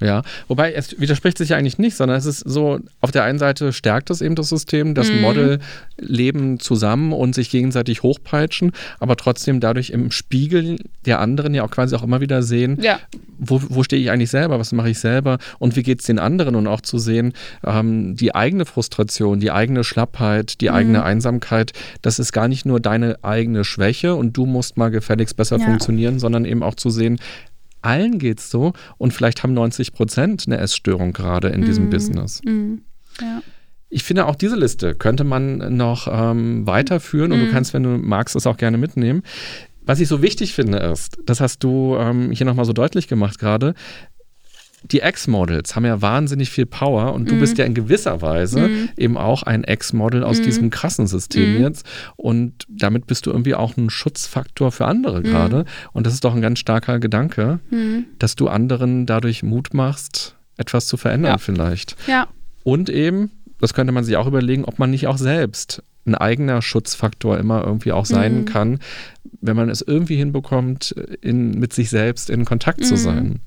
Ja, 0.01 0.22
wobei 0.48 0.72
es 0.72 0.98
widerspricht 0.98 1.36
sich 1.38 1.51
ja 1.51 1.57
eigentlich 1.57 1.78
nicht, 1.78 1.94
sondern 1.96 2.16
es 2.16 2.24
ist 2.26 2.40
so, 2.40 2.80
auf 3.01 3.11
der 3.11 3.24
einen 3.24 3.38
Seite 3.38 3.72
stärkt 3.72 4.11
es 4.11 4.22
eben 4.22 4.34
das 4.34 4.48
System, 4.48 4.94
das 4.94 5.11
Mhm. 5.12 5.20
Model 5.20 5.59
leben 5.98 6.59
zusammen 6.59 7.12
und 7.12 7.34
sich 7.34 7.51
gegenseitig 7.51 8.03
hochpeitschen, 8.03 8.72
aber 8.98 9.16
trotzdem 9.16 9.61
dadurch 9.61 9.90
im 9.90 10.11
Spiegel 10.11 10.76
der 11.05 11.20
anderen 11.20 11.53
ja 11.55 11.64
auch 11.64 11.70
quasi 11.70 11.94
auch 11.96 12.03
immer 12.03 12.20
wieder 12.22 12.42
sehen, 12.42 12.78
Ja. 12.80 12.98
wo, 13.38 13.61
wo 13.68 13.82
stehe 13.82 14.01
ich 14.03 14.11
eigentlich 14.11 14.30
selber, 14.30 14.59
was 14.59 14.72
mache 14.72 14.90
ich 14.90 14.98
selber 14.98 15.38
und 15.59 15.76
wie 15.76 15.82
geht 15.82 16.01
es 16.01 16.07
den 16.07 16.18
anderen 16.18 16.55
und 16.55 16.66
auch 16.66 16.80
zu 16.80 16.98
sehen, 16.98 17.32
ähm, 17.64 18.16
die 18.16 18.34
eigene 18.34 18.64
Frustration, 18.64 19.40
die 19.40 19.51
eigene 19.51 19.84
Schlappheit, 19.84 20.61
die 20.62 20.70
eigene 20.70 21.03
Einsamkeit, 21.03 21.72
das 22.03 22.18
ist 22.18 22.32
gar 22.32 22.48
nicht 22.48 22.64
nur 22.64 22.80
deine 22.80 23.18
eigene 23.22 23.64
Schwäche 23.64 24.14
und 24.14 24.36
du 24.36 24.46
musst 24.46 24.76
mal 24.78 24.90
gefälligst 24.90 25.36
besser 25.36 25.59
Ja. 25.59 25.64
funktionieren, 25.66 26.18
sondern 26.18 26.44
eben 26.46 26.62
auch 26.62 26.74
zu 26.74 26.88
sehen, 26.90 27.18
allen 27.83 28.18
geht's 28.18 28.51
so 28.51 28.72
und 28.99 29.12
vielleicht 29.12 29.43
haben 29.43 29.55
90 29.55 29.93
Prozent 29.93 30.45
eine 30.47 30.59
Essstörung 30.59 31.12
gerade 31.12 31.49
in 31.49 31.64
diesem 31.64 31.91
Business. 31.91 32.41
Mhm. 32.45 32.83
Ja. 33.20 33.43
Ich 33.89 34.05
finde 34.05 34.26
auch 34.26 34.37
diese 34.37 34.57
Liste 34.57 34.95
könnte 34.95 35.24
man 35.24 35.76
noch 35.76 36.07
ähm, 36.11 36.66
weiterführen 36.66 37.33
und 37.33 37.41
du 37.41 37.51
kannst, 37.51 37.74
wenn 37.74 37.83
du 37.83 37.91
magst, 37.91 38.37
es 38.37 38.47
auch 38.47 38.57
gerne 38.57 38.78
mitnehmen. 38.78 39.22
Was 39.83 39.99
ich 39.99 40.07
so 40.07 40.22
wichtig 40.22 40.55
finde 40.55 40.78
ist, 40.78 41.18
das 41.24 41.41
hast 41.41 41.64
du 41.64 41.97
ähm, 41.97 42.31
hier 42.31 42.47
nochmal 42.47 42.64
so 42.64 42.72
deutlich 42.72 43.09
gemacht 43.09 43.41
gerade, 43.41 43.74
die 44.83 45.01
Ex-Models 45.01 45.76
haben 45.76 45.85
ja 45.85 46.01
wahnsinnig 46.01 46.51
viel 46.51 46.64
Power 46.66 47.12
und 47.12 47.31
du 47.31 47.39
bist 47.39 47.59
ja 47.59 47.64
in 47.66 47.74
gewisser 47.74 48.22
Weise 48.22 48.68
eben 48.97 49.18
auch 49.18 49.43
ein 49.43 49.62
Ex-Model 49.64 50.24
aus 50.24 50.41
diesem 50.41 50.70
krassen 50.70 51.07
System 51.07 51.61
jetzt 51.61 51.85
und 52.16 52.64
damit 52.68 53.07
bist 53.07 53.26
du 53.26 53.31
irgendwie 53.31 53.55
auch 53.55 53.76
ein 53.76 53.91
Schutzfaktor 53.91 54.72
für 54.72 54.87
andere 54.87 55.22
gerade 55.22 55.64
und 55.93 56.07
das 56.07 56.14
ist 56.14 56.24
doch 56.24 56.35
ein 56.35 56.41
ganz 56.41 56.59
starker 56.61 56.99
Gedanke, 56.99 57.61
Mhm. 57.70 58.07
dass 58.18 58.37
du 58.37 58.49
anderen 58.49 59.05
dadurch 59.07 59.43
Mut 59.43 59.74
machst, 59.74 60.37
etwas 60.57 60.87
zu 60.87 60.97
verändern 60.97 61.33
Ja. 61.33 61.39
vielleicht. 61.39 61.97
Ja. 62.07 62.28
Und 62.64 62.89
eben, 62.89 63.31
das 63.61 63.74
könnte 63.74 63.93
man 63.93 64.05
sich 64.05 64.16
auch 64.16 64.26
überlegen, 64.26 64.64
ob 64.64 64.78
man 64.78 64.91
nicht 64.91 65.07
auch 65.07 65.18
selbst 65.18 65.83
ein 66.07 66.14
eigener 66.14 66.62
Schutzfaktor 66.62 67.39
immer 67.39 67.62
irgendwie 67.64 67.93
auch 67.93 68.07
sein 68.07 68.41
Mhm. 68.41 68.45
kann, 68.47 68.78
wenn 69.43 69.57
man 69.57 69.68
es 69.68 69.83
irgendwie 69.83 70.16
hinbekommt, 70.16 70.93
in, 71.20 71.59
mit 71.59 71.74
sich 71.74 71.91
selbst 71.91 72.31
in 72.31 72.47
Kontakt 72.47 72.85
zu 72.85 72.95
Mhm. 72.95 72.99
sein. 72.99 73.41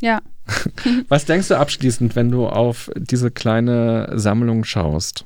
Ja. 0.00 0.20
Was 1.08 1.24
denkst 1.24 1.48
du 1.48 1.58
abschließend, 1.58 2.16
wenn 2.16 2.30
du 2.30 2.46
auf 2.46 2.90
diese 2.96 3.30
kleine 3.30 4.10
Sammlung 4.14 4.64
schaust? 4.64 5.24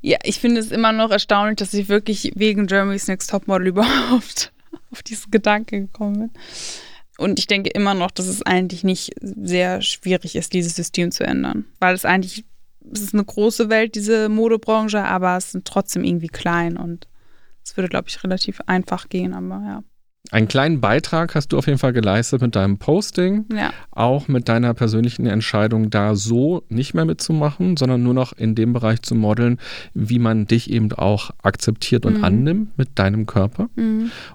Ja, 0.00 0.18
ich 0.22 0.38
finde 0.40 0.60
es 0.60 0.70
immer 0.70 0.92
noch 0.92 1.10
erstaunlich, 1.10 1.56
dass 1.56 1.74
ich 1.74 1.88
wirklich 1.88 2.32
wegen 2.34 2.66
Germany's 2.66 3.08
Next 3.08 3.30
Topmodel 3.30 3.66
überhaupt 3.68 4.52
auf 4.90 5.02
diesen 5.02 5.30
Gedanke 5.30 5.80
gekommen 5.80 6.18
bin. 6.18 6.30
Und 7.18 7.38
ich 7.38 7.46
denke 7.46 7.70
immer 7.70 7.94
noch, 7.94 8.10
dass 8.10 8.26
es 8.26 8.42
eigentlich 8.42 8.84
nicht 8.84 9.12
sehr 9.20 9.80
schwierig 9.80 10.36
ist, 10.36 10.52
dieses 10.52 10.76
System 10.76 11.10
zu 11.10 11.24
ändern. 11.24 11.64
Weil 11.80 11.94
es 11.94 12.04
eigentlich, 12.04 12.44
es 12.92 13.00
ist 13.00 13.14
eine 13.14 13.24
große 13.24 13.70
Welt, 13.70 13.94
diese 13.94 14.28
Modebranche, 14.28 15.02
aber 15.02 15.36
es 15.36 15.52
sind 15.52 15.64
trotzdem 15.64 16.04
irgendwie 16.04 16.28
klein 16.28 16.76
und 16.76 17.08
es 17.64 17.76
würde, 17.76 17.88
glaube 17.88 18.08
ich, 18.08 18.22
relativ 18.22 18.60
einfach 18.66 19.08
gehen, 19.08 19.32
aber 19.32 19.62
ja. 19.66 19.82
Einen 20.30 20.48
kleinen 20.48 20.80
Beitrag 20.80 21.34
hast 21.34 21.48
du 21.52 21.58
auf 21.58 21.66
jeden 21.66 21.78
Fall 21.78 21.92
geleistet 21.92 22.42
mit 22.42 22.56
deinem 22.56 22.78
Posting, 22.78 23.44
Ja. 23.52 23.72
auch 23.92 24.28
mit 24.28 24.48
deiner 24.48 24.74
persönlichen 24.74 25.26
Entscheidung, 25.26 25.90
da 25.90 26.14
so 26.16 26.62
nicht 26.68 26.94
mehr 26.94 27.04
mitzumachen, 27.04 27.76
sondern 27.76 28.02
nur 28.02 28.14
noch 28.14 28.32
in 28.32 28.54
dem 28.54 28.72
Bereich 28.72 29.02
zu 29.02 29.14
modeln, 29.14 29.58
wie 29.94 30.18
man 30.18 30.46
dich 30.46 30.70
eben 30.70 30.92
auch 30.92 31.30
akzeptiert 31.42 32.06
und 32.06 32.24
annimmt 32.24 32.76
mit 32.76 32.90
deinem 32.98 33.26
Körper 33.26 33.68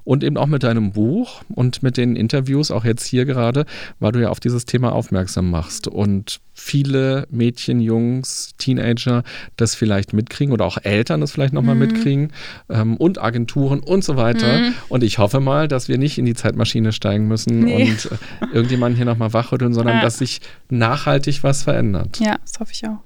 und 0.04 0.24
eben 0.24 0.38
auch 0.38 0.48
mit 0.48 0.64
deinem 0.64 0.92
Buch 0.92 1.42
und 1.50 1.84
mit 1.84 1.98
den 1.98 2.16
Interviews, 2.16 2.72
auch 2.72 2.86
jetzt 2.86 3.06
hier 3.06 3.26
gerade, 3.26 3.66
weil 4.00 4.12
du 4.12 4.22
ja 4.22 4.30
auf 4.30 4.40
dieses 4.40 4.66
Thema 4.66 4.94
aufmerksam 4.94 5.50
machst 5.50 5.88
und 5.88 6.40
viele 6.54 7.28
Mädchen, 7.32 7.80
Jungs, 7.80 8.52
Teenager 8.58 9.24
das 9.58 9.74
vielleicht 9.74 10.14
mitkriegen 10.14 10.54
oder 10.54 10.66
auch 10.66 10.78
Eltern 10.84 11.22
das 11.22 11.32
vielleicht 11.32 11.54
nochmal 11.54 11.76
mitkriegen 11.76 12.32
ähm, 12.70 12.98
und 12.98 13.20
Agenturen 13.22 13.80
und 13.80 14.04
so 14.04 14.16
weiter. 14.16 14.72
Und 14.90 15.04
ich 15.04 15.18
hoffe 15.18 15.40
mal, 15.40 15.68
dass 15.68 15.81
wir 15.88 15.98
nicht 15.98 16.18
in 16.18 16.26
die 16.26 16.34
Zeitmaschine 16.34 16.92
steigen 16.94 17.28
müssen 17.28 17.60
Nee. 17.60 17.92
und 17.92 18.06
äh, 18.12 18.54
irgendjemanden 18.54 18.96
hier 18.98 19.06
nochmal 19.06 19.34
wachrütteln, 19.34 19.74
sondern 19.74 19.98
Ja. 19.98 20.02
dass 20.02 20.18
sich 20.18 20.42
nachhaltig 20.70 21.44
was 21.44 21.64
verändert. 21.64 22.20
Ja, 22.20 22.38
das 22.42 22.60
hoffe 22.60 22.72
ich 22.74 22.86
auch. 22.88 23.00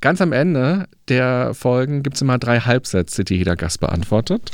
Ganz 0.00 0.20
am 0.20 0.32
Ende 0.32 0.88
der 1.08 1.52
Folgen 1.54 2.02
gibt 2.02 2.16
es 2.16 2.22
immer 2.22 2.38
drei 2.38 2.60
Halbsätze, 2.60 3.24
die 3.24 3.36
jeder 3.36 3.56
Gast 3.56 3.80
beantwortet. 3.80 4.50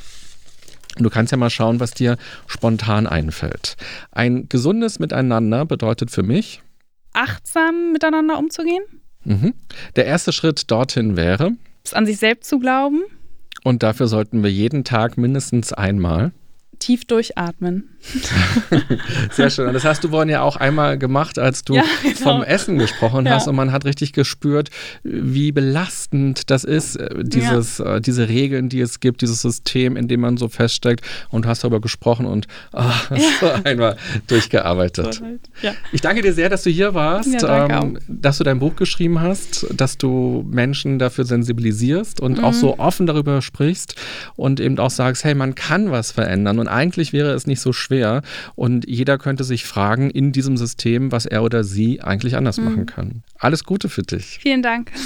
Du 0.96 1.10
kannst 1.10 1.30
ja 1.30 1.38
mal 1.38 1.50
schauen, 1.50 1.78
was 1.78 1.92
dir 1.92 2.16
spontan 2.48 3.06
einfällt. 3.06 3.76
Ein 4.10 4.48
gesundes 4.48 4.98
Miteinander 4.98 5.64
bedeutet 5.64 6.10
für 6.10 6.22
mich, 6.24 6.60
Achtsam 7.12 7.92
miteinander 7.92 8.38
umzugehen, 8.38 8.82
mhm, 9.24 9.54
der 9.96 10.06
erste 10.06 10.32
Schritt 10.32 10.70
dorthin 10.70 11.16
wäre, 11.16 11.52
es 11.84 11.94
an 11.94 12.04
sich 12.06 12.18
selbst 12.18 12.48
zu 12.48 12.58
glauben, 12.58 13.02
und 13.64 13.82
dafür 13.82 14.06
sollten 14.08 14.42
wir 14.42 14.50
jeden 14.52 14.84
Tag 14.84 15.18
mindestens 15.18 15.72
einmal. 15.72 16.32
Tief 16.78 17.04
durchatmen. 17.04 17.88
Sehr 19.32 19.50
schön. 19.50 19.68
Und 19.68 19.74
das 19.74 19.84
hast 19.84 20.02
du 20.04 20.08
vorhin 20.08 20.28
ja 20.28 20.42
auch 20.42 20.56
einmal 20.56 20.98
gemacht, 20.98 21.38
als 21.38 21.64
du 21.64 21.74
Ja, 21.74 21.84
genau. 22.02 22.16
vom 22.16 22.42
Essen 22.42 22.78
gesprochen 22.78 23.26
Ja. 23.26 23.32
hast. 23.34 23.48
Und 23.48 23.56
man 23.56 23.72
hat 23.72 23.84
richtig 23.84 24.12
gespürt, 24.12 24.70
wie 25.02 25.52
belastend 25.52 26.50
das 26.50 26.64
ist, 26.64 26.96
äh, 26.96 27.08
dieses, 27.22 27.80
äh, 27.80 28.00
diese 28.00 28.28
Regeln, 28.28 28.68
die 28.68 28.80
es 28.80 29.00
gibt, 29.00 29.20
dieses 29.22 29.42
System, 29.42 29.96
in 29.96 30.08
dem 30.08 30.20
man 30.20 30.36
so 30.36 30.48
feststeckt. 30.48 31.04
Und 31.30 31.44
du 31.44 31.48
hast 31.48 31.62
darüber 31.64 31.80
gesprochen 31.80 32.26
und 32.26 32.46
ah, 32.72 32.92
so 33.40 33.50
einmal 33.64 33.96
durchgearbeitet. 34.26 35.20
Ja. 35.62 35.72
Ich 35.92 36.00
danke 36.00 36.22
dir 36.22 36.32
sehr, 36.32 36.48
dass 36.48 36.62
du 36.62 36.70
hier 36.70 36.94
warst, 36.94 37.42
Ja, 37.42 37.82
ähm, 37.82 37.98
dass 38.08 38.38
du 38.38 38.44
dein 38.44 38.58
Buch 38.58 38.76
geschrieben 38.76 39.20
hast, 39.20 39.66
dass 39.74 39.98
du 39.98 40.46
Menschen 40.50 40.98
dafür 40.98 41.24
sensibilisierst 41.24 42.20
und 42.20 42.42
auch 42.42 42.52
Mhm. 42.52 42.56
so 42.56 42.78
offen 42.78 43.06
darüber 43.06 43.42
sprichst 43.42 43.94
und 44.36 44.60
eben 44.60 44.78
auch 44.78 44.90
sagst, 44.90 45.24
hey, 45.24 45.34
man 45.34 45.54
kann 45.54 45.90
was 45.90 46.12
verändern 46.12 46.58
und 46.58 46.68
eigentlich 46.68 47.12
wäre 47.12 47.32
es 47.32 47.46
nicht 47.46 47.60
so 47.60 47.72
schwer 47.88 48.22
und 48.54 48.86
jeder 48.88 49.16
könnte 49.18 49.44
sich 49.44 49.64
fragen 49.64 50.10
in 50.10 50.32
diesem 50.32 50.56
System, 50.56 51.10
was 51.10 51.24
er 51.26 51.42
oder 51.42 51.64
sie 51.64 52.00
eigentlich 52.02 52.36
anders 52.36 52.58
Mhm. 52.58 52.64
machen 52.64 52.86
kann. 52.86 53.22
Alles 53.38 53.64
Gute 53.64 53.88
für 53.88 54.02
dich. 54.02 54.38
Vielen 54.42 54.62
Dank. 54.62 54.92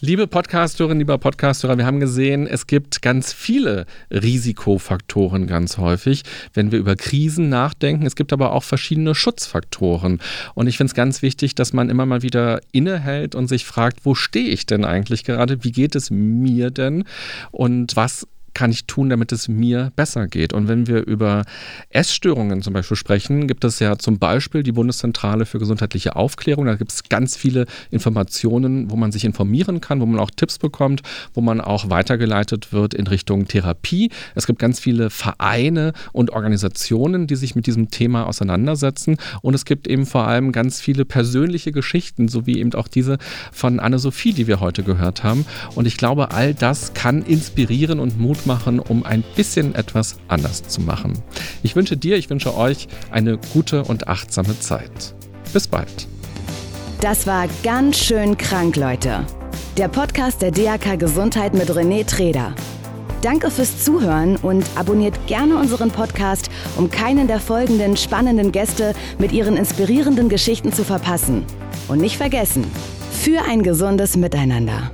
Liebe 0.00 0.26
Podcasterinnen, 0.26 0.98
lieber 0.98 1.16
Podcasterer, 1.16 1.78
wir 1.78 1.86
haben 1.86 2.00
gesehen, 2.00 2.46
es 2.46 2.66
gibt 2.66 3.00
ganz 3.00 3.32
viele 3.32 3.86
Risikofaktoren 4.10 5.46
ganz 5.46 5.78
häufig, 5.78 6.24
wenn 6.52 6.72
wir 6.72 6.78
über 6.78 6.94
Krisen 6.94 7.48
nachdenken. 7.48 8.04
Es 8.04 8.14
gibt 8.16 8.32
aber 8.34 8.52
auch 8.52 8.64
verschiedene 8.64 9.14
Schutzfaktoren. 9.14 10.20
Und 10.54 10.66
ich 10.66 10.76
finde 10.76 10.90
es 10.90 10.94
ganz 10.94 11.22
wichtig, 11.22 11.54
dass 11.54 11.72
man 11.72 11.88
immer 11.88 12.04
mal 12.04 12.20
wieder 12.22 12.60
innehält 12.72 13.34
und 13.34 13.46
sich 13.46 13.64
fragt, 13.64 14.00
wo 14.04 14.14
stehe 14.14 14.48
ich 14.48 14.66
denn 14.66 14.84
eigentlich 14.84 15.24
gerade? 15.24 15.64
Wie 15.64 15.72
geht 15.72 15.94
es 15.94 16.10
mir 16.10 16.70
denn? 16.70 17.04
Und 17.50 17.96
was 17.96 18.26
kann 18.54 18.70
ich 18.70 18.86
tun, 18.86 19.10
damit 19.10 19.32
es 19.32 19.48
mir 19.48 19.92
besser 19.96 20.28
geht? 20.28 20.52
Und 20.52 20.68
wenn 20.68 20.86
wir 20.86 21.06
über 21.06 21.44
Essstörungen 21.90 22.62
zum 22.62 22.72
Beispiel 22.72 22.96
sprechen, 22.96 23.46
gibt 23.46 23.64
es 23.64 23.78
ja 23.80 23.98
zum 23.98 24.18
Beispiel 24.18 24.62
die 24.62 24.72
Bundeszentrale 24.72 25.46
für 25.46 25.58
gesundheitliche 25.58 26.16
Aufklärung. 26.16 26.66
Da 26.66 26.76
gibt 26.76 26.92
es 26.92 27.08
ganz 27.08 27.36
viele 27.36 27.66
Informationen, 27.90 28.90
wo 28.90 28.96
man 28.96 29.12
sich 29.12 29.24
informieren 29.24 29.80
kann, 29.80 30.00
wo 30.00 30.06
man 30.06 30.20
auch 30.20 30.30
Tipps 30.30 30.58
bekommt, 30.58 31.02
wo 31.34 31.40
man 31.40 31.60
auch 31.60 31.90
weitergeleitet 31.90 32.72
wird 32.72 32.94
in 32.94 33.06
Richtung 33.06 33.46
Therapie. 33.46 34.10
Es 34.34 34.46
gibt 34.46 34.58
ganz 34.58 34.80
viele 34.80 35.10
Vereine 35.10 35.92
und 36.12 36.30
Organisationen, 36.30 37.26
die 37.26 37.36
sich 37.36 37.54
mit 37.54 37.66
diesem 37.66 37.90
Thema 37.90 38.26
auseinandersetzen. 38.26 39.16
Und 39.42 39.54
es 39.54 39.64
gibt 39.64 39.88
eben 39.88 40.06
vor 40.06 40.26
allem 40.26 40.52
ganz 40.52 40.80
viele 40.80 41.04
persönliche 41.04 41.72
Geschichten, 41.72 42.28
so 42.28 42.46
wie 42.46 42.58
eben 42.58 42.72
auch 42.74 42.88
diese 42.88 43.18
von 43.52 43.80
Anne-Sophie, 43.80 44.32
die 44.32 44.46
wir 44.46 44.60
heute 44.60 44.82
gehört 44.82 45.24
haben. 45.24 45.44
Und 45.74 45.86
ich 45.86 45.96
glaube, 45.96 46.30
all 46.30 46.54
das 46.54 46.94
kann 46.94 47.22
inspirieren 47.22 48.00
und 48.00 48.18
Mut 48.18 48.43
machen, 48.46 48.78
um 48.78 49.04
ein 49.04 49.24
bisschen 49.36 49.74
etwas 49.74 50.16
anders 50.28 50.62
zu 50.62 50.80
machen. 50.80 51.22
Ich 51.62 51.76
wünsche 51.76 51.96
dir, 51.96 52.16
ich 52.16 52.30
wünsche 52.30 52.56
euch 52.56 52.88
eine 53.10 53.38
gute 53.52 53.84
und 53.84 54.08
achtsame 54.08 54.58
Zeit. 54.60 55.14
Bis 55.52 55.68
bald. 55.68 56.08
Das 57.00 57.26
war 57.26 57.48
ganz 57.62 57.98
schön 57.98 58.38
krank, 58.38 58.76
Leute. 58.76 59.26
Der 59.76 59.88
Podcast 59.88 60.40
der 60.40 60.50
DAK 60.50 60.98
Gesundheit 60.98 61.52
mit 61.52 61.68
René 61.70 62.06
Treder. 62.06 62.54
Danke 63.22 63.50
fürs 63.50 63.82
Zuhören 63.82 64.36
und 64.36 64.64
abonniert 64.74 65.26
gerne 65.26 65.56
unseren 65.56 65.90
Podcast, 65.90 66.50
um 66.76 66.90
keinen 66.90 67.26
der 67.26 67.40
folgenden 67.40 67.96
spannenden 67.96 68.52
Gäste 68.52 68.92
mit 69.18 69.32
ihren 69.32 69.56
inspirierenden 69.56 70.28
Geschichten 70.28 70.72
zu 70.72 70.84
verpassen. 70.84 71.44
Und 71.88 72.00
nicht 72.00 72.16
vergessen, 72.18 72.64
für 73.10 73.42
ein 73.42 73.62
gesundes 73.62 74.16
Miteinander. 74.16 74.90